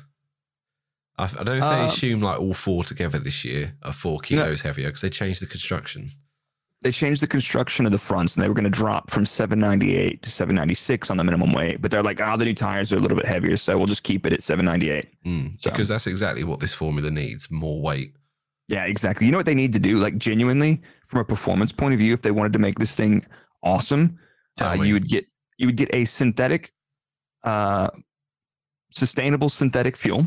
I, 1.19 1.25
I 1.25 1.43
don't 1.43 1.47
know 1.47 1.55
if 1.57 1.61
they 1.77 1.81
Um, 1.81 1.87
assume 1.87 2.21
like 2.21 2.41
all 2.41 2.55
four 2.55 2.85
together 2.85 3.19
this 3.19 3.45
year 3.45 3.75
are 3.83 3.93
four 3.93 4.21
kilos 4.21 4.63
heavier 4.63 4.87
because 4.89 5.01
they 5.03 5.11
changed 5.11 5.43
the 5.43 5.47
construction. 5.47 6.09
they 6.83 6.93
changed 6.93 7.21
the 7.21 7.27
construction 7.27 7.87
of 7.87 7.91
the 7.93 7.99
fronts 7.99 8.37
and 8.37 8.43
they 8.45 8.47
were 8.49 8.55
going 8.55 8.63
to 8.63 8.71
drop 8.71 9.11
from 9.11 9.27
798 9.27 10.23
to 10.23 10.31
796 10.31 11.11
on 11.11 11.17
the 11.17 11.25
minimum 11.25 11.53
weight, 11.53 11.83
but 11.83 11.91
they're 11.91 12.05
like, 12.05 12.21
oh, 12.21 12.37
the 12.37 12.45
new 12.45 12.55
tires 12.55 12.93
are 12.93 12.97
a 12.97 13.01
little 13.01 13.17
bit 13.17 13.27
heavier, 13.27 13.57
so 13.57 13.77
we'll 13.77 13.89
just 13.89 14.05
keep 14.05 14.25
it 14.25 14.33
at 14.33 14.43
798. 14.45 15.09
Mm, 15.27 15.61
So- 15.61 15.71
because 15.71 15.89
that's 15.89 16.07
exactly 16.07 16.45
what 16.45 16.61
this 16.61 16.73
formula 16.75 17.11
needs 17.11 17.51
more 17.51 17.83
weight. 17.83 18.15
Yeah, 18.69 18.85
exactly. 18.85 19.27
You 19.27 19.33
know 19.33 19.39
what 19.39 19.47
they 19.47 19.57
need 19.57 19.73
to 19.73 19.79
do? 19.81 19.97
Like 19.99 20.19
genuinely, 20.19 20.81
from 21.07 21.19
a 21.21 21.25
performance 21.25 21.73
point 21.73 21.95
of 21.95 21.99
view, 21.99 22.13
if 22.15 22.23
they 22.23 22.31
wanted 22.31 22.53
to 22.53 22.59
make 22.61 22.79
this 22.79 22.95
thing 22.95 23.27
awesome, 23.65 24.19
uh, 24.61 24.77
you 24.81 24.93
would 24.95 25.09
get 25.09 25.25
you 25.57 25.67
would 25.67 25.77
get 25.77 25.93
a 25.93 26.05
synthetic, 26.05 26.73
uh, 27.43 27.89
sustainable 28.91 29.49
synthetic 29.49 29.97
fuel. 29.97 30.27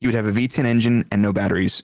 You 0.00 0.08
would 0.08 0.14
have 0.14 0.26
a 0.26 0.32
V10 0.32 0.64
engine 0.66 1.06
and 1.10 1.22
no 1.22 1.32
batteries. 1.32 1.82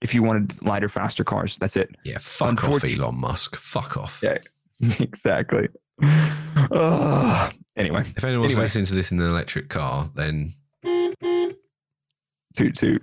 If 0.00 0.14
you 0.14 0.22
wanted 0.22 0.60
lighter, 0.62 0.88
faster 0.88 1.24
cars, 1.24 1.58
that's 1.58 1.76
it. 1.76 1.94
Yeah, 2.04 2.18
fuck 2.20 2.64
off, 2.64 2.84
Elon 2.84 3.16
Musk. 3.16 3.54
Fuck 3.56 3.96
off. 3.96 4.20
Yeah. 4.22 4.38
exactly. 4.98 5.68
Uh, 6.02 7.50
anyway, 7.76 8.04
If 8.16 8.24
anyone's 8.24 8.52
Anyway. 8.52 8.62
listening 8.62 8.86
to 8.86 8.94
this 8.94 9.12
in 9.12 9.20
an 9.20 9.28
electric 9.28 9.68
car, 9.68 10.10
then 10.14 10.54
toot 12.54 12.76
toot. 12.76 13.02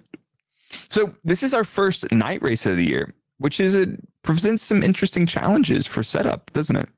So 0.89 1.13
this 1.23 1.43
is 1.43 1.53
our 1.53 1.63
first 1.63 2.11
night 2.11 2.41
race 2.41 2.65
of 2.65 2.75
the 2.77 2.85
year, 2.85 3.13
which 3.37 3.59
is 3.59 3.75
a 3.75 3.87
presents 4.23 4.63
some 4.63 4.83
interesting 4.83 5.25
challenges 5.25 5.85
for 5.87 6.03
setup, 6.03 6.51
doesn't 6.51 6.75
it? 6.75 6.89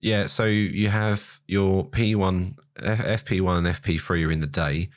yeah. 0.00 0.26
So 0.26 0.44
you 0.46 0.88
have 0.88 1.40
your 1.46 1.84
P1, 1.90 2.54
F- 2.82 3.24
FP1 3.24 3.58
and 3.58 3.66
FP3 3.66 4.26
are 4.26 4.32
in 4.32 4.40
the 4.40 4.46
day, 4.46 4.88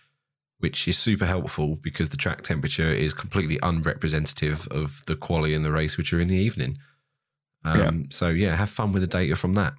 which 0.60 0.88
is 0.88 0.98
super 0.98 1.26
helpful 1.26 1.78
because 1.82 2.10
the 2.10 2.18
track 2.18 2.41
temperature 2.41 2.89
is 2.89 3.14
completely 3.14 3.60
unrepresentative 3.62 4.68
of 4.72 5.03
the 5.06 5.16
quality 5.16 5.53
in 5.53 5.64
the 5.64 5.72
race, 5.72 5.97
which 5.97 6.14
are 6.14 6.20
in 6.20 6.28
the 6.28 6.36
evening. 6.36 6.78
Um, 7.64 8.08
So 8.12 8.30
yeah, 8.30 8.56
have 8.56 8.70
fun 8.70 8.91
with 8.91 9.01
the 9.01 9.08
data 9.08 9.36
from 9.36 9.53
that. 9.53 9.74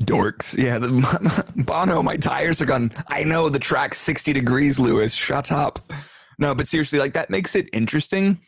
Dorks. 0.00 0.56
Yeah, 0.56 0.78
the, 0.78 1.52
Bono, 1.56 2.02
my 2.02 2.16
tires 2.16 2.60
are 2.60 2.66
gone. 2.66 2.90
I 3.08 3.24
know 3.24 3.48
the 3.48 3.58
track's 3.58 4.00
60 4.00 4.32
degrees, 4.32 4.78
Lewis. 4.78 5.12
Shut 5.12 5.52
up. 5.52 5.92
No, 6.38 6.54
but 6.54 6.66
seriously, 6.66 6.98
like 6.98 7.12
that 7.12 7.30
makes 7.30 7.54
it 7.54 7.68
interesting. 7.72 8.40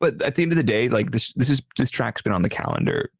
But 0.00 0.20
at 0.22 0.34
the 0.34 0.42
end 0.42 0.52
of 0.52 0.56
the 0.56 0.64
day, 0.64 0.88
like 0.88 1.10
this 1.10 1.32
this 1.34 1.50
is 1.50 1.62
this 1.76 1.90
track's 1.90 2.22
been 2.22 2.32
on 2.32 2.42
the 2.42 2.48
calendar 2.48 3.10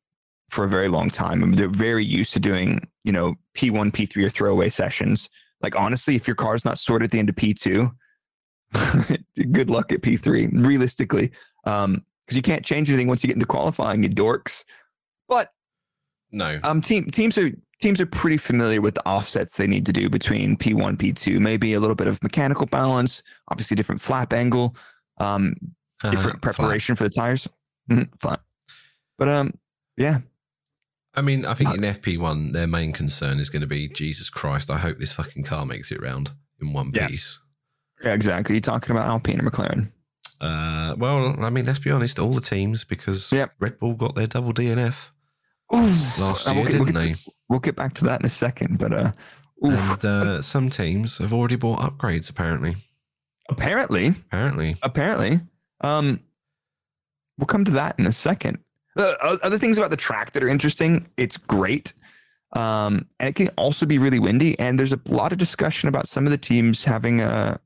for 0.50 0.64
a 0.64 0.68
very 0.68 0.88
long 0.88 1.10
time. 1.10 1.42
I 1.42 1.46
mean, 1.46 1.56
they're 1.56 1.68
very 1.68 2.04
used 2.04 2.32
to 2.34 2.40
doing, 2.40 2.86
you 3.04 3.12
know, 3.12 3.34
P1, 3.56 3.92
P3 3.92 4.24
or 4.24 4.28
throwaway 4.28 4.68
sessions. 4.68 5.28
Like 5.62 5.74
honestly, 5.76 6.14
if 6.16 6.26
your 6.26 6.36
car's 6.36 6.64
not 6.64 6.78
sorted 6.78 7.06
at 7.06 7.10
the 7.12 7.18
end 7.18 7.28
of 7.28 7.34
P2, 7.36 7.90
good 9.52 9.70
luck 9.70 9.92
at 9.92 10.00
P3, 10.02 10.64
realistically. 10.66 11.30
Um, 11.64 12.04
because 12.26 12.36
you 12.36 12.42
can't 12.42 12.64
change 12.64 12.88
anything 12.90 13.06
once 13.06 13.22
you 13.22 13.28
get 13.28 13.36
into 13.36 13.46
qualifying, 13.46 14.02
you 14.02 14.08
dorks. 14.10 14.64
But 15.28 15.52
No, 16.32 16.58
um, 16.64 16.82
team 16.82 17.08
teams 17.10 17.38
are 17.38 17.50
teams 17.80 18.00
are 18.00 18.06
pretty 18.06 18.36
familiar 18.36 18.80
with 18.80 18.94
the 18.96 19.06
offsets 19.06 19.56
they 19.56 19.66
need 19.68 19.86
to 19.86 19.92
do 19.92 20.08
between 20.10 20.56
P1, 20.56 20.96
P2. 20.96 21.38
Maybe 21.38 21.74
a 21.74 21.80
little 21.80 21.94
bit 21.94 22.08
of 22.08 22.20
mechanical 22.24 22.66
balance, 22.66 23.22
obviously 23.48 23.76
different 23.76 24.00
flap 24.00 24.32
angle, 24.32 24.74
um, 25.18 25.54
different 26.02 26.18
Uh, 26.18 26.30
flat. 26.32 26.42
preparation 26.42 26.96
for 26.96 27.04
the 27.04 27.10
tires. 27.10 27.46
Mhm, 27.90 28.08
Flat. 28.20 28.40
But 29.18 29.28
um, 29.28 29.52
yeah, 29.96 30.18
I 31.16 31.22
mean, 31.22 31.46
I 31.46 31.54
think 31.54 31.74
in 31.74 31.80
FP1, 31.80 32.52
their 32.52 32.66
main 32.66 32.92
concern 32.92 33.38
is 33.40 33.48
going 33.48 33.62
to 33.62 33.66
be 33.66 33.88
Jesus 33.88 34.28
Christ. 34.28 34.70
I 34.70 34.76
hope 34.76 34.98
this 34.98 35.12
fucking 35.12 35.44
car 35.44 35.64
makes 35.64 35.90
it 35.90 36.00
round 36.02 36.32
in 36.60 36.72
one 36.72 36.90
Yeah. 36.94 37.08
piece. 37.08 37.38
yeah, 38.04 38.12
exactly. 38.12 38.56
You're 38.56 38.60
talking 38.60 38.94
about 38.94 39.08
Alpine 39.08 39.38
and 39.40 39.50
McLaren. 39.50 39.90
Uh, 40.40 40.94
well, 40.98 41.42
I 41.42 41.48
mean, 41.48 41.64
let's 41.64 41.78
be 41.78 41.90
honest, 41.90 42.18
all 42.18 42.34
the 42.34 42.42
teams 42.42 42.84
because 42.84 43.32
Yep. 43.32 43.52
Red 43.58 43.78
Bull 43.78 43.94
got 43.94 44.14
their 44.14 44.26
double 44.26 44.52
DNF 44.52 45.12
last 45.72 46.46
year, 46.46 46.54
we'll 46.54 46.64
get, 46.64 46.74
we'll 46.80 46.84
didn't 46.84 46.86
get 46.86 46.94
they? 46.94 47.14
we'll 47.48 47.58
get 47.60 47.74
back 47.76 47.94
to 47.94 48.04
that 48.04 48.20
in 48.20 48.26
a 48.26 48.30
second. 48.30 48.78
But 48.78 48.92
uh. 48.92 49.12
And 49.62 50.04
uh, 50.04 50.42
some 50.42 50.68
teams 50.68 51.16
have 51.16 51.32
already 51.32 51.56
bought 51.56 51.80
upgrades. 51.80 52.28
Apparently, 52.28 52.74
apparently, 53.48 54.08
apparently, 54.08 54.76
apparently, 54.82 55.40
um, 55.80 56.20
we'll 57.38 57.46
come 57.46 57.64
to 57.64 57.70
that 57.72 57.98
in 57.98 58.04
a 58.04 58.12
second. 58.12 58.58
Uh, 58.96 59.14
o- 59.22 59.38
other 59.42 59.58
things 59.58 59.76
about 59.78 59.90
the 59.90 59.96
track 59.96 60.32
that 60.32 60.42
are 60.42 60.48
interesting. 60.48 61.06
It's 61.16 61.36
great. 61.36 61.92
Um, 62.52 63.06
and 63.20 63.28
it 63.28 63.34
can 63.34 63.48
also 63.56 63.84
be 63.86 63.98
really 63.98 64.18
windy. 64.18 64.58
And 64.58 64.78
there's 64.78 64.92
a 64.92 65.00
lot 65.06 65.32
of 65.32 65.38
discussion 65.38 65.88
about 65.88 66.08
some 66.08 66.24
of 66.26 66.30
the 66.30 66.38
teams 66.38 66.84
having 66.84 67.20
a 67.20 67.60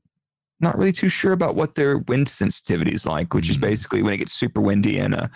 not 0.59 0.77
really 0.77 0.91
too 0.91 1.09
sure 1.09 1.31
about 1.33 1.55
what 1.55 1.75
their 1.75 1.99
wind 1.99 2.27
sensitivity 2.29 2.91
is 2.91 3.05
like, 3.05 3.33
which 3.33 3.49
is 3.49 3.57
Mhm. 3.57 3.61
basically 3.61 4.01
when 4.03 4.13
it 4.13 4.17
gets 4.17 4.33
super 4.33 4.61
windy 4.61 4.97
and 4.99 5.15
uh, 5.15 5.27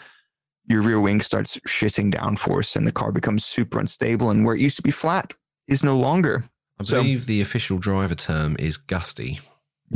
your 0.68 0.82
rear 0.82 1.00
wing 1.00 1.22
starts 1.22 1.58
shitting 1.68 2.14
downforce 2.14 2.76
and 2.76 2.86
the 2.86 2.91
car 2.91 3.12
becomes 3.12 3.46
super 3.46 3.80
unstable. 3.80 4.30
And 4.30 4.46
where 4.46 4.56
it 4.56 4.62
used 4.62 4.78
to 4.78 4.84
be 4.84 4.91
flat 4.91 5.34
is 5.68 5.84
no 5.84 5.98
longer 5.98 6.43
I 6.80 6.84
So- 6.84 6.98
believe 6.98 7.26
the 7.26 7.39
official 7.41 7.78
driver 7.80 8.16
term 8.16 8.56
is 8.60 8.76
gusty. 8.78 9.39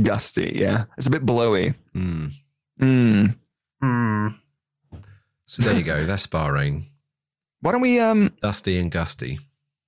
gusty. 0.02 0.52
Yeah, 0.56 0.84
it's 0.96 1.06
a 1.06 1.10
bit 1.10 1.26
blowy. 1.26 1.74
Hmm. 1.92 2.28
Mm. 2.80 3.36
So 5.50 5.64
there 5.64 5.74
you 5.76 5.82
go. 5.82 6.04
That's 6.04 6.28
Bahrain. 6.28 6.84
Why 7.60 7.72
don't 7.72 7.80
we 7.80 7.98
um 7.98 8.32
Dusty 8.40 8.78
and 8.78 8.88
gusty. 8.88 9.40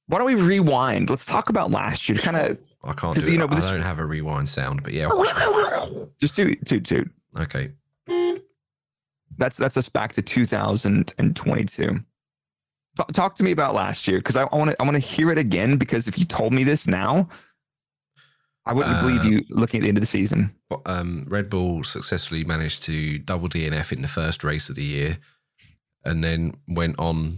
why 0.08 0.18
don't 0.18 0.26
we 0.26 0.34
rewind? 0.34 1.08
Let's 1.08 1.24
talk 1.24 1.50
about 1.50 1.70
last 1.70 2.08
year. 2.08 2.18
Kind 2.18 2.36
of 2.36 2.58
I 2.82 2.92
can't 2.94 3.16
do 3.16 3.30
you 3.30 3.38
know, 3.38 3.46
I 3.48 3.54
this- 3.54 3.70
don't 3.70 3.80
have 3.82 4.00
a 4.00 4.04
rewind 4.04 4.48
sound, 4.48 4.82
but 4.82 4.92
yeah. 4.92 5.08
just 6.20 6.34
do 6.34 6.52
toot 6.56 6.84
toot. 6.84 7.08
Okay. 7.38 7.70
That's 9.38 9.56
that's 9.56 9.76
us 9.76 9.88
back 9.88 10.12
to 10.14 10.22
2022. 10.22 12.00
Talk, 12.96 13.12
talk 13.12 13.36
to 13.36 13.44
me 13.44 13.52
about 13.52 13.72
last 13.74 14.08
year 14.08 14.18
because 14.18 14.34
I 14.34 14.44
want 14.46 14.70
to 14.72 14.76
I 14.80 14.84
want 14.84 14.96
to 14.96 15.00
hear 15.00 15.30
it 15.30 15.38
again 15.38 15.76
because 15.76 16.08
if 16.08 16.18
you 16.18 16.24
told 16.24 16.52
me 16.52 16.64
this 16.64 16.88
now, 16.88 17.28
I 18.66 18.72
wouldn't 18.72 19.00
believe 19.00 19.20
Uh, 19.20 19.24
you 19.24 19.44
looking 19.48 19.78
at 19.80 19.82
the 19.84 19.88
end 19.90 19.96
of 19.98 20.02
the 20.02 20.06
season. 20.08 20.52
um, 20.86 21.24
Red 21.28 21.48
Bull 21.48 21.84
successfully 21.84 22.42
managed 22.42 22.82
to 22.84 23.18
double 23.20 23.48
DNF 23.48 23.92
in 23.92 24.02
the 24.02 24.08
first 24.08 24.42
race 24.44 24.68
of 24.68 24.74
the 24.76 24.84
year, 24.84 25.18
and 26.04 26.22
then 26.24 26.54
went 26.68 26.98
on 26.98 27.34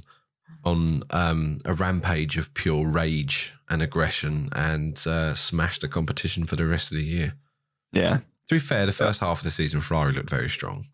on 0.65 1.03
um, 1.11 1.61
a 1.67 1.75
rampage 1.75 2.39
of 2.39 2.55
pure 2.55 2.87
rage 2.89 3.53
and 3.69 3.83
aggression, 3.83 4.49
and 4.53 5.05
uh, 5.07 5.35
smashed 5.35 5.83
the 5.83 5.89
competition 5.89 6.47
for 6.47 6.57
the 6.57 6.67
rest 6.67 6.91
of 6.91 6.97
the 6.97 7.05
year. 7.05 7.35
Yeah, 7.93 8.19
To 8.49 8.55
be 8.55 8.59
fair, 8.59 8.87
the 8.87 8.93
first 8.93 9.21
half 9.21 9.39
of 9.39 9.45
the 9.45 9.51
season, 9.51 9.81
Ferrari 9.83 10.13
looked 10.13 10.31
very 10.31 10.49
strong. 10.49 10.87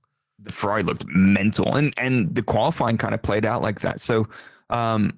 the 0.42 0.52
Ferrari 0.52 0.82
looked 0.82 1.06
mental, 1.06 1.76
and 1.76 1.94
and 1.96 2.34
the 2.34 2.42
qualifying 2.42 2.98
kind 2.98 3.14
of 3.14 3.22
played 3.22 3.44
out 3.44 3.62
like 3.62 3.80
that. 3.80 4.00
So, 4.00 4.28
um, 4.70 5.16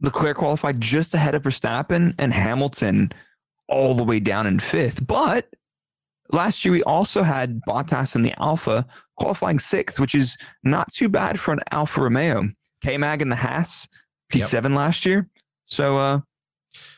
Leclerc 0.00 0.38
qualified 0.38 0.80
just 0.80 1.14
ahead 1.14 1.34
of 1.34 1.42
Verstappen, 1.42 2.14
and 2.18 2.32
Hamilton 2.32 3.12
all 3.68 3.94
the 3.94 4.04
way 4.04 4.20
down 4.20 4.46
in 4.46 4.58
fifth. 4.58 5.06
But 5.06 5.48
last 6.32 6.64
year 6.64 6.72
we 6.72 6.82
also 6.84 7.22
had 7.22 7.60
Bottas 7.68 8.14
in 8.16 8.22
the 8.22 8.34
Alfa 8.42 8.86
qualifying 9.22 9.58
sixth, 9.60 10.00
which 10.00 10.14
is 10.14 10.36
not 10.64 10.92
too 10.92 11.08
bad 11.08 11.38
for 11.38 11.52
an 11.54 11.60
Alfa 11.70 12.00
Romeo. 12.02 12.48
K 12.82 12.98
Mag 12.98 13.22
in 13.22 13.28
the 13.28 13.36
Haas 13.36 13.86
P7 14.32 14.74
last 14.74 15.06
year. 15.06 15.28
So, 15.66 15.96
uh, 15.98 16.20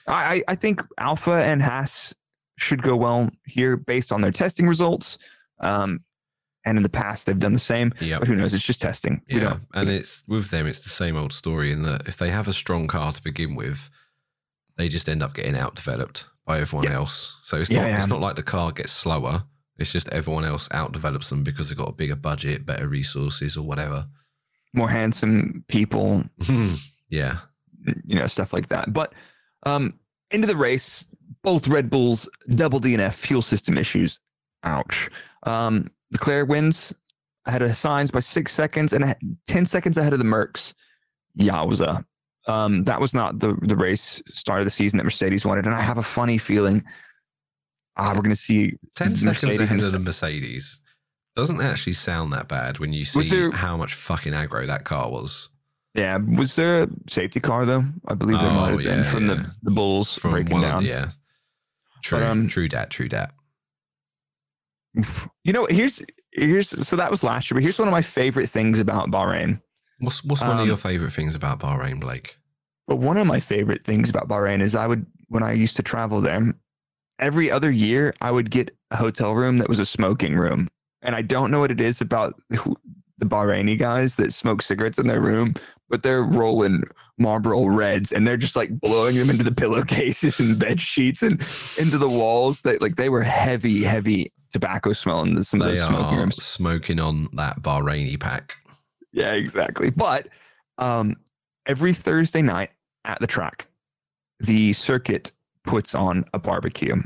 I 0.09 0.43
I- 0.49 0.55
think 0.55 0.83
Alfa 0.99 1.33
and 1.45 1.61
Haas 1.63 2.15
should 2.57 2.83
go 2.83 2.97
well 2.97 3.29
here 3.45 3.77
based 3.77 4.11
on 4.13 4.23
their 4.23 4.31
testing 4.33 4.67
results. 4.67 5.19
Um, 5.61 6.03
and 6.65 6.79
in 6.79 6.83
the 6.83 6.89
past 6.89 7.27
they've 7.27 7.39
done 7.39 7.53
the 7.53 7.59
same. 7.59 7.93
Yeah. 8.01 8.19
But 8.21 8.29
who 8.29 8.37
knows? 8.37 8.55
It's 8.55 8.65
just 8.65 8.81
testing. 8.81 9.21
Yeah, 9.29 9.59
and 9.75 9.91
it's 9.91 10.25
with 10.27 10.51
them. 10.51 10.67
It's 10.67 10.83
the 10.83 10.89
same 10.89 11.17
old 11.17 11.35
story 11.35 11.71
in 11.73 11.83
that 11.83 12.09
if 12.09 12.17
they 12.17 12.31
have 12.31 12.49
a 12.49 12.55
strong 12.55 12.87
car 12.87 13.13
to 13.13 13.23
begin 13.23 13.55
with, 13.55 13.91
they 14.79 14.89
just 14.89 15.09
end 15.09 15.23
up 15.23 15.35
getting 15.35 15.55
outdeveloped 15.55 16.25
by 16.47 16.61
everyone 16.61 16.87
Yeah. 16.89 16.95
else. 16.95 17.39
So 17.43 17.59
it's 17.59 17.69
Yeah, 17.69 17.83
not 17.91 17.99
it's 17.99 18.07
not 18.09 18.21
like 18.23 18.37
the 18.37 18.43
car 18.43 18.73
gets 18.73 18.93
slower. 18.93 19.45
It's 19.79 19.93
just 19.93 20.09
everyone 20.11 20.45
else 20.45 20.69
outdevelops 20.69 21.31
them 21.31 21.43
because 21.43 21.69
they've 21.69 21.79
got 21.79 21.89
a 21.89 21.93
bigger 21.93 22.17
budget, 22.17 22.65
better 22.65 22.87
resources, 22.89 23.57
or 23.57 23.67
whatever. 23.67 24.07
more 24.73 24.89
handsome 24.89 25.65
people, 25.69 26.25
yeah, 27.09 27.39
you 28.05 28.19
know, 28.19 28.27
stuff 28.27 28.53
like 28.53 28.69
that. 28.69 28.93
But 28.93 29.13
um, 29.65 29.99
into 30.31 30.47
the 30.47 30.57
race, 30.57 31.07
both 31.43 31.67
Red 31.69 31.91
Bulls 31.91 32.29
double 32.51 32.81
DNF 32.81 33.15
fuel 33.15 33.43
system 33.43 33.77
issues. 33.79 34.19
Ouch. 34.63 35.11
Um, 35.43 35.91
Leclerc 36.13 36.49
wins 36.49 36.95
ahead 37.47 37.63
of 37.63 37.71
Sainz 37.73 38.11
by 38.13 38.21
six 38.21 38.53
seconds 38.53 38.93
and 38.93 39.05
a- 39.05 39.17
10 39.49 39.67
seconds 39.67 39.99
ahead 39.99 40.13
of 40.13 40.19
the 40.19 40.25
Mercs. 40.25 40.73
Yowza. 41.39 42.05
Um, 42.47 42.85
that 42.85 43.01
was 43.01 43.13
not 43.15 43.39
the, 43.41 43.57
the 43.63 43.77
race 43.77 44.23
start 44.31 44.61
of 44.61 44.67
the 44.67 44.71
season 44.71 44.97
that 44.99 45.05
Mercedes 45.05 45.45
wanted. 45.45 45.67
And 45.67 45.75
I 45.75 45.81
have 45.81 45.99
a 45.99 46.03
funny 46.03 46.39
feeling 46.39 46.85
ah, 47.97 48.11
we're 48.15 48.23
going 48.23 48.31
to 48.35 48.41
see 48.41 48.75
ten 48.95 49.15
seconds 49.17 49.43
Mercedes 49.45 49.61
ahead 49.61 49.83
of 49.83 49.93
the 49.93 49.99
Mercedes 49.99 50.81
doesn't 51.37 51.61
actually 51.61 51.93
sound 51.95 52.33
that 52.33 52.47
bad 52.49 52.79
when 52.79 52.93
you 52.93 53.05
see 53.05 53.29
there- 53.29 53.51
how 53.51 53.77
much 53.77 53.95
fucking 53.95 54.33
aggro 54.33 54.67
that 54.67 54.85
car 54.85 55.11
was 55.11 55.49
Yeah, 55.95 56.17
was 56.19 56.55
there 56.57 56.85
a 56.85 56.89
safety 57.09 57.41
car 57.41 57.65
though? 57.67 57.85
I 58.07 58.15
believe 58.15 58.39
there 58.41 58.51
Oh, 58.51 58.55
might 58.55 58.71
have 58.71 58.79
been 58.79 59.05
from 59.05 59.27
yeah. 59.29 59.35
the 59.35 59.51
the 59.63 59.71
Bulls 59.71 60.15
from 60.15 60.31
breaking 60.33 60.53
one. 60.53 60.63
down. 60.63 60.85
Yeah, 60.85 61.11
true, 62.03 62.23
um, 62.23 62.49
true 62.49 62.69
dat, 62.69 62.91
true 62.91 63.09
dat. 63.09 63.33
You 65.43 65.53
know, 65.53 65.67
here's 65.69 66.03
here's 66.33 66.69
so 66.87 66.95
that 66.97 67.11
was 67.11 67.25
last 67.25 67.51
year, 67.51 67.57
but 67.57 67.65
here's 67.65 67.79
one 67.79 67.89
of 67.89 67.93
my 67.93 68.03
favorite 68.03 68.49
things 68.49 68.79
about 68.79 69.11
Bahrain. 69.11 69.61
What's 69.99 70.23
what's 70.25 70.41
one 70.41 70.53
of 70.53 70.61
um, 70.61 70.67
your 70.69 70.77
favorite 70.77 71.13
things 71.13 71.35
about 71.35 71.59
Bahrain, 71.59 71.99
Blake? 72.01 72.37
But 72.87 72.97
one 72.97 73.17
of 73.17 73.27
my 73.27 73.41
favorite 73.41 73.85
things 73.85 74.09
about 74.09 74.29
Bahrain 74.29 74.61
is 74.61 74.77
I 74.77 74.87
would 74.87 75.05
when 75.29 75.43
I 75.43 75.53
used 75.53 75.75
to 75.77 75.83
travel 75.83 76.21
there, 76.21 76.55
every 77.19 77.51
other 77.51 77.71
year 77.71 78.15
I 78.21 78.31
would 78.31 78.51
get 78.51 78.75
a 78.91 78.97
hotel 78.97 79.35
room 79.35 79.59
that 79.59 79.69
was 79.69 79.79
a 79.79 79.87
smoking 79.87 80.35
room, 80.37 80.69
and 81.03 81.15
I 81.15 81.23
don't 81.23 81.51
know 81.51 81.61
what 81.61 81.71
it 81.71 81.81
is 81.81 82.01
about 82.01 82.41
the 82.51 83.27
Bahraini 83.27 83.79
guys 83.79 84.17
that 84.17 84.33
smoke 84.33 84.63
cigarettes 84.63 84.99
in 84.99 85.07
their 85.07 85.21
room, 85.21 85.55
but 85.89 86.03
they're 86.03 86.23
rolling 86.23 86.83
Marlboro 87.17 87.67
Reds 87.67 88.11
and 88.11 88.27
they're 88.27 88.37
just 88.37 88.57
like 88.57 88.81
blowing 88.81 89.17
them 89.17 89.31
into 89.31 89.45
the 89.45 89.53
pillowcases 89.55 90.41
and 90.41 90.59
bed 90.59 90.81
sheets 90.81 91.23
and 91.23 91.35
into 91.79 91.97
the 91.97 92.09
walls. 92.09 92.63
That 92.63 92.83
like 92.83 92.97
they 92.97 93.09
were 93.09 93.23
heavy, 93.23 93.85
heavy 93.85 94.33
tobacco 94.53 94.93
smell 94.93 95.23
in 95.23 95.41
some 95.45 95.61
of 95.61 95.69
They 95.69 95.75
those 95.77 95.87
smoking 95.87 96.19
rooms. 96.19 96.43
smoking 96.43 96.99
on 96.99 97.29
that 97.35 97.63
Bahraini 97.63 98.19
pack. 98.19 98.57
Yeah, 99.13 99.33
exactly. 99.35 99.91
But 99.91 100.27
um, 100.79 101.15
every 101.67 101.93
Thursday 101.95 102.43
night 102.43 102.71
at 103.05 103.21
the 103.21 103.29
track, 103.29 103.69
the 104.41 104.73
circuit 104.73 105.31
puts 105.65 105.95
on 105.95 106.25
a 106.33 106.39
barbecue 106.39 107.03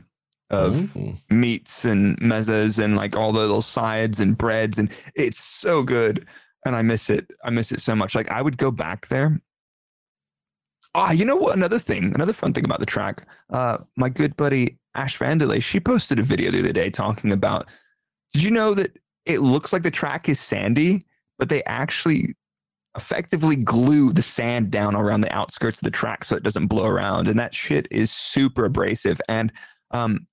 of 0.51 0.97
Ooh. 0.97 1.15
meats 1.31 1.85
and 1.85 2.19
mezzas 2.21 2.83
and 2.83 2.97
like 2.97 3.17
all 3.17 3.33
the 3.33 3.41
little 3.41 3.63
sides 3.63 4.21
and 4.21 4.37
breads, 4.37 4.79
and 4.79 4.91
it's 5.15 5.43
so 5.43 5.83
good. 5.83 6.27
And 6.67 6.75
I 6.75 6.83
miss 6.83 7.09
it. 7.09 7.31
I 7.45 7.51
miss 7.51 7.73
it 7.73 7.81
so 7.81 7.95
much. 7.95 8.15
Like 8.15 8.31
I 8.31 8.43
would 8.43 8.59
go 8.59 8.71
back 8.71 9.09
there. 9.09 9.41
Ah, 10.95 11.13
you 11.13 11.25
know 11.25 11.37
what? 11.37 11.57
Another 11.57 11.79
thing, 11.79 12.15
another 12.15 12.33
fun 12.33 12.53
thing 12.53 12.65
about 12.65 12.81
the 12.81 12.87
track. 12.87 13.27
Uh, 13.51 13.79
my 13.97 14.09
good 14.09 14.37
buddy 14.37 14.79
Ash 14.95 15.19
Vandelay, 15.19 15.63
she 15.63 15.79
posted 15.79 16.19
a 16.19 16.23
video 16.23 16.51
the 16.51 16.59
other 16.59 16.73
day 16.73 16.91
talking 16.91 17.31
about. 17.31 17.67
Did 18.33 18.43
you 18.43 18.51
know 18.51 18.75
that 18.75 18.99
it 19.25 19.41
looks 19.41 19.73
like 19.73 19.83
the 19.83 19.91
track 19.91 20.29
is 20.29 20.41
sandy, 20.41 21.07
but 21.39 21.49
they 21.49 21.63
actually 21.65 22.35
effectively 22.97 23.57
glue 23.57 24.13
the 24.13 24.23
sand 24.23 24.71
down 24.71 24.97
around 24.97 25.21
the 25.21 25.33
outskirts 25.35 25.79
of 25.81 25.85
the 25.85 25.91
track 25.91 26.25
so 26.25 26.37
it 26.37 26.43
doesn't 26.43 26.67
blow 26.67 26.87
around, 26.87 27.29
and 27.29 27.39
that 27.39 27.55
shit 27.55 27.89
is 27.91 28.11
super 28.11 28.65
abrasive. 28.65 29.21
And 29.29 29.53
um, 29.91 30.27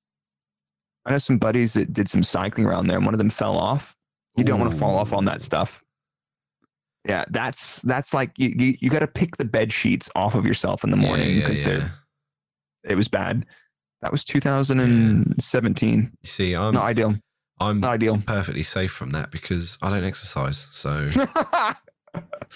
I 1.06 1.12
know 1.12 1.18
some 1.18 1.38
buddies 1.38 1.74
that 1.74 1.94
did 1.94 2.10
some 2.10 2.24
cycling 2.24 2.66
around 2.66 2.88
there, 2.88 2.98
and 2.98 3.06
one 3.06 3.14
of 3.14 3.20
them 3.20 3.30
fell 3.30 3.58
off. 3.58 3.96
You 4.38 4.44
don't 4.44 4.60
want 4.60 4.72
to 4.72 4.78
fall 4.78 4.98
off 4.98 5.14
on 5.14 5.26
that 5.26 5.42
stuff. 5.42 5.82
Yeah, 7.08 7.24
that's 7.30 7.82
that's 7.84 8.14
like 8.14 8.32
you 8.38 8.54
you, 8.58 8.78
you 8.82 8.90
got 8.90 9.00
to 9.00 9.08
pick 9.08 9.38
the 9.38 9.46
bed 9.46 9.72
sheets 9.72 10.10
off 10.16 10.36
of 10.36 10.46
yourself 10.46 10.84
in 10.84 10.90
the 10.90 10.98
morning 10.98 11.36
because 11.36 11.66
yeah, 11.66 11.74
yeah. 11.74 11.80
they're 11.80 11.94
it 12.86 12.96
was 12.96 13.08
bad. 13.08 13.46
That 14.02 14.12
was 14.12 14.24
2017. 14.24 16.12
You 16.22 16.28
see, 16.28 16.56
I'm 16.56 16.74
Not 16.74 16.84
ideal. 16.84 17.16
I'm 17.60 17.80
Not 17.80 17.94
ideal. 17.94 18.22
perfectly 18.26 18.64
safe 18.64 18.92
from 18.92 19.12
that 19.12 19.32
because 19.32 19.78
I 19.82 19.90
don't 19.90 20.04
exercise, 20.04 20.68
so 20.72 21.10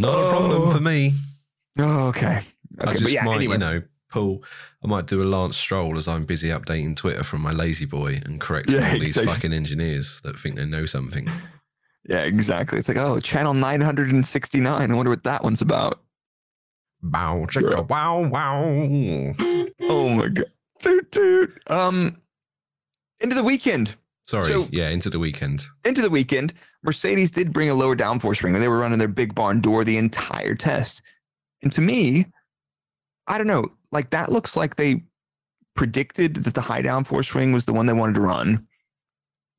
Not 0.00 0.24
a 0.24 0.28
problem 0.30 0.70
for 0.72 0.80
me. 0.80 1.12
Oh, 1.78 2.08
okay. 2.08 2.40
I 2.78 2.94
just 2.94 3.10
yeah, 3.10 3.24
might, 3.24 3.36
anyway. 3.36 3.54
you 3.54 3.58
know, 3.58 3.82
pull. 4.10 4.42
I 4.84 4.88
might 4.88 5.06
do 5.06 5.22
a 5.22 5.24
Lance 5.24 5.56
Stroll 5.56 5.96
as 5.96 6.08
I'm 6.08 6.24
busy 6.24 6.48
updating 6.48 6.96
Twitter 6.96 7.22
from 7.22 7.40
my 7.40 7.52
lazy 7.52 7.84
boy 7.84 8.20
and 8.24 8.40
correcting 8.40 8.76
Yeah, 8.76 8.92
all 8.92 8.98
these 8.98 9.10
exactly. 9.10 9.32
fucking 9.34 9.52
engineers 9.52 10.20
that 10.24 10.38
think 10.38 10.56
they 10.56 10.64
know 10.66 10.86
something. 10.86 11.30
Yeah, 12.08 12.22
exactly. 12.22 12.78
It's 12.78 12.88
like, 12.88 12.96
oh, 12.96 13.20
channel 13.20 13.54
969. 13.54 14.90
I 14.90 14.94
wonder 14.94 15.10
what 15.10 15.22
that 15.24 15.44
one's 15.44 15.60
about. 15.60 16.00
Bow, 17.00 17.46
chicka, 17.48 17.88
wow, 17.88 18.28
wow. 18.28 18.62
Oh 19.80 20.08
my 20.08 20.28
god. 20.28 20.46
Dude, 20.80 21.10
dude. 21.10 21.60
Um 21.68 22.16
into 23.20 23.34
the 23.36 23.42
weekend. 23.44 23.96
Sorry, 24.24 24.46
So- 24.46 24.68
yeah, 24.70 24.88
into 24.88 25.10
the 25.10 25.18
weekend. 25.18 25.64
Into 25.84 26.00
the 26.02 26.10
weekend, 26.10 26.54
Mercedes 26.84 27.30
did 27.30 27.52
bring 27.52 27.68
a 27.70 27.74
lower 27.74 27.96
downforce 27.96 28.42
ring. 28.42 28.52
They 28.58 28.68
were 28.68 28.78
running 28.78 28.98
their 28.98 29.08
big 29.08 29.34
barn 29.34 29.60
door 29.60 29.84
the 29.84 29.96
entire 29.98 30.54
test. 30.54 31.02
And 31.62 31.72
to 31.72 31.80
me, 31.80 32.26
I 33.26 33.38
don't 33.38 33.46
know, 33.46 33.66
like 33.90 34.10
that 34.10 34.30
looks 34.30 34.56
like 34.56 34.76
they 34.76 35.02
predicted 35.74 36.36
that 36.36 36.54
the 36.54 36.60
high 36.60 36.82
downforce 36.82 37.34
ring 37.34 37.52
was 37.52 37.64
the 37.64 37.72
one 37.72 37.86
they 37.86 37.92
wanted 37.92 38.14
to 38.14 38.20
run. 38.20 38.66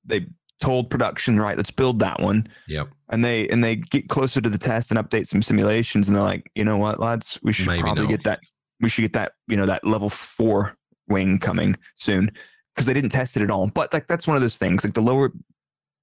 They 0.06 0.28
told 0.62 0.90
production, 0.90 1.40
right, 1.40 1.58
let's 1.58 1.72
build 1.72 2.00
that 2.00 2.20
one. 2.20 2.48
Yep. 2.68 2.90
and 3.10 3.24
they 3.24 3.48
and 3.50 3.64
they 3.64 3.76
get 3.78 4.10
closer 4.10 4.40
to 4.42 4.50
the 4.50 4.58
test 4.58 4.92
and 4.92 5.00
update 5.00 5.28
some 5.28 5.42
simulations 5.42 6.08
and 6.08 6.16
they're 6.16 6.24
like 6.24 6.50
you 6.56 6.64
know 6.64 6.78
what 6.78 7.00
lads 7.00 7.38
we 7.44 7.52
should 7.54 7.68
Maybe 7.68 7.82
probably 7.84 8.04
not. 8.04 8.10
get 8.10 8.24
that 8.24 8.40
we 8.82 8.90
should 8.90 9.02
get 9.04 9.14
that 9.14 9.34
you 9.48 9.56
know 9.58 9.66
that 9.68 9.86
level 9.86 10.10
four 10.10 10.76
wing 11.08 11.38
coming 11.38 11.76
soon 11.96 12.32
because 12.74 12.86
they 12.86 12.94
didn't 12.94 13.12
test 13.12 13.36
it 13.38 13.42
at 13.44 13.52
all 13.52 13.68
but 13.68 13.94
like 13.94 14.08
that's 14.08 14.28
one 14.28 14.36
of 14.36 14.42
those 14.42 14.58
things 14.58 14.84
like 14.84 14.94
the 14.94 15.02
lower 15.02 15.32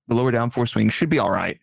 the 0.09 0.15
lower 0.15 0.33
downforce 0.33 0.75
wing 0.75 0.89
should 0.89 1.09
be 1.11 1.19
all 1.19 1.31
right 1.31 1.59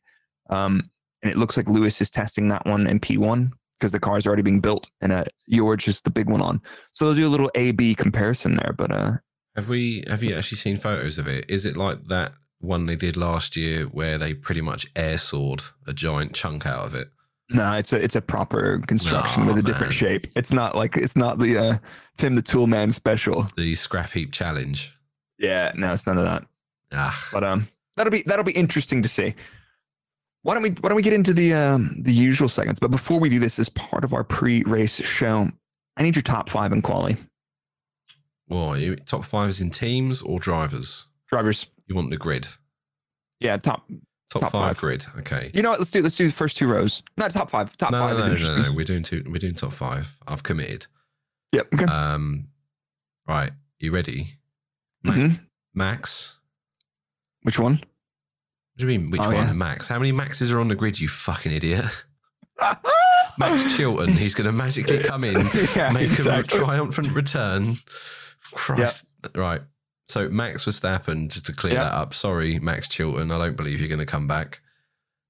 um 0.49 0.83
and 1.23 1.31
it 1.31 1.37
looks 1.37 1.57
like 1.57 1.67
lewis 1.67 2.01
is 2.01 2.09
testing 2.09 2.47
that 2.47 2.65
one 2.65 2.87
in 2.87 2.99
p1 2.99 3.49
because 3.79 3.91
the 3.91 3.99
car's 3.99 4.25
already 4.25 4.41
being 4.41 4.59
built 4.61 4.89
and 5.01 5.11
uh 5.11 5.23
george 5.49 5.87
is 5.87 6.01
the 6.01 6.09
big 6.09 6.29
one 6.29 6.41
on 6.41 6.61
so 6.91 7.05
they'll 7.05 7.15
do 7.15 7.27
a 7.27 7.29
little 7.29 7.51
a 7.55 7.71
b 7.71 7.93
comparison 7.95 8.55
there 8.55 8.73
but 8.77 8.91
uh 8.91 9.11
Have 9.55 9.69
we? 9.69 10.03
Have 10.07 10.23
you 10.23 10.35
actually 10.35 10.57
seen 10.59 10.77
photos 10.77 11.17
of 11.17 11.27
it? 11.27 11.45
Is 11.49 11.65
it 11.65 11.75
like 11.75 12.07
that 12.09 12.33
one 12.59 12.85
they 12.85 12.95
did 12.95 13.17
last 13.17 13.55
year 13.55 13.85
where 13.85 14.17
they 14.17 14.33
pretty 14.35 14.61
much 14.61 14.85
air 14.95 15.17
sawed 15.17 15.63
a 15.87 15.93
giant 15.93 16.33
chunk 16.33 16.65
out 16.65 16.85
of 16.85 16.93
it? 16.95 17.07
No, 17.49 17.73
it's 17.73 17.93
a 17.93 17.97
it's 18.03 18.15
a 18.15 18.21
proper 18.21 18.79
construction 18.87 19.43
Aw, 19.43 19.47
with 19.47 19.57
a 19.57 19.61
different 19.63 19.91
man. 19.93 19.97
shape. 19.99 20.27
It's 20.35 20.51
not 20.51 20.75
like 20.75 20.97
it's 20.97 21.15
not 21.15 21.39
the 21.39 21.57
uh, 21.57 21.77
Tim 22.17 22.35
the 22.35 22.41
Tool 22.41 22.67
Man 22.67 22.91
special. 22.91 23.47
The 23.55 23.73
scrap 23.75 24.11
heap 24.11 24.31
challenge. 24.31 24.91
Yeah, 25.39 25.71
no, 25.75 25.93
it's 25.93 26.07
none 26.07 26.17
of 26.17 26.23
that. 26.23 26.45
Ah, 26.93 27.27
But 27.31 27.43
um, 27.43 27.67
that'll 27.95 28.11
be 28.11 28.23
that'll 28.23 28.45
be 28.45 28.53
interesting 28.53 29.03
to 29.03 29.09
see. 29.09 29.35
Why 30.43 30.53
don't 30.53 30.63
we 30.63 30.69
why 30.69 30.89
don't 30.89 30.95
we 30.95 31.01
get 31.01 31.13
into 31.13 31.33
the 31.33 31.53
um 31.53 31.95
the 32.01 32.13
usual 32.13 32.47
segments? 32.49 32.79
But 32.79 32.91
before 32.91 33.19
we 33.19 33.29
do 33.29 33.39
this, 33.39 33.59
as 33.59 33.69
part 33.69 34.03
of 34.03 34.13
our 34.13 34.23
pre-race 34.23 34.95
show, 35.03 35.49
I 35.97 36.03
need 36.03 36.15
your 36.15 36.23
top 36.23 36.49
five 36.49 36.71
in 36.71 36.81
quality 36.81 37.17
well, 38.49 38.77
you 38.77 38.95
top 38.95 39.25
five 39.25 39.49
is 39.49 39.59
in 39.61 39.69
teams 39.69 40.21
or 40.21 40.39
drivers? 40.39 41.05
drivers. 41.27 41.67
You 41.87 41.95
want 41.95 42.09
the 42.09 42.17
grid? 42.17 42.47
Yeah, 43.39 43.57
top. 43.57 43.87
Top, 44.29 44.41
Top 44.41 44.51
five, 44.51 44.67
five. 44.71 44.77
grid. 44.77 45.05
Okay. 45.19 45.51
You 45.53 45.61
know 45.61 45.69
what? 45.69 45.79
Let's 45.79 45.91
do 45.91 46.01
let's 46.01 46.15
do 46.15 46.25
the 46.27 46.33
first 46.33 46.57
two 46.57 46.67
rows. 46.67 47.01
Not 47.15 47.31
top 47.31 47.49
five. 47.49 47.75
Top 47.77 47.91
no, 47.91 47.99
five 47.99 48.17
no, 48.17 48.33
is 48.33 48.41
no, 48.41 48.55
no, 48.57 48.61
no, 48.63 48.71
We're 48.73 48.83
doing 48.83 49.03
two. 49.03 49.23
We're 49.25 49.37
doing 49.37 49.55
top 49.55 49.71
five. 49.73 50.17
I've 50.27 50.43
committed. 50.43 50.85
Yep. 51.53 51.73
Okay. 51.73 51.85
Um, 51.85 52.47
right. 53.27 53.51
You 53.79 53.91
ready? 53.91 54.35
Mhm. 55.05 55.39
Max. 55.73 56.39
Which 57.43 57.59
one? 57.59 57.73
What 57.75 57.85
do 58.77 58.87
you 58.87 58.99
mean? 58.99 59.09
Which 59.11 59.21
Oh, 59.21 59.25
one? 59.27 59.33
yeah. 59.35 59.53
Max. 59.53 59.87
How 59.87 59.97
many 59.99 60.11
Maxes 60.11 60.51
are 60.51 60.59
on 60.59 60.67
the 60.67 60.75
grid? 60.75 60.99
You 60.99 61.07
fucking 61.07 61.51
idiot. 61.51 61.85
Max 63.39 63.75
Chilton. 63.75 64.09
He's 64.13 64.33
going 64.35 64.45
to 64.47 64.51
magically 64.51 64.99
come 64.99 65.23
in, 65.23 65.35
yeah, 65.75 65.91
make 65.91 66.09
exactly. 66.11 66.59
a 66.59 66.61
triumphant 66.63 67.11
return. 67.11 67.75
Christ. 68.53 69.05
Right. 69.35 69.61
So 70.09 70.29
Max 70.29 70.65
Verstappen, 70.65 71.29
just 71.29 71.45
to 71.47 71.53
clear 71.53 71.73
Yep. 71.73 71.83
that 71.83 71.93
up. 71.93 72.13
Sorry, 72.13 72.59
Max 72.59 72.87
Chilton. 72.87 73.31
I 73.31 73.37
don't 73.37 73.57
believe 73.57 73.79
you're 73.79 73.89
going 73.89 73.99
to 73.99 74.05
come 74.05 74.27
back. 74.27 74.61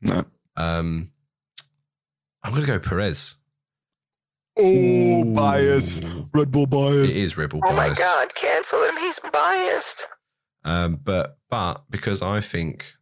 No. 0.02 0.24
Um, 0.56 1.12
I'm 2.44 2.52
going 2.52 2.62
to 2.62 2.68
go 2.68 2.80
Perez. 2.80 3.37
Oh, 4.60 5.24
bias. 5.24 6.02
Red 6.34 6.52
Bull 6.52 6.66
bias. 6.66 7.10
It 7.10 7.18
is 7.18 7.38
Red 7.38 7.54
rebel 7.54 7.62
Oh 7.70 7.74
my 7.76 7.88
bias. 7.88 8.00
god, 8.00 8.34
cancel 8.36 8.84
him. 8.84 8.98
He's 8.98 9.20
biased. 9.32 10.08
Um, 10.64 10.96
but 11.04 11.38
but 11.50 11.84
because 11.90 12.22
I 12.22 12.42
think 12.42 12.94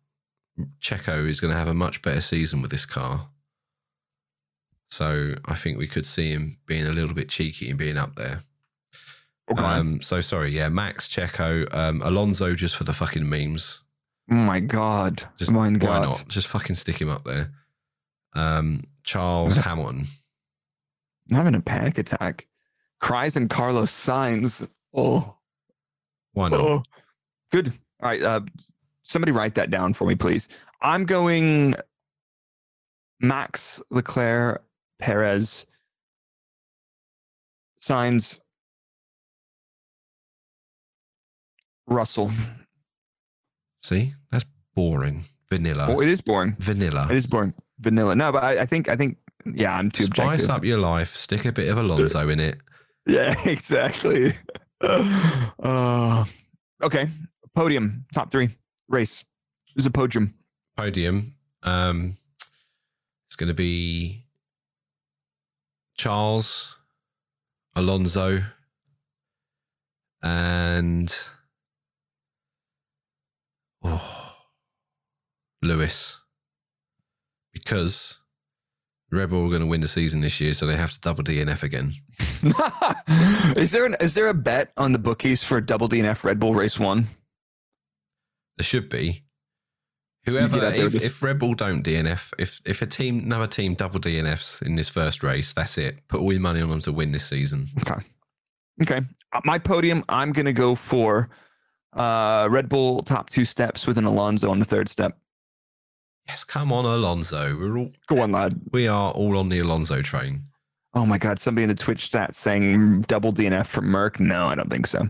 Checo 0.82 1.28
is 1.28 1.40
going 1.40 1.52
to 1.54 1.58
have 1.58 1.68
a 1.68 1.74
much 1.74 2.02
better 2.02 2.22
season 2.22 2.62
with 2.62 2.72
this 2.72 2.86
car, 2.86 3.30
so 4.90 5.36
I 5.46 5.56
think 5.56 5.78
we 5.78 5.88
could 5.88 6.06
see 6.06 6.32
him 6.32 6.58
being 6.68 6.86
a 6.86 6.92
little 6.92 7.14
bit 7.16 7.30
cheeky 7.30 7.70
and 7.70 7.78
being 7.80 7.98
up 7.98 8.16
there. 8.16 8.42
Okay. 9.52 9.62
Um, 9.64 10.02
so 10.02 10.22
sorry, 10.22 10.52
yeah, 10.52 10.70
Max 10.70 11.08
Checo, 11.08 11.74
um, 11.76 12.02
Alonso 12.02 12.54
just 12.56 12.76
for 12.76 12.84
the 12.84 12.94
fucking 12.94 13.28
memes. 13.28 13.82
oh 14.32 14.36
my 14.36 14.60
god. 14.60 15.28
Just 15.38 15.52
my 15.52 15.70
why 15.70 15.78
god. 15.78 16.02
not? 16.04 16.28
Just 16.28 16.48
fucking 16.48 16.76
stick 16.76 17.00
him 17.00 17.10
up 17.10 17.24
there. 17.26 17.52
Um, 18.34 18.84
Charles 19.04 19.58
Hamilton. 19.66 20.06
I'm 21.30 21.36
having 21.36 21.56
a 21.56 21.62
panic 21.62 21.98
attack. 21.98 22.48
Cries 23.00 23.36
and 23.36 23.50
Carlos 23.50 23.92
Sainz. 23.92 24.68
Oh, 24.94 25.36
not? 26.36 26.54
oh. 26.54 26.84
good. 27.52 27.74
All 28.02 28.10
right. 28.10 28.22
Uh, 28.22 28.42
somebody 29.04 29.32
write 29.32 29.56
that 29.56 29.72
down 29.72 29.94
for 29.94 30.08
me, 30.08 30.16
please. 30.16 30.48
I'm 30.82 31.06
going 31.06 31.76
Max 33.20 33.82
Leclerc 33.90 34.64
Perez 35.00 35.66
Sainz 37.80 38.40
Russell. 41.88 42.32
See, 43.82 44.14
that's 44.32 44.46
boring. 44.74 45.26
Vanilla. 45.50 45.86
Oh, 45.90 46.02
it 46.02 46.10
is 46.10 46.22
boring. 46.22 46.56
Vanilla. 46.60 47.08
It 47.10 47.18
is 47.18 47.28
boring. 47.28 47.54
Vanilla. 47.80 48.16
No, 48.16 48.32
but 48.32 48.44
I, 48.44 48.62
I 48.62 48.66
think 48.66 48.90
I 48.90 48.96
think 48.96 49.18
yeah, 49.54 49.76
I'm 49.76 49.92
too 49.92 50.06
Spice 50.06 50.42
objective. 50.42 50.50
up 50.50 50.66
your 50.66 50.80
life. 50.80 51.16
Stick 51.16 51.46
a 51.46 51.52
bit 51.52 51.70
of 51.70 51.78
Alonso 51.78 52.30
in 52.30 52.40
it. 52.40 52.58
Yeah, 53.08 53.36
exactly. 53.46 54.34
uh, 54.82 56.26
okay. 56.82 57.08
Podium, 57.54 58.06
top 58.12 58.32
three, 58.32 58.50
race. 58.90 59.24
There's 59.76 59.86
a 59.86 59.92
podium. 59.92 60.34
podium. 60.76 61.36
Um, 61.62 62.18
it's 63.28 63.36
going 63.36 63.50
to 63.50 63.54
be 63.54 64.26
Charles, 65.96 66.78
Alonso, 67.76 68.42
and 70.24 71.16
oh, 73.84 74.36
Lewis. 75.62 76.18
Because 77.54 78.20
Red 79.16 79.30
Bull 79.30 79.46
are 79.46 79.50
going 79.50 79.62
to 79.62 79.68
win 79.68 79.82
the 79.82 79.88
season 79.88 80.22
this 80.22 80.40
year, 80.40 80.54
so 80.54 80.66
they 80.66 80.76
have 80.76 80.92
to 80.94 81.00
double 81.00 81.24
DNF 81.24 81.64
again. 81.64 81.94
is 83.58 83.72
there 83.72 83.86
an 83.86 83.96
is 84.00 84.14
there 84.14 84.28
a 84.28 84.34
bet 84.34 84.72
on 84.78 84.92
the 84.92 85.00
bookies 85.00 85.44
for 85.44 85.58
a 85.58 85.66
double 85.66 85.90
DNF 85.90 86.24
Red 86.24 86.40
Bull 86.40 86.54
race 86.56 86.80
one? 86.80 87.08
There 88.58 88.64
should 88.66 88.90
be. 88.90 89.24
Whoever, 90.26 90.58
if, 90.66 90.94
with- 90.94 91.06
if 91.06 91.22
Red 91.22 91.38
Bull 91.40 91.54
don't 91.54 91.84
DNF, 91.84 92.34
if 92.40 92.60
if 92.66 92.82
a 92.82 92.86
team, 92.88 93.20
another 93.20 93.48
team 93.48 93.76
double 93.76 94.00
DNFs 94.00 94.62
in 94.62 94.76
this 94.76 94.90
first 94.90 95.24
race, 95.24 95.54
that's 95.54 95.78
it. 95.78 96.08
Put 96.08 96.20
all 96.22 96.32
your 96.32 96.42
money 96.42 96.62
on 96.62 96.70
them 96.70 96.80
to 96.82 96.92
win 96.92 97.12
this 97.12 97.26
season. 97.26 97.68
Okay. 97.82 98.02
Okay. 98.82 99.02
Uh, 99.34 99.42
my 99.46 99.60
podium, 99.60 100.04
I'm 100.10 100.32
gonna 100.32 100.54
go 100.54 100.74
for 100.76 101.30
uh 101.94 102.48
Red 102.50 102.70
Bull 102.70 103.04
top 103.04 103.30
two 103.30 103.46
steps 103.46 103.86
with 103.86 103.98
an 103.98 104.06
Alonso 104.06 104.50
on 104.50 104.60
the 104.60 104.66
third 104.66 104.90
step. 104.90 105.18
Yes, 106.28 106.44
come 106.44 106.72
on, 106.72 106.86
Alonso. 106.86 107.56
We're 107.58 107.78
all 107.78 107.92
Go 108.08 108.22
on, 108.22 108.32
lad. 108.32 108.60
we 108.72 108.88
are 108.88 109.12
all 109.12 109.38
on 109.38 109.50
the 109.50 109.60
Alonso 109.60 110.02
train. 110.02 110.44
Oh 110.94 111.06
my 111.06 111.18
god, 111.18 111.40
somebody 111.40 111.64
in 111.64 111.70
the 111.70 111.76
Twitch 111.76 112.10
chat 112.12 112.36
saying 112.36 113.02
double 113.02 113.32
DNF 113.34 113.68
for 113.68 113.82
Merc. 113.82 114.20
No, 114.20 114.48
I 114.48 114.56
don't 114.56 114.70
think 114.70 114.88
so. 114.88 115.02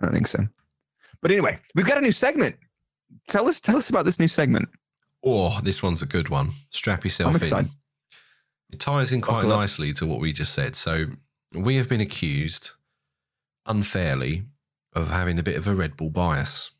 I 0.00 0.04
don't 0.04 0.12
think 0.12 0.28
so. 0.28 0.46
But 1.22 1.30
anyway, 1.30 1.58
we've 1.74 1.86
got 1.86 1.98
a 1.98 2.02
new 2.02 2.12
segment. 2.12 2.56
Tell 3.28 3.48
us 3.48 3.60
tell 3.60 3.76
us 3.76 3.88
about 3.88 4.04
this 4.04 4.20
new 4.20 4.28
segment. 4.28 4.68
Oh, 5.24 5.58
this 5.62 5.82
one's 5.82 6.02
a 6.02 6.06
good 6.06 6.28
one. 6.28 6.50
Strap 6.70 7.04
yourself 7.04 7.34
I'm 7.34 7.60
in. 7.64 7.70
It 8.70 8.80
ties 8.80 9.12
in 9.12 9.22
quite 9.22 9.36
Buckle 9.36 9.52
up. 9.52 9.60
nicely 9.60 9.92
to 9.94 10.06
what 10.06 10.20
we 10.20 10.32
just 10.32 10.52
said. 10.52 10.76
So 10.76 11.06
we 11.54 11.76
have 11.76 11.88
been 11.88 12.00
accused 12.02 12.72
unfairly 13.66 14.44
of 14.92 15.10
having 15.10 15.38
a 15.38 15.42
bit 15.42 15.56
of 15.56 15.66
a 15.66 15.74
Red 15.74 15.96
Bull 15.96 16.10
bias. 16.10 16.70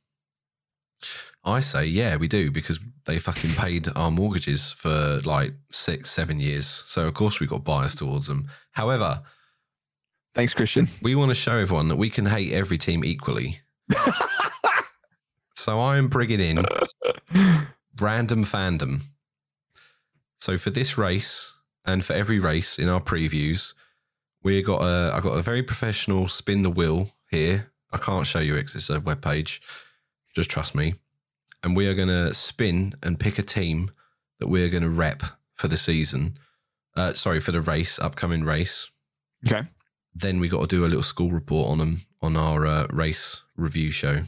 I 1.44 1.60
say, 1.60 1.86
yeah, 1.86 2.16
we 2.16 2.28
do 2.28 2.50
because 2.50 2.78
they 3.07 3.18
fucking 3.18 3.50
paid 3.52 3.88
our 3.96 4.11
mortgages 4.11 4.72
for 4.72 5.20
like 5.24 5.55
six, 5.70 6.11
seven 6.11 6.40
years. 6.40 6.66
So 6.66 7.07
of 7.07 7.14
course 7.14 7.40
we 7.40 7.46
got 7.46 7.64
bias 7.64 7.94
towards 7.94 8.26
them. 8.26 8.48
However, 8.72 9.22
Thanks, 10.34 10.52
Christian. 10.52 10.88
we 11.00 11.14
want 11.14 11.30
to 11.30 11.34
show 11.34 11.57
everyone 11.57 11.88
that 11.88 11.96
we 11.96 12.11
can 12.11 12.26
hate 12.26 12.52
every 12.52 12.76
team 12.76 13.05
equally. 13.05 13.61
so 15.55 15.78
I 15.78 15.96
am 15.96 16.09
bringing 16.09 16.40
in 16.40 16.64
random 18.00 18.44
fandom. 18.44 19.05
So 20.40 20.59
for 20.59 20.70
this 20.70 20.98
race 20.98 21.55
and 21.84 22.05
for 22.05 22.14
every 22.14 22.40
race 22.40 22.78
in 22.78 22.88
our 22.88 23.00
previews, 23.00 23.74
we 24.42 24.61
got 24.61 24.82
a 24.82 25.12
I 25.14 25.20
got 25.20 25.38
a 25.38 25.42
very 25.42 25.62
professional 25.62 26.28
spin 26.28 26.62
the 26.62 26.70
wheel 26.70 27.11
here. 27.30 27.70
I 27.92 27.98
can't 27.98 28.26
show 28.26 28.40
you 28.40 28.57
it 28.57 28.74
it's 28.74 28.90
a 28.90 28.98
web 29.00 29.22
page. 29.22 29.62
Just 30.34 30.50
trust 30.50 30.74
me. 30.74 30.94
And 31.64 31.74
we 31.74 31.88
are 31.88 31.94
going 31.94 32.08
to 32.08 32.32
spin 32.34 32.94
and 33.02 33.18
pick 33.18 33.38
a 33.38 33.42
team 33.42 33.90
that 34.38 34.48
we're 34.48 34.68
going 34.68 34.82
to 34.82 34.90
rep 34.90 35.22
for 35.54 35.66
the 35.66 35.76
season. 35.78 36.36
Uh, 36.94 37.14
sorry, 37.14 37.40
for 37.40 37.52
the 37.52 37.60
race, 37.60 37.98
upcoming 37.98 38.44
race. 38.44 38.90
Okay. 39.46 39.62
Then 40.14 40.38
we 40.40 40.48
got 40.48 40.60
to 40.60 40.66
do 40.66 40.84
a 40.84 40.86
little 40.86 41.02
school 41.02 41.30
report 41.30 41.70
on 41.70 41.78
them 41.78 42.02
on 42.22 42.36
our 42.36 42.66
uh, 42.66 42.86
race 42.90 43.42
review 43.56 43.90
show. 43.90 44.20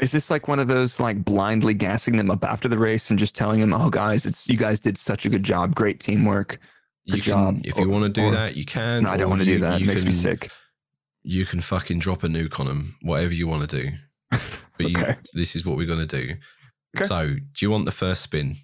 Is 0.00 0.12
this 0.12 0.30
like 0.30 0.48
one 0.48 0.58
of 0.58 0.66
those 0.68 0.98
like 0.98 1.24
blindly 1.24 1.74
gassing 1.74 2.16
them 2.16 2.30
up 2.30 2.44
after 2.44 2.68
the 2.68 2.78
race 2.78 3.10
and 3.10 3.18
just 3.18 3.34
telling 3.36 3.60
them, 3.60 3.72
"Oh, 3.72 3.90
guys, 3.90 4.26
it's 4.26 4.48
you 4.48 4.56
guys 4.56 4.80
did 4.80 4.96
such 4.96 5.26
a 5.26 5.28
good 5.28 5.42
job, 5.42 5.74
great 5.74 6.00
teamwork." 6.00 6.58
You 7.04 7.14
Good 7.14 7.22
can, 7.24 7.32
job. 7.32 7.60
if 7.64 7.76
you 7.78 7.88
want 7.88 8.04
to 8.04 8.20
do 8.20 8.26
or- 8.28 8.32
that, 8.32 8.56
you 8.56 8.64
can. 8.64 9.04
No, 9.04 9.10
I 9.10 9.16
don't 9.16 9.28
want 9.30 9.40
to 9.40 9.46
do 9.46 9.58
that. 9.60 9.76
It 9.76 9.80
You 9.82 9.86
makes 9.86 10.04
me 10.04 10.12
sick. 10.12 10.50
You 11.22 11.44
can 11.46 11.60
fucking 11.60 11.98
drop 11.98 12.22
a 12.22 12.28
nuke 12.28 12.60
on 12.60 12.66
them, 12.66 12.96
whatever 13.02 13.32
you 13.34 13.46
want 13.46 13.68
to 13.68 13.82
do. 13.82 13.90
But 14.78 14.90
you, 14.90 15.04
this 15.34 15.56
is 15.56 15.66
what 15.66 15.76
we're 15.76 15.88
going 15.88 16.06
to 16.06 16.26
do. 16.26 16.36
Okay. 16.96 17.06
So, 17.06 17.26
do 17.28 17.40
you 17.60 17.70
want 17.70 17.84
the 17.84 17.90
first 17.92 18.22
spin? 18.22 18.54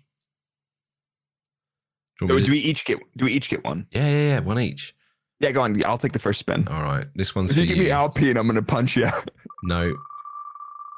Do 2.21 2.27
Oh, 2.27 2.39
do 2.39 2.45
to- 2.45 2.51
we 2.53 2.59
each 2.59 2.85
get? 2.85 2.99
Do 3.17 3.25
we 3.27 3.33
each 3.33 3.49
get 3.51 3.65
one? 3.65 3.87
yeah, 3.91 4.07
yeah, 4.09 4.29
yeah, 4.29 4.39
one 4.41 4.59
each. 4.61 4.95
Yeah, 5.41 5.51
go 5.51 5.63
on. 5.63 5.85
I'll 5.85 5.99
take 5.99 6.13
the 6.13 6.19
first 6.19 6.39
spin. 6.39 6.67
All 6.69 6.83
right, 6.83 7.07
this 7.15 7.35
one's 7.35 7.51
If 7.51 7.57
for 7.57 7.61
you 7.63 7.67
give 7.67 7.79
me 7.79 7.87
you. 7.87 7.91
Alpine, 7.93 8.37
I'm 8.37 8.47
gonna 8.47 8.63
punch 8.63 8.97
you. 8.97 9.09
No, 9.67 9.97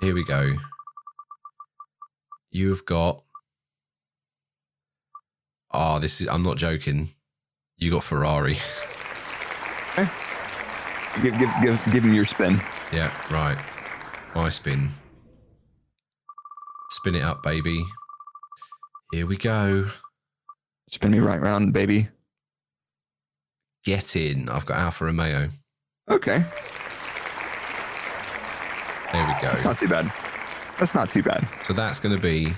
here 0.00 0.12
we 0.14 0.24
go. 0.24 0.56
You 2.50 2.68
have 2.70 2.84
got. 2.84 3.22
Oh, 5.70 5.98
this 6.00 6.20
is. 6.20 6.26
I'm 6.28 6.42
not 6.42 6.56
joking. 6.56 7.08
You 7.76 7.92
got 7.92 8.02
Ferrari. 8.02 8.56
give, 9.96 11.38
give, 11.38 11.50
give, 11.62 11.84
give 11.92 12.04
him 12.04 12.12
your 12.14 12.26
spin. 12.26 12.60
Yeah, 12.92 13.12
right. 13.30 13.58
My 14.34 14.48
spin. 14.48 14.88
Spin 16.90 17.14
it 17.16 17.22
up, 17.22 17.42
baby. 17.42 17.84
Here 19.12 19.26
we 19.26 19.36
go. 19.36 19.90
Spin 20.88 21.10
me 21.12 21.18
right 21.18 21.40
round, 21.40 21.72
baby. 21.72 22.08
Get 23.84 24.16
in. 24.16 24.48
I've 24.48 24.66
got 24.66 24.78
Alfa 24.78 25.04
Romeo. 25.06 25.48
Okay, 26.08 26.44
There 29.12 29.26
we 29.26 29.32
go. 29.42 29.48
that's 29.48 29.64
not 29.64 29.78
too 29.78 29.88
bad. 29.88 30.12
That's 30.78 30.94
not 30.94 31.10
too 31.10 31.22
bad. 31.22 31.48
So 31.64 31.72
that's 31.72 31.98
going 31.98 32.14
to 32.14 32.20
be 32.20 32.54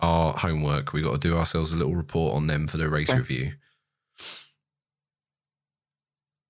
our 0.00 0.32
homework. 0.32 0.92
We've 0.94 1.04
got 1.04 1.12
to 1.20 1.28
do 1.28 1.36
ourselves 1.36 1.72
a 1.72 1.76
little 1.76 1.94
report 1.94 2.34
on 2.34 2.46
them 2.46 2.66
for 2.68 2.78
the 2.78 2.88
race 2.88 3.10
Okay. 3.10 3.18
review. 3.18 3.52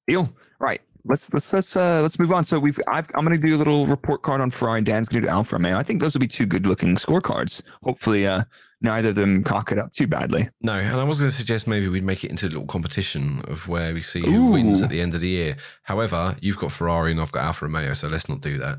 Deal. 0.07 0.33
Right. 0.61 0.83
Let's 1.09 1.33
let's 1.33 1.53
let's 1.53 1.77
uh 1.77 2.03
let's 2.03 2.19
move 2.19 2.33
on. 2.33 2.45
So 2.45 2.59
we've 2.59 2.81
I've, 2.87 3.09
I'm 3.15 3.25
gonna 3.25 3.39
do 3.39 3.55
a 3.55 3.59
little 3.59 3.87
report 3.87 4.23
card 4.23 4.41
on 4.41 4.51
Ferrari. 4.51 4.83
Dan's 4.83 5.09
gonna 5.09 5.23
do 5.23 5.29
Alfa 5.29 5.57
Romeo. 5.57 5.79
I 5.79 5.83
think 5.83 6.01
those 6.01 6.15
will 6.15 6.21
be 6.21 6.29
two 6.29 6.47
good 6.47 6.67
looking 6.67 6.97
scorecards. 6.97 7.63
Hopefully, 7.83 8.27
uh 8.27 8.45
neither 8.81 9.11
of 9.11 9.15
them 9.15 9.43
cock 9.43 9.73
it 9.73 9.79
up 9.79 9.93
too 9.93 10.07
badly. 10.07 10.49
No, 10.61 10.75
and 10.75 11.01
I 11.01 11.05
was 11.05 11.19
going 11.19 11.31
to 11.31 11.37
suggest 11.37 11.67
maybe 11.67 11.89
we'd 11.89 12.05
make 12.05 12.25
it 12.25 12.31
into 12.31 12.47
a 12.47 12.49
little 12.49 12.67
competition 12.67 13.41
of 13.49 13.69
where 13.69 13.95
we 13.95 14.03
see 14.03 14.21
who 14.21 14.53
wins 14.53 14.83
at 14.83 14.91
the 14.91 15.01
end 15.01 15.15
of 15.15 15.21
the 15.21 15.29
year. 15.29 15.57
However, 15.83 16.37
you've 16.41 16.59
got 16.59 16.73
Ferrari 16.73 17.13
and 17.13 17.21
I've 17.21 17.33
got 17.33 17.45
Alfa 17.45 17.65
Romeo, 17.65 17.95
so 17.95 18.09
let's 18.09 18.29
not 18.29 18.43
do 18.43 18.59
that. 18.59 18.79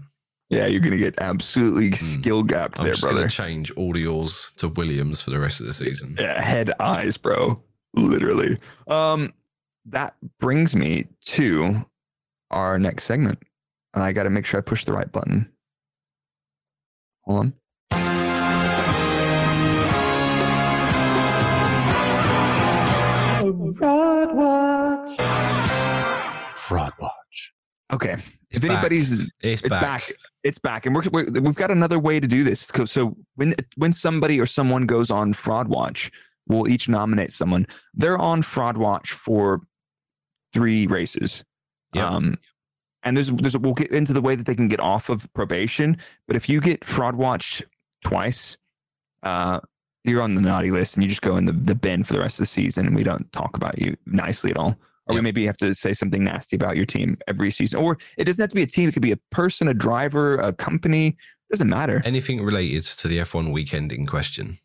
Yeah, 0.50 0.68
you're 0.68 0.82
gonna 0.82 0.98
get 0.98 1.16
absolutely 1.20 1.92
skill 1.94 2.42
gapped. 2.44 2.80
I'm 2.80 2.86
there, 2.86 2.94
just 2.94 3.04
Gonna 3.04 3.28
change 3.28 3.72
all 3.72 3.98
yours 3.98 4.54
to 4.58 4.70
Williams 4.70 5.20
for 5.20 5.32
the 5.32 5.40
rest 5.40 5.60
of 5.60 5.66
the 5.66 5.74
season. 5.74 6.16
Yeah, 6.18 6.42
head 6.42 6.72
eyes, 6.80 7.18
bro. 7.18 7.62
Literally. 7.96 8.58
Um, 8.88 9.34
that 9.88 10.16
brings 10.40 10.74
me 10.74 11.08
to 11.26 11.86
our 12.52 12.78
next 12.80 13.04
segment, 13.06 13.40
and 13.94 14.04
I 14.04 14.12
got 14.14 14.24
to 14.24 14.30
make 14.30 14.46
sure 14.46 14.60
I 14.60 14.62
push 14.62 14.86
the 14.86 14.94
right 14.94 15.12
button. 15.12 15.52
Hold 17.26 17.40
on. 17.40 17.54
Fraud 23.78 24.34
Watch. 24.36 25.20
Fraud 26.58 26.94
Watch. 27.00 27.54
Okay. 27.94 28.14
It's 28.50 28.58
if 28.58 28.62
back. 28.62 28.72
anybody's 28.72 29.22
It's, 29.42 29.62
it's 29.62 29.70
back. 29.70 29.82
back. 29.82 30.12
It's 30.44 30.60
back, 30.60 30.86
and 30.86 30.96
we're, 30.96 31.04
we're 31.12 31.26
we've 31.42 31.56
got 31.56 31.72
another 31.72 32.00
way 32.00 32.20
to 32.20 32.28
do 32.28 32.44
this. 32.44 32.62
So- 32.62 32.86
So 32.86 33.18
when 33.36 33.54
when 33.76 33.94
somebody 33.94 34.40
or 34.40 34.46
someone 34.46 34.86
goes 34.86 35.12
on 35.12 35.34
Fraud 35.34 35.68
Watch, 35.68 36.12
we'll 36.48 36.68
each 36.68 36.90
nominate 36.90 37.32
someone. 37.32 37.68
They're 37.94 38.18
on 38.18 38.42
Fraud 38.42 38.78
Watch 38.78 39.12
for 39.12 39.62
three 40.54 40.88
races. 40.88 41.44
Yep. 41.98 42.06
Um, 42.06 42.38
and 43.04 43.16
there's 43.16 43.32
there's 43.32 43.58
we'll 43.58 43.74
get 43.74 43.92
into 43.92 44.14
the 44.14 44.22
way 44.22 44.36
that 44.36 44.46
they 44.46 44.56
can 44.56 44.68
get 44.68 44.80
off 44.80 45.10
of 45.10 45.32
probation. 45.34 45.98
But 46.28 46.36
if 46.36 46.50
you 46.50 46.60
get 46.62 46.84
Fraud 46.84 47.16
watched 47.16 47.64
twice, 48.04 48.58
uh, 49.24 49.60
you're 50.04 50.22
on 50.22 50.36
the 50.36 50.42
naughty 50.42 50.72
list, 50.72 50.96
and 50.96 51.04
you 51.04 51.10
just 51.10 51.22
go 51.22 51.38
in 51.38 51.46
the 51.46 51.52
the 51.54 51.76
bin 51.76 52.04
for 52.04 52.14
the 52.14 52.20
rest 52.20 52.36
of 52.36 52.44
the 52.44 52.48
season, 52.48 52.86
and 52.88 52.96
we 52.96 53.04
don't 53.04 53.32
talk 53.32 53.56
about 53.56 53.80
you 53.80 53.96
nicely 54.06 54.52
at 54.52 54.58
all. 54.58 54.76
Or 55.08 55.14
we 55.14 55.16
Yep. 55.16 55.24
maybe 55.24 55.46
have 55.46 55.58
to 55.58 55.74
say 55.74 55.94
something 55.94 56.24
nasty 56.26 56.58
about 56.58 56.76
your 56.76 56.86
team 56.86 57.18
every 57.30 57.50
season. 57.50 57.80
Or 57.80 57.98
it 58.18 58.26
doesn't 58.26 58.42
have 58.44 58.50
to 58.50 58.56
be 58.56 58.64
a 58.64 58.68
team. 58.68 58.90
It 58.90 58.92
could 58.92 59.02
be 59.02 59.14
a 59.14 59.20
person, 59.32 59.70
a 59.70 59.74
driver, 59.74 60.36
a 60.36 60.52
company. 60.52 61.16
Doesn't 61.50 61.70
matter. 61.70 62.02
Anything 62.04 62.44
related 62.44 62.84
to 62.84 63.08
the 63.08 63.20
F1 63.20 63.54
weekend 63.54 63.94
in 63.94 64.06
question. 64.06 64.58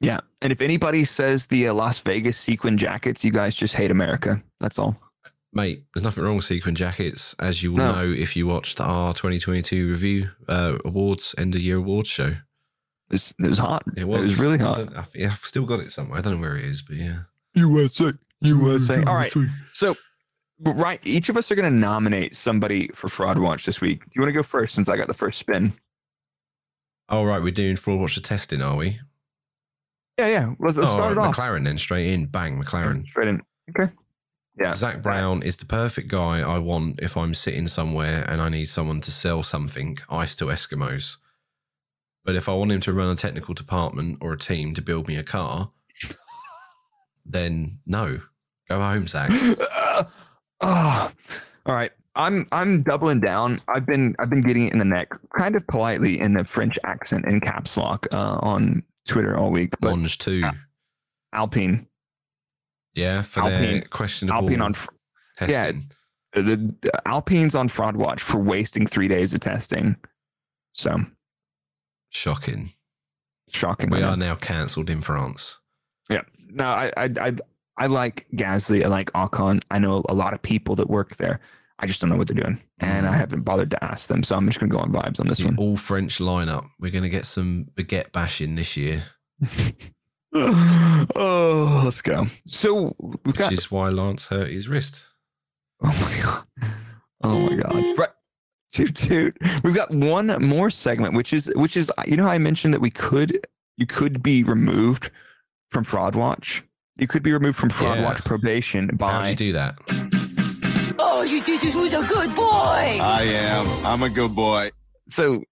yeah. 0.00 0.20
And 0.42 0.52
if 0.52 0.60
anybody 0.60 1.04
says 1.06 1.46
the 1.46 1.68
uh, 1.68 1.72
Las 1.74 2.00
Vegas 2.00 2.36
sequin 2.36 2.76
jackets, 2.76 3.24
you 3.24 3.30
guys 3.32 3.54
just 3.54 3.72
hate 3.74 3.90
America. 3.90 4.42
That's 4.60 4.78
all. 4.78 4.94
Mate, 5.54 5.84
there's 5.94 6.02
nothing 6.04 6.24
wrong 6.24 6.36
with 6.36 6.46
sequin 6.46 6.74
jackets, 6.74 7.34
as 7.38 7.62
you 7.62 7.72
will 7.72 7.78
No. 7.78 7.92
know 7.92 8.10
if 8.10 8.34
you 8.36 8.46
watched 8.46 8.80
our 8.80 9.12
2022 9.12 9.90
review 9.90 10.30
uh, 10.48 10.78
awards 10.84 11.34
end 11.36 11.54
of 11.54 11.60
year 11.60 11.76
awards 11.76 12.08
show. 12.08 12.28
It 12.28 12.36
was, 13.10 13.34
it 13.38 13.48
was 13.48 13.58
hot. 13.58 13.82
It 13.96 14.08
was, 14.08 14.24
It 14.24 14.28
was 14.28 14.38
really 14.40 14.56
hot. 14.58 14.78
don't- 14.78 14.96
I've, 14.96 15.10
I've 15.22 15.44
still 15.44 15.66
got 15.66 15.80
it 15.80 15.92
somewhere. 15.92 16.18
I 16.18 16.22
don't 16.22 16.34
know 16.36 16.40
where 16.40 16.56
it 16.56 16.64
is, 16.64 16.80
but 16.80 16.96
yeah. 16.96 17.24
USA. 17.54 18.14
USA. 18.40 19.04
All 19.04 19.14
right. 19.14 19.30
So, 19.74 19.94
right. 20.60 21.00
Each 21.04 21.28
of 21.28 21.36
us 21.36 21.50
are 21.50 21.54
going 21.54 21.70
to 21.70 21.78
nominate 21.78 22.34
somebody 22.34 22.88
for 22.94 23.08
Fraud 23.08 23.38
Watch 23.38 23.66
this 23.66 23.82
week. 23.82 24.00
Do 24.04 24.10
you 24.14 24.22
want 24.22 24.30
to 24.30 24.38
go 24.38 24.42
first 24.42 24.74
since 24.74 24.88
I 24.88 24.96
got 24.96 25.06
the 25.08 25.14
first 25.14 25.38
spin? 25.38 25.74
All 27.10 27.26
right. 27.26 27.42
We're 27.42 27.52
doing 27.52 27.76
fraud 27.76 28.00
watch 28.00 28.14
the 28.14 28.22
testing, 28.22 28.62
are 28.62 28.76
we? 28.76 28.98
Yeah, 30.18 30.28
yeah. 30.28 30.46
Let's, 30.58 30.78
let's 30.78 30.88
oh, 30.88 30.94
start 30.94 31.16
right, 31.16 31.26
it 31.26 31.28
off. 31.28 31.36
McLaren 31.36 31.64
then, 31.64 31.76
straight 31.76 32.08
in. 32.10 32.24
Bang, 32.26 32.62
McLaren. 32.62 33.04
Straight 33.04 33.28
in. 33.28 33.42
Okay. 33.78 33.92
Yeah. 34.58 34.74
Zak 34.74 35.02
Brown 35.02 35.42
is 35.42 35.56
the 35.56 35.64
perfect 35.64 36.08
guy 36.08 36.40
I 36.40 36.58
want 36.58 37.00
if 37.00 37.16
I'm 37.16 37.34
sitting 37.34 37.66
somewhere 37.66 38.24
and 38.28 38.42
I 38.42 38.48
need 38.48 38.66
someone 38.66 39.00
to 39.00 39.10
sell 39.10 39.42
something, 39.42 39.98
ice 40.10 40.36
to 40.36 40.46
Eskimos. 40.46 41.16
But 42.24 42.36
if 42.36 42.48
I 42.48 42.52
want 42.52 42.70
him 42.70 42.80
to 42.82 42.92
run 42.92 43.08
a 43.10 43.16
technical 43.16 43.54
department 43.54 44.18
or 44.20 44.32
a 44.32 44.38
team 44.38 44.74
to 44.74 44.82
build 44.82 45.08
me 45.08 45.16
a 45.16 45.24
car, 45.24 45.70
then 47.26 47.80
no. 47.86 48.20
Go 48.68 48.78
home, 48.78 49.08
Zach. 49.08 49.30
oh, 49.32 50.08
all 50.60 51.74
right. 51.74 51.92
I'm 52.14 52.46
I'm 52.52 52.82
doubling 52.82 53.20
down. 53.20 53.60
I've 53.68 53.86
been 53.86 54.14
I've 54.18 54.28
been 54.28 54.42
getting 54.42 54.66
it 54.66 54.72
in 54.72 54.78
the 54.78 54.84
neck, 54.84 55.08
kind 55.36 55.56
of 55.56 55.66
politely 55.66 56.20
in 56.20 56.34
the 56.34 56.44
French 56.44 56.78
accent 56.84 57.24
in 57.24 57.40
caps 57.40 57.76
lock 57.76 58.06
uh, 58.12 58.38
on 58.42 58.82
Twitter 59.06 59.36
all 59.36 59.50
week. 59.50 59.70
But 59.80 59.90
Monge 59.96 60.18
too. 60.18 60.44
Alpine, 61.32 61.86
Yeah, 62.94 63.22
for 63.22 63.40
Alpine- 63.40 63.84
questionable 63.90 64.42
Alpine 64.42 64.60
on 64.60 64.76
testing. 65.38 65.90
the, 66.34 66.42
the 66.80 67.08
Alpine's 67.08 67.54
on 67.54 67.68
fraud 67.68 67.96
watch 67.96 68.22
for 68.22 68.38
wasting 68.38 68.86
three 68.86 69.08
days 69.08 69.32
of 69.34 69.40
testing. 69.40 69.96
So 70.74 70.98
Shocking. 72.10 72.70
shocking. 73.50 73.90
We 73.90 74.02
are 74.02 74.16
now 74.16 74.34
cancelled 74.34 74.90
in 74.90 75.00
France. 75.00 75.58
Yeah. 76.10 76.22
No, 76.50 76.64
I, 76.66 76.92
I, 76.96 77.10
I, 77.20 77.32
I 77.78 77.86
like 77.86 78.26
Gasly. 78.34 78.84
I 78.84 78.88
like 78.88 79.10
Ocon. 79.12 79.62
I 79.70 79.78
know 79.78 80.02
a 80.08 80.14
lot 80.14 80.34
of 80.34 80.42
people 80.42 80.74
that 80.76 80.90
work 80.90 81.16
there. 81.16 81.40
I 81.78 81.86
just 81.86 82.00
don't 82.00 82.10
know 82.10 82.16
what 82.16 82.28
they're 82.28 82.36
doing, 82.40 82.60
and 82.78 83.08
I 83.08 83.12
Mm. 83.14 83.16
haven't 83.16 83.40
bothered 83.42 83.70
to 83.70 83.82
ask 83.84 84.08
them. 84.08 84.22
So 84.22 84.36
I'm 84.36 84.46
just 84.46 84.60
gonna 84.60 84.70
go 84.70 84.78
on 84.78 84.92
vibes 84.92 85.18
on 85.18 85.26
this 85.26 85.38
The 85.38 85.46
one. 85.46 85.56
all 85.56 85.76
French 85.76 86.18
lineup. 86.18 86.66
We're 86.78 86.92
going 86.92 87.02
to 87.02 87.08
get 87.10 87.24
some 87.26 87.66
baguette 87.74 88.12
bashing 88.12 88.54
this 88.54 88.76
year, 88.76 89.02
oh, 90.34 91.82
let's 91.84 92.00
go. 92.02 92.26
So 92.46 92.94
we've 92.98 93.36
which 93.36 93.52
is 93.52 93.70
why 93.70 93.90
Lance 93.90 94.28
hurt 94.28 94.48
his 94.48 94.68
wrist. 94.68 95.06
oh 95.82 95.88
my 95.88 96.22
god. 96.22 96.70
Oh 97.22 97.38
my 97.38 97.56
god. 97.56 97.98
Right. 97.98 98.08
Toot 98.72 98.96
toot. 98.96 99.36
We've 99.62 99.74
got 99.74 99.90
one 99.90 100.28
more 100.42 100.70
segment, 100.70 101.14
which 101.14 101.32
is 101.32 101.52
which 101.56 101.76
is 101.76 101.90
you 102.06 102.16
know 102.16 102.24
how 102.24 102.30
I 102.30 102.38
mentioned 102.38 102.72
that 102.72 102.80
we 102.80 102.90
could 102.90 103.46
you 103.76 103.86
could 103.86 104.22
be 104.22 104.42
removed 104.42 105.10
from 105.70 105.84
Fraud 105.84 106.14
Watch. 106.14 106.62
You 106.96 107.06
could 107.06 107.22
be 107.22 107.32
removed 107.32 107.58
from 107.58 107.68
Fraud 107.70 107.98
Yeah. 107.98 108.04
Watch 108.04 108.24
probation 108.24 108.88
by. 108.96 109.10
How 109.10 109.18
did 109.18 109.24
by 109.24 109.30
you 109.30 109.36
do 109.36 109.52
that? 109.52 109.74
Oh, 110.98 111.22
you 111.22 111.42
did 111.42 111.60
this 111.60 111.74
was 111.74 111.92
a 111.92 112.02
good 112.02 112.34
boy. 112.34 112.98
I 113.02 113.22
am. 113.22 113.66
I'm 113.84 114.02
a 114.02 114.10
good 114.10 114.34
boy. 114.34 114.70
so 115.08 115.42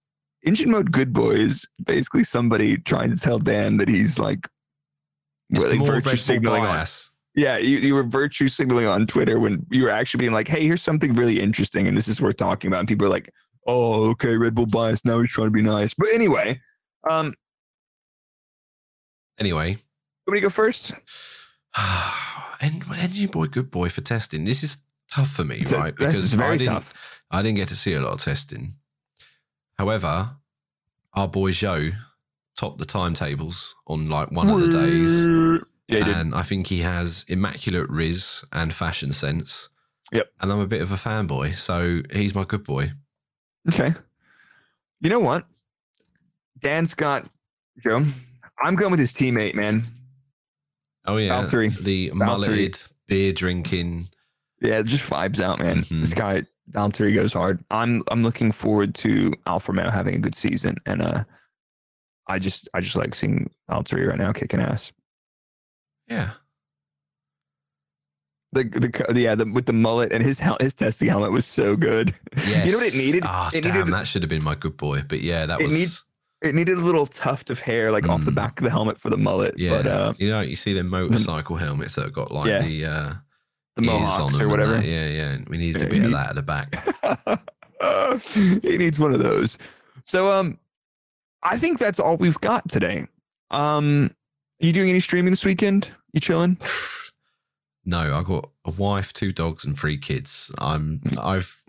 engine 0.43 0.71
mode 0.71 0.91
good 0.91 1.13
boy 1.13 1.31
is 1.31 1.67
basically 1.85 2.23
somebody 2.23 2.77
trying 2.77 3.11
to 3.11 3.17
tell 3.17 3.37
Dan 3.37 3.77
that 3.77 3.87
he's 3.87 4.17
like 4.17 4.39
It's 4.39 4.60
like 5.51 5.79
more 5.79 5.99
virtue 5.99 6.17
signaling 6.17 6.63
on- 6.63 6.85
Yeah, 7.33 7.57
you, 7.57 7.77
you 7.77 7.95
were 7.95 8.03
virtue 8.03 8.47
signaling 8.49 8.87
on 8.87 9.07
Twitter 9.07 9.39
when 9.39 9.65
you 9.69 9.83
were 9.83 9.89
actually 9.89 10.19
being 10.19 10.33
like, 10.33 10.47
"Hey, 10.47 10.65
here's 10.65 10.81
something 10.81 11.13
really 11.13 11.39
interesting, 11.39 11.87
and 11.87 11.97
this 11.97 12.07
is 12.07 12.19
worth 12.19 12.37
talking 12.37 12.67
about." 12.67 12.79
And 12.79 12.87
people 12.89 13.05
are 13.05 13.09
like, 13.09 13.33
"Oh, 13.65 14.09
okay, 14.11 14.35
Red 14.35 14.53
Bull 14.53 14.65
bias. 14.65 15.05
Now 15.05 15.19
he's 15.21 15.31
trying 15.31 15.47
to 15.47 15.51
be 15.51 15.61
nice." 15.61 15.93
But 15.93 16.09
anyway, 16.09 16.59
um, 17.09 17.33
Anyway, 19.39 19.77
somebody 20.25 20.41
go 20.41 20.49
first. 20.49 20.91
and 22.61 22.83
energy 22.95 23.25
boy, 23.25 23.47
good 23.47 23.71
boy 23.71 23.89
for 23.89 24.01
testing. 24.01 24.45
This 24.45 24.61
is 24.61 24.77
tough 25.09 25.31
for 25.31 25.43
me, 25.43 25.63
right? 25.71 25.95
very 26.33 26.53
I 26.53 26.57
didn't, 26.57 26.73
tough. 26.73 26.93
I 27.31 27.41
didn't 27.41 27.57
get 27.57 27.67
to 27.69 27.75
see 27.75 27.93
a 27.93 28.01
lot 28.01 28.13
of 28.13 28.21
testing. 28.21 28.75
However, 29.79 30.35
our 31.15 31.27
boy 31.27 31.51
Joe 31.51 31.89
topped 32.57 32.77
the 32.79 32.85
timetables 32.85 33.75
on 33.87 34.09
like 34.09 34.31
one 34.31 34.49
of 34.49 34.61
the 34.61 34.67
days. 34.69 35.25
Yeah, 35.87 35.97
he 35.99 36.03
did. 36.05 36.15
and 36.17 36.35
I 36.35 36.41
think 36.43 36.67
he 36.67 36.79
has 36.79 37.25
immaculate 37.27 37.89
riz 37.89 38.43
and 38.53 38.73
fashion 38.73 39.11
sense. 39.13 39.69
Yep. 40.11 40.29
And 40.41 40.51
I'm 40.51 40.59
a 40.59 40.67
bit 40.67 40.81
of 40.81 40.91
a 40.91 40.95
fanboy, 40.95 41.55
so 41.55 42.01
he's 42.11 42.35
my 42.35 42.43
good 42.43 42.63
boy. 42.63 42.91
Okay. 43.69 43.93
You 45.01 45.09
know 45.09 45.19
what? 45.19 45.45
Dan's 46.61 46.93
got 46.93 47.29
Joe. 47.83 48.05
I'm 48.63 48.75
going 48.75 48.91
with 48.91 48.99
his 48.99 49.13
teammate, 49.13 49.55
man. 49.55 49.85
Oh 51.05 51.17
yeah, 51.17 51.43
Valtteri. 51.43 51.75
the 51.79 52.09
Valtteri. 52.11 52.13
mulleted, 52.15 52.77
beer 53.07 53.33
drinking. 53.33 54.07
Yeah, 54.61 54.81
just 54.83 55.09
vibes 55.09 55.39
out, 55.39 55.59
man. 55.59 55.79
Mhm. 55.79 56.01
This 56.01 56.13
guy 56.13 56.43
Valtteri 56.71 57.15
goes 57.15 57.33
hard. 57.33 57.63
I'm 57.71 58.03
I'm 58.09 58.21
looking 58.23 58.51
forward 58.51 58.93
to 58.95 59.33
Alfa 59.47 59.71
Romeo 59.71 59.89
having 59.89 60.15
a 60.15 60.19
good 60.19 60.35
season, 60.35 60.77
and 60.85 61.01
uh, 61.01 61.23
I 62.27 62.39
just 62.39 62.69
I 62.73 62.81
just 62.81 62.95
like 62.95 63.15
seeing 63.15 63.49
Valtteri 63.69 64.07
right 64.07 64.17
now 64.17 64.31
kicking 64.31 64.59
ass. 64.61 64.91
Yeah, 66.07 66.31
The 68.53 68.63
the 69.13 69.21
yeah 69.21 69.35
the, 69.35 69.45
with 69.45 69.65
the 69.65 69.73
mullet 69.73 70.11
and 70.11 70.21
his 70.21 70.39
hel- 70.39 70.57
his 70.59 70.73
testing 70.73 71.07
helmet 71.07 71.31
was 71.31 71.45
so 71.45 71.75
good. 71.77 72.13
yes. 72.37 72.65
You 72.65 72.71
know 72.73 72.77
what 72.79 72.87
it 72.93 72.97
needed? 72.97 73.23
Ah, 73.25 73.49
it 73.53 73.61
damn, 73.63 73.73
needed 73.77 73.93
that 73.93 74.07
should 74.07 74.21
have 74.23 74.29
been 74.29 74.43
my 74.43 74.55
good 74.55 74.75
boy. 74.75 75.03
But 75.07 75.21
yeah, 75.21 75.45
that 75.45 75.61
It 75.61 75.65
was. 75.65 75.73
needs- 75.73 76.03
it 76.41 76.55
needed 76.55 76.77
a 76.77 76.81
little 76.81 77.05
tuft 77.05 77.49
of 77.51 77.59
hair 77.59 77.91
like 77.91 78.09
off 78.09 78.25
the 78.25 78.31
Mm. 78.31 78.35
back 78.35 78.59
of 78.59 78.63
the 78.63 78.71
helmet 78.71 78.97
for 78.97 79.09
the 79.11 79.17
mullet. 79.17 79.53
yeah, 79.59 79.69
but 79.77 79.85
uh, 79.85 80.13
you 80.17 80.27
know, 80.27 80.41
you 80.41 80.55
see 80.55 80.73
them 80.73 80.89
motorcycle 80.89 81.55
helmets 81.55 81.93
that 81.95 82.01
have 82.05 82.13
got 82.13 82.31
like 82.31 82.47
Yeah. 82.47 82.61
the 82.61 82.85
uh, 82.85 83.13
the 83.75 83.83
mohawks 83.83 84.39
or 84.41 84.49
whatever. 84.49 84.73
that. 84.77 84.85
Yeah, 84.85 85.07
yeah. 85.07 85.37
We 85.47 85.57
needed 85.57 85.83
a 85.83 85.85
bit 85.85 85.99
you 85.99 86.05
of 86.05 86.11
that 86.11 86.29
at 86.29 86.35
the 86.35 86.41
back. 86.41 86.75
he 88.63 88.77
needs 88.77 88.99
one 88.99 89.13
of 89.13 89.19
those. 89.21 89.57
So 90.03 90.31
um 90.31 90.57
I 91.43 91.57
think 91.57 91.79
that's 91.79 91.99
all 91.99 92.17
we've 92.17 92.39
got 92.41 92.69
today. 92.69 93.07
Um 93.49 94.11
you 94.59 94.71
doing 94.71 94.89
any 94.89 94.99
streaming 94.99 95.31
this 95.31 95.45
weekend? 95.45 95.89
You 96.13 96.19
chilling? 96.19 96.57
No, 97.83 98.15
I 98.15 98.21
got 98.21 98.49
a 98.63 98.71
wife, 98.71 99.11
two 99.11 99.31
dogs, 99.31 99.65
and 99.65 99.77
three 99.77 99.97
kids. 99.97 100.51
I'm 100.59 101.01
I've 101.17 101.63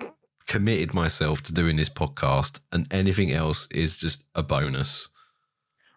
committed 0.46 0.92
myself 0.92 1.42
to 1.44 1.54
doing 1.54 1.76
this 1.76 1.88
podcast, 1.88 2.60
and 2.70 2.86
anything 2.90 3.32
else 3.32 3.66
is 3.70 3.98
just 3.98 4.22
a 4.34 4.42
bonus. 4.42 5.08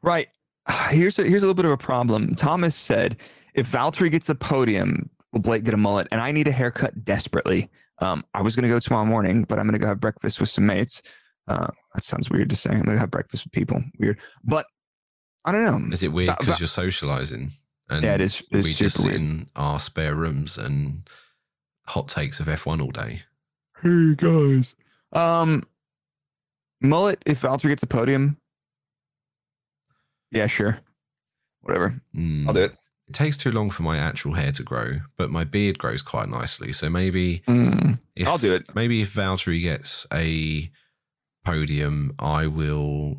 Right. 0.01 0.29
Here's 0.89 1.19
a 1.19 1.23
here's 1.23 1.43
a 1.43 1.45
little 1.45 1.53
bit 1.55 1.65
of 1.65 1.71
a 1.71 1.77
problem. 1.77 2.35
Thomas 2.35 2.75
said 2.75 3.17
if 3.55 3.69
Valtteri 3.69 4.09
gets 4.09 4.29
a 4.29 4.35
podium, 4.35 5.09
will 5.33 5.41
Blake 5.41 5.63
get 5.63 5.73
a 5.73 5.77
mullet? 5.77 6.07
And 6.11 6.21
I 6.21 6.31
need 6.31 6.47
a 6.47 6.51
haircut 6.51 7.03
desperately. 7.03 7.69
Um, 7.99 8.23
I 8.33 8.41
was 8.41 8.55
gonna 8.55 8.69
go 8.69 8.79
tomorrow 8.79 9.05
morning, 9.05 9.43
but 9.43 9.59
I'm 9.59 9.65
gonna 9.65 9.79
go 9.79 9.87
have 9.87 9.99
breakfast 9.99 10.39
with 10.39 10.49
some 10.49 10.65
mates. 10.65 11.01
Uh, 11.47 11.67
that 11.95 12.03
sounds 12.03 12.29
weird 12.29 12.49
to 12.49 12.55
say. 12.55 12.69
I'm 12.71 12.83
gonna 12.83 12.99
have 12.99 13.11
breakfast 13.11 13.45
with 13.45 13.53
people. 13.53 13.81
Weird, 13.99 14.19
but 14.43 14.65
I 15.45 15.51
don't 15.51 15.63
know. 15.89 15.93
Is 15.93 16.03
it 16.03 16.11
weird 16.11 16.35
because 16.39 16.59
you're 16.59 16.67
socializing? 16.67 17.51
And 17.89 18.03
Yeah, 18.03 18.15
it 18.15 18.21
is- 18.21 18.41
it 18.51 18.57
is 18.59 18.65
we 18.65 18.73
just 18.73 18.97
sit 19.01 19.11
weird. 19.11 19.21
in 19.21 19.49
our 19.55 19.79
spare 19.79 20.15
rooms 20.15 20.57
and 20.57 21.07
hot 21.87 22.07
takes 22.07 22.39
of 22.39 22.47
F1 22.47 22.81
all 22.81 22.91
day. 22.91 23.23
Hey 23.81 24.15
guys. 24.15 24.75
Um 25.11 25.63
mullet 26.81 27.21
if 27.25 27.41
Valtteri 27.41 27.69
gets 27.69 27.83
a 27.83 27.87
podium. 27.87 28.37
Yeah, 30.31 30.47
sure. 30.47 30.79
Whatever. 31.61 32.01
Mm. 32.15 32.47
I'll 32.47 32.53
do 32.53 32.61
it. 32.63 32.75
It 33.07 33.13
takes 33.13 33.37
too 33.37 33.51
long 33.51 33.69
for 33.69 33.83
my 33.83 33.97
actual 33.97 34.33
hair 34.33 34.51
to 34.53 34.63
grow, 34.63 34.99
but 35.17 35.29
my 35.29 35.43
beard 35.43 35.77
grows 35.77 36.01
quite 36.01 36.27
nicely. 36.27 36.73
So 36.73 36.89
maybe 36.89 37.43
Mm. 37.47 37.99
if, 38.15 38.27
I'll 38.27 38.37
do 38.39 38.53
it. 38.53 38.73
Maybe 38.75 39.01
if 39.01 39.13
Valtteri 39.13 39.61
gets 39.61 40.07
a 40.11 40.71
podium, 41.45 42.13
I 42.19 42.47
will 42.47 43.17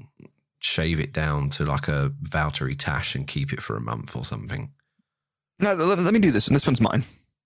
shave 0.58 1.00
it 1.00 1.12
down 1.12 1.48
to 1.50 1.64
like 1.64 1.88
a 1.88 2.12
Valtteri 2.22 2.76
tash 2.76 3.14
and 3.14 3.26
keep 3.26 3.52
it 3.52 3.62
for 3.62 3.76
a 3.76 3.80
month 3.80 4.16
or 4.16 4.24
something. 4.24 4.72
No, 5.58 5.74
let, 5.74 5.98
let 5.98 6.12
me 6.12 6.20
do 6.20 6.30
this 6.30 6.48
one. 6.48 6.54
This 6.54 6.66
one's 6.66 6.80
mine. 6.80 7.04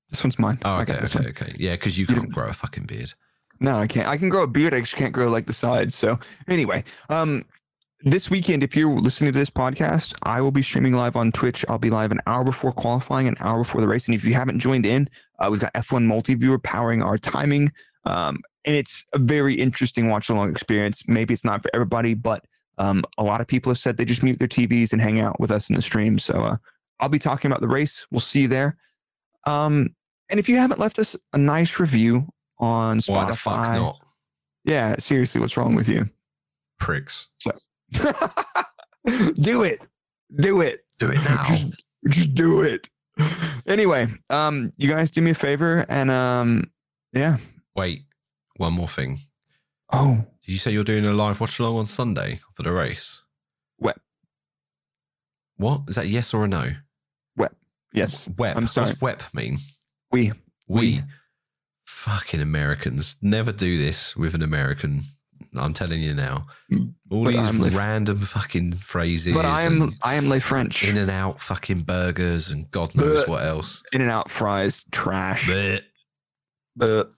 This 0.08 0.24
one's 0.24 0.38
mine. 0.38 0.58
Oh, 0.64 0.80
okay, 0.80 0.94
okay, 0.94 1.18
one. 1.18 1.28
okay. 1.28 1.54
Yeah, 1.58 1.72
because 1.72 1.96
you 1.96 2.06
can't 2.06 2.32
grow 2.32 2.48
a 2.48 2.52
fucking 2.52 2.86
beard. 2.86 3.14
No, 3.60 3.76
I 3.76 3.86
can't. 3.86 4.08
I 4.08 4.16
can 4.16 4.28
grow 4.28 4.42
a 4.42 4.48
beard. 4.48 4.74
I 4.74 4.80
just 4.80 4.96
can't 4.96 5.12
grow 5.12 5.28
like 5.28 5.46
the 5.46 5.52
sides. 5.52 5.94
So 5.94 6.18
anyway, 6.48 6.82
um, 7.10 7.44
this 8.02 8.30
weekend, 8.30 8.64
if 8.64 8.74
you're 8.74 8.98
listening 8.98 9.32
to 9.32 9.38
this 9.38 9.50
podcast, 9.50 10.14
I 10.22 10.40
will 10.40 10.50
be 10.50 10.62
streaming 10.62 10.94
live 10.94 11.14
on 11.14 11.30
Twitch. 11.30 11.64
I'll 11.68 11.78
be 11.78 11.90
live 11.90 12.10
an 12.10 12.20
hour 12.26 12.42
before 12.42 12.72
qualifying, 12.72 13.28
an 13.28 13.36
hour 13.40 13.58
before 13.58 13.82
the 13.82 13.88
race. 13.88 14.06
And 14.08 14.14
if 14.14 14.24
you 14.24 14.32
haven't 14.32 14.58
joined 14.58 14.86
in, 14.86 15.08
uh, 15.38 15.48
we've 15.50 15.60
got 15.60 15.74
F1 15.74 16.04
multi-viewer 16.06 16.58
powering 16.58 17.02
our 17.02 17.18
timing. 17.18 17.70
Um, 18.06 18.38
and 18.64 18.76
it's 18.76 19.04
a 19.12 19.18
very 19.18 19.54
interesting 19.54 20.08
watch 20.08 20.28
along 20.28 20.50
experience. 20.50 21.02
Maybe 21.08 21.32
it's 21.34 21.44
not 21.44 21.62
for 21.62 21.70
everybody, 21.74 22.14
but 22.14 22.44
um, 22.78 23.02
a 23.18 23.24
lot 23.24 23.40
of 23.40 23.46
people 23.46 23.70
have 23.70 23.78
said 23.78 23.96
they 23.96 24.04
just 24.04 24.22
mute 24.22 24.38
their 24.38 24.48
TVs 24.48 24.92
and 24.92 25.00
hang 25.00 25.20
out 25.20 25.38
with 25.40 25.50
us 25.50 25.68
in 25.70 25.76
the 25.76 25.82
stream. 25.82 26.18
So 26.18 26.34
uh, 26.42 26.56
I'll 27.00 27.08
be 27.08 27.18
talking 27.18 27.50
about 27.50 27.60
the 27.60 27.68
race. 27.68 28.06
We'll 28.10 28.20
see 28.20 28.42
you 28.42 28.48
there. 28.48 28.76
Um, 29.46 29.88
and 30.28 30.38
if 30.38 30.48
you 30.48 30.56
haven't 30.56 30.78
left 30.80 30.98
us 30.98 31.16
a 31.32 31.38
nice 31.38 31.80
review 31.80 32.28
on 32.58 32.98
Spotify, 32.98 33.14
Why 33.14 33.24
the 33.26 33.36
fuck 33.36 33.74
not? 33.74 33.96
yeah, 34.64 34.96
seriously, 34.98 35.40
what's 35.40 35.56
wrong 35.56 35.74
with 35.74 35.88
you? 35.88 36.08
Pricks. 36.78 37.28
So, 37.38 37.52
do 39.40 39.62
it. 39.62 39.80
Do 40.38 40.60
it. 40.60 40.84
Do 40.98 41.10
it 41.10 41.16
now. 41.16 41.44
Just, 41.48 41.82
just 42.08 42.34
do 42.34 42.62
it. 42.62 42.88
Anyway, 43.66 44.06
um, 44.30 44.72
you 44.76 44.88
guys 44.88 45.10
do 45.10 45.20
me 45.20 45.32
a 45.32 45.34
favor 45.34 45.84
and 45.88 46.10
um 46.10 46.64
yeah. 47.12 47.36
Wait, 47.74 48.02
one 48.60 48.74
more 48.74 48.88
thing. 48.88 49.18
Oh, 49.92 50.24
Did 50.44 50.52
you 50.52 50.58
say 50.58 50.70
you're 50.70 50.84
doing 50.84 51.06
a 51.06 51.12
live 51.12 51.40
watch 51.40 51.58
along 51.58 51.76
on 51.78 51.86
Sunday 51.86 52.38
for 52.54 52.62
the 52.62 52.70
race? 52.72 53.22
Wep. 53.78 53.98
What? 55.56 55.82
Is 55.88 55.96
that 55.96 56.06
yes 56.06 56.32
or 56.34 56.44
a 56.44 56.48
no? 56.48 56.72
yes. 57.92 58.28
Wep. 58.38 58.56
I'm 58.56 58.68
sorry. 58.68 58.90
What's 58.90 59.00
wep 59.00 59.22
mean? 59.34 59.58
We 60.12 60.32
We. 60.68 61.02
Fucking 61.86 62.40
Americans 62.40 63.16
never 63.20 63.50
do 63.50 63.76
this 63.76 64.16
with 64.16 64.34
an 64.36 64.42
American. 64.42 65.02
I'm 65.56 65.72
telling 65.72 66.00
you 66.00 66.14
now. 66.14 66.46
Mm. 66.70 66.94
All 67.10 67.24
But 67.24 67.30
these 67.32 67.40
I'm 67.40 67.60
Le- 67.60 67.70
random 67.70 68.18
fucking 68.18 68.74
phrases. 68.74 69.34
but 69.34 69.44
I 69.44 69.62
am 69.62 69.96
I 70.04 70.14
am 70.14 70.28
Le 70.28 70.38
French. 70.38 70.84
in 70.84 70.96
and 70.96 71.10
out 71.10 71.40
fucking 71.40 71.80
burgers 71.80 72.48
and 72.50 72.70
God 72.70 72.94
knows 72.94 73.24
Bleh. 73.24 73.28
what 73.28 73.42
else. 73.44 73.82
In 73.92 74.00
and 74.02 74.10
out 74.10 74.30
fries, 74.30 74.84
trash. 74.92 75.48
Bleh. 75.48 75.80
But 76.76 77.12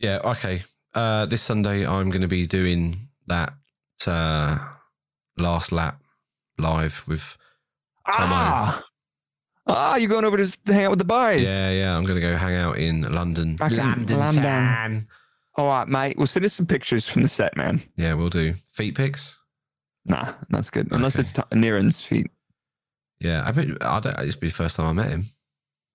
Yeah, 0.00 0.20
okay. 0.24 0.62
Uh, 0.94 1.26
this 1.26 1.42
Sunday, 1.42 1.86
I'm 1.86 2.10
going 2.10 2.22
to 2.22 2.28
be 2.28 2.46
doing 2.46 2.96
that 3.26 3.52
uh, 4.06 4.58
last 5.36 5.72
lap 5.72 6.00
live 6.58 7.04
with. 7.06 7.36
Tomo. 8.06 8.26
ah, 8.30 8.82
ah, 9.66 9.96
you're 9.96 10.08
going 10.08 10.24
over 10.24 10.38
to 10.38 10.56
hang 10.66 10.84
out 10.84 10.90
with 10.90 10.98
the 10.98 11.04
boys. 11.04 11.42
Yeah, 11.42 11.70
yeah. 11.70 11.96
I'm 11.96 12.04
going 12.04 12.14
to 12.14 12.20
go 12.26 12.36
hang 12.36 12.56
out 12.56 12.78
in 12.78 13.02
London. 13.02 13.56
Back 13.56 13.72
in 13.72 13.78
London. 13.78 14.42
town. 14.42 15.06
All 15.56 15.66
right, 15.68 15.88
mate. 15.88 16.16
We'll 16.16 16.26
send 16.26 16.44
us 16.46 16.54
some 16.54 16.66
pictures 16.66 17.08
from 17.08 17.22
the 17.22 17.28
set, 17.28 17.56
man. 17.56 17.82
Yeah, 17.96 18.14
we'll 18.14 18.30
do 18.30 18.54
feet 18.70 18.96
pics. 18.96 19.38
Nah, 20.06 20.32
that's 20.48 20.70
good. 20.70 20.88
Unless 20.90 21.16
Okay. 21.16 21.20
it's 21.20 21.32
t- 21.32 21.42
Niren's 21.52 22.02
feet. 22.02 22.30
Yeah, 23.20 23.42
I 23.46 23.50
bet 23.52 23.66
I 23.82 24.00
don't. 24.00 24.18
It's 24.20 24.36
be 24.36 24.46
the 24.48 24.54
first 24.54 24.76
time 24.76 24.86
I 24.86 24.92
met 25.02 25.10
him. 25.10 25.26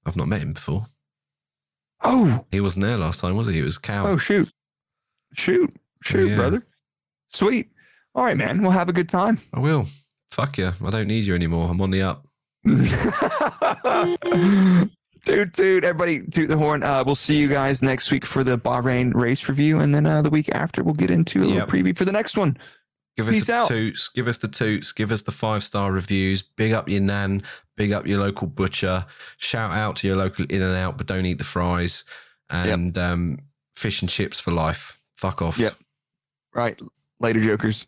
I've 0.06 0.18
not 0.18 0.28
met 0.28 0.42
him 0.42 0.54
before. 0.54 0.86
Oh, 2.04 2.46
He 2.52 2.60
wasn't 2.62 2.86
there 2.86 2.98
last 2.98 3.22
time, 3.22 3.36
was 3.36 3.48
he? 3.48 3.60
It 3.60 3.64
was 3.64 3.78
Cal. 3.78 4.08
oh, 4.08 4.18
shoot, 4.18 4.50
shoot, 5.36 5.74
shoot, 6.04 6.30
yeah. 6.30 6.36
brother. 6.36 6.64
Sweet. 7.30 7.70
All 8.16 8.24
right, 8.26 8.38
man. 8.38 8.62
We'll 8.62 8.72
have 8.72 8.90
a 8.90 8.94
good 8.94 9.10
time. 9.10 9.40
I 9.54 9.60
will. 9.60 9.88
Fuck 10.32 10.58
you. 10.58 10.72
I 10.84 10.90
don't 10.90 11.08
need 11.08 11.24
you 11.26 11.34
anymore. 11.36 11.70
I'm 11.70 11.80
on 11.82 11.92
the 11.92 12.02
up. 12.02 12.28
toot 15.26 15.54
toot 15.54 15.84
everybody 15.84 16.22
toot 16.28 16.48
the 16.50 16.58
horn 16.58 16.84
uh 16.84 17.02
we'll 17.06 17.16
see 17.16 17.38
you 17.38 17.48
guys 17.48 17.82
next 17.82 18.12
week 18.12 18.26
for 18.26 18.44
the 18.44 18.58
bahrain 18.58 19.14
race 19.14 19.48
review 19.48 19.80
and 19.80 19.94
then 19.96 20.06
uh 20.06 20.22
the 20.22 20.30
week 20.30 20.50
after 20.54 20.84
we'll 20.84 20.94
get 20.94 21.10
into 21.12 21.40
a 21.40 21.44
little 21.46 21.56
Yep. 21.56 21.68
preview 21.70 21.96
for 21.96 22.04
the 22.06 22.12
next 22.12 22.38
one 22.38 22.58
Give 23.16 23.28
us 23.30 23.36
Peace 23.36 23.48
the 23.48 23.54
out. 23.54 23.68
toots. 23.68 24.10
Give 24.10 24.28
us 24.28 24.38
the 24.38 24.48
toots. 24.48 24.92
Give 24.92 25.12
us 25.12 25.22
the 25.22 25.32
five 25.32 25.64
star 25.64 25.92
reviews. 25.92 26.42
Big 26.42 26.72
up 26.74 26.90
your 26.90 27.02
nan. 27.02 27.44
Big 27.76 27.92
up 27.94 28.08
your 28.08 28.20
local 28.20 28.48
butcher. 28.48 29.06
Shout 29.38 29.72
out 29.72 29.96
to 29.98 30.08
your 30.08 30.16
local 30.16 30.46
In 30.50 30.62
and 30.62 30.76
Out, 30.76 30.98
but 30.98 31.08
don't 31.08 31.26
eat 31.26 31.38
the 31.38 31.44
fries. 31.44 32.06
And 32.50 32.98
um, 32.98 33.40
fish 33.76 34.02
and 34.02 34.10
chips 34.10 34.40
for 34.40 34.52
life. 34.52 35.00
Fuck 35.16 35.42
off. 35.42 35.58
Yep. 35.58 35.76
right 36.54 36.80
later 37.20 37.40
jokers 37.40 37.88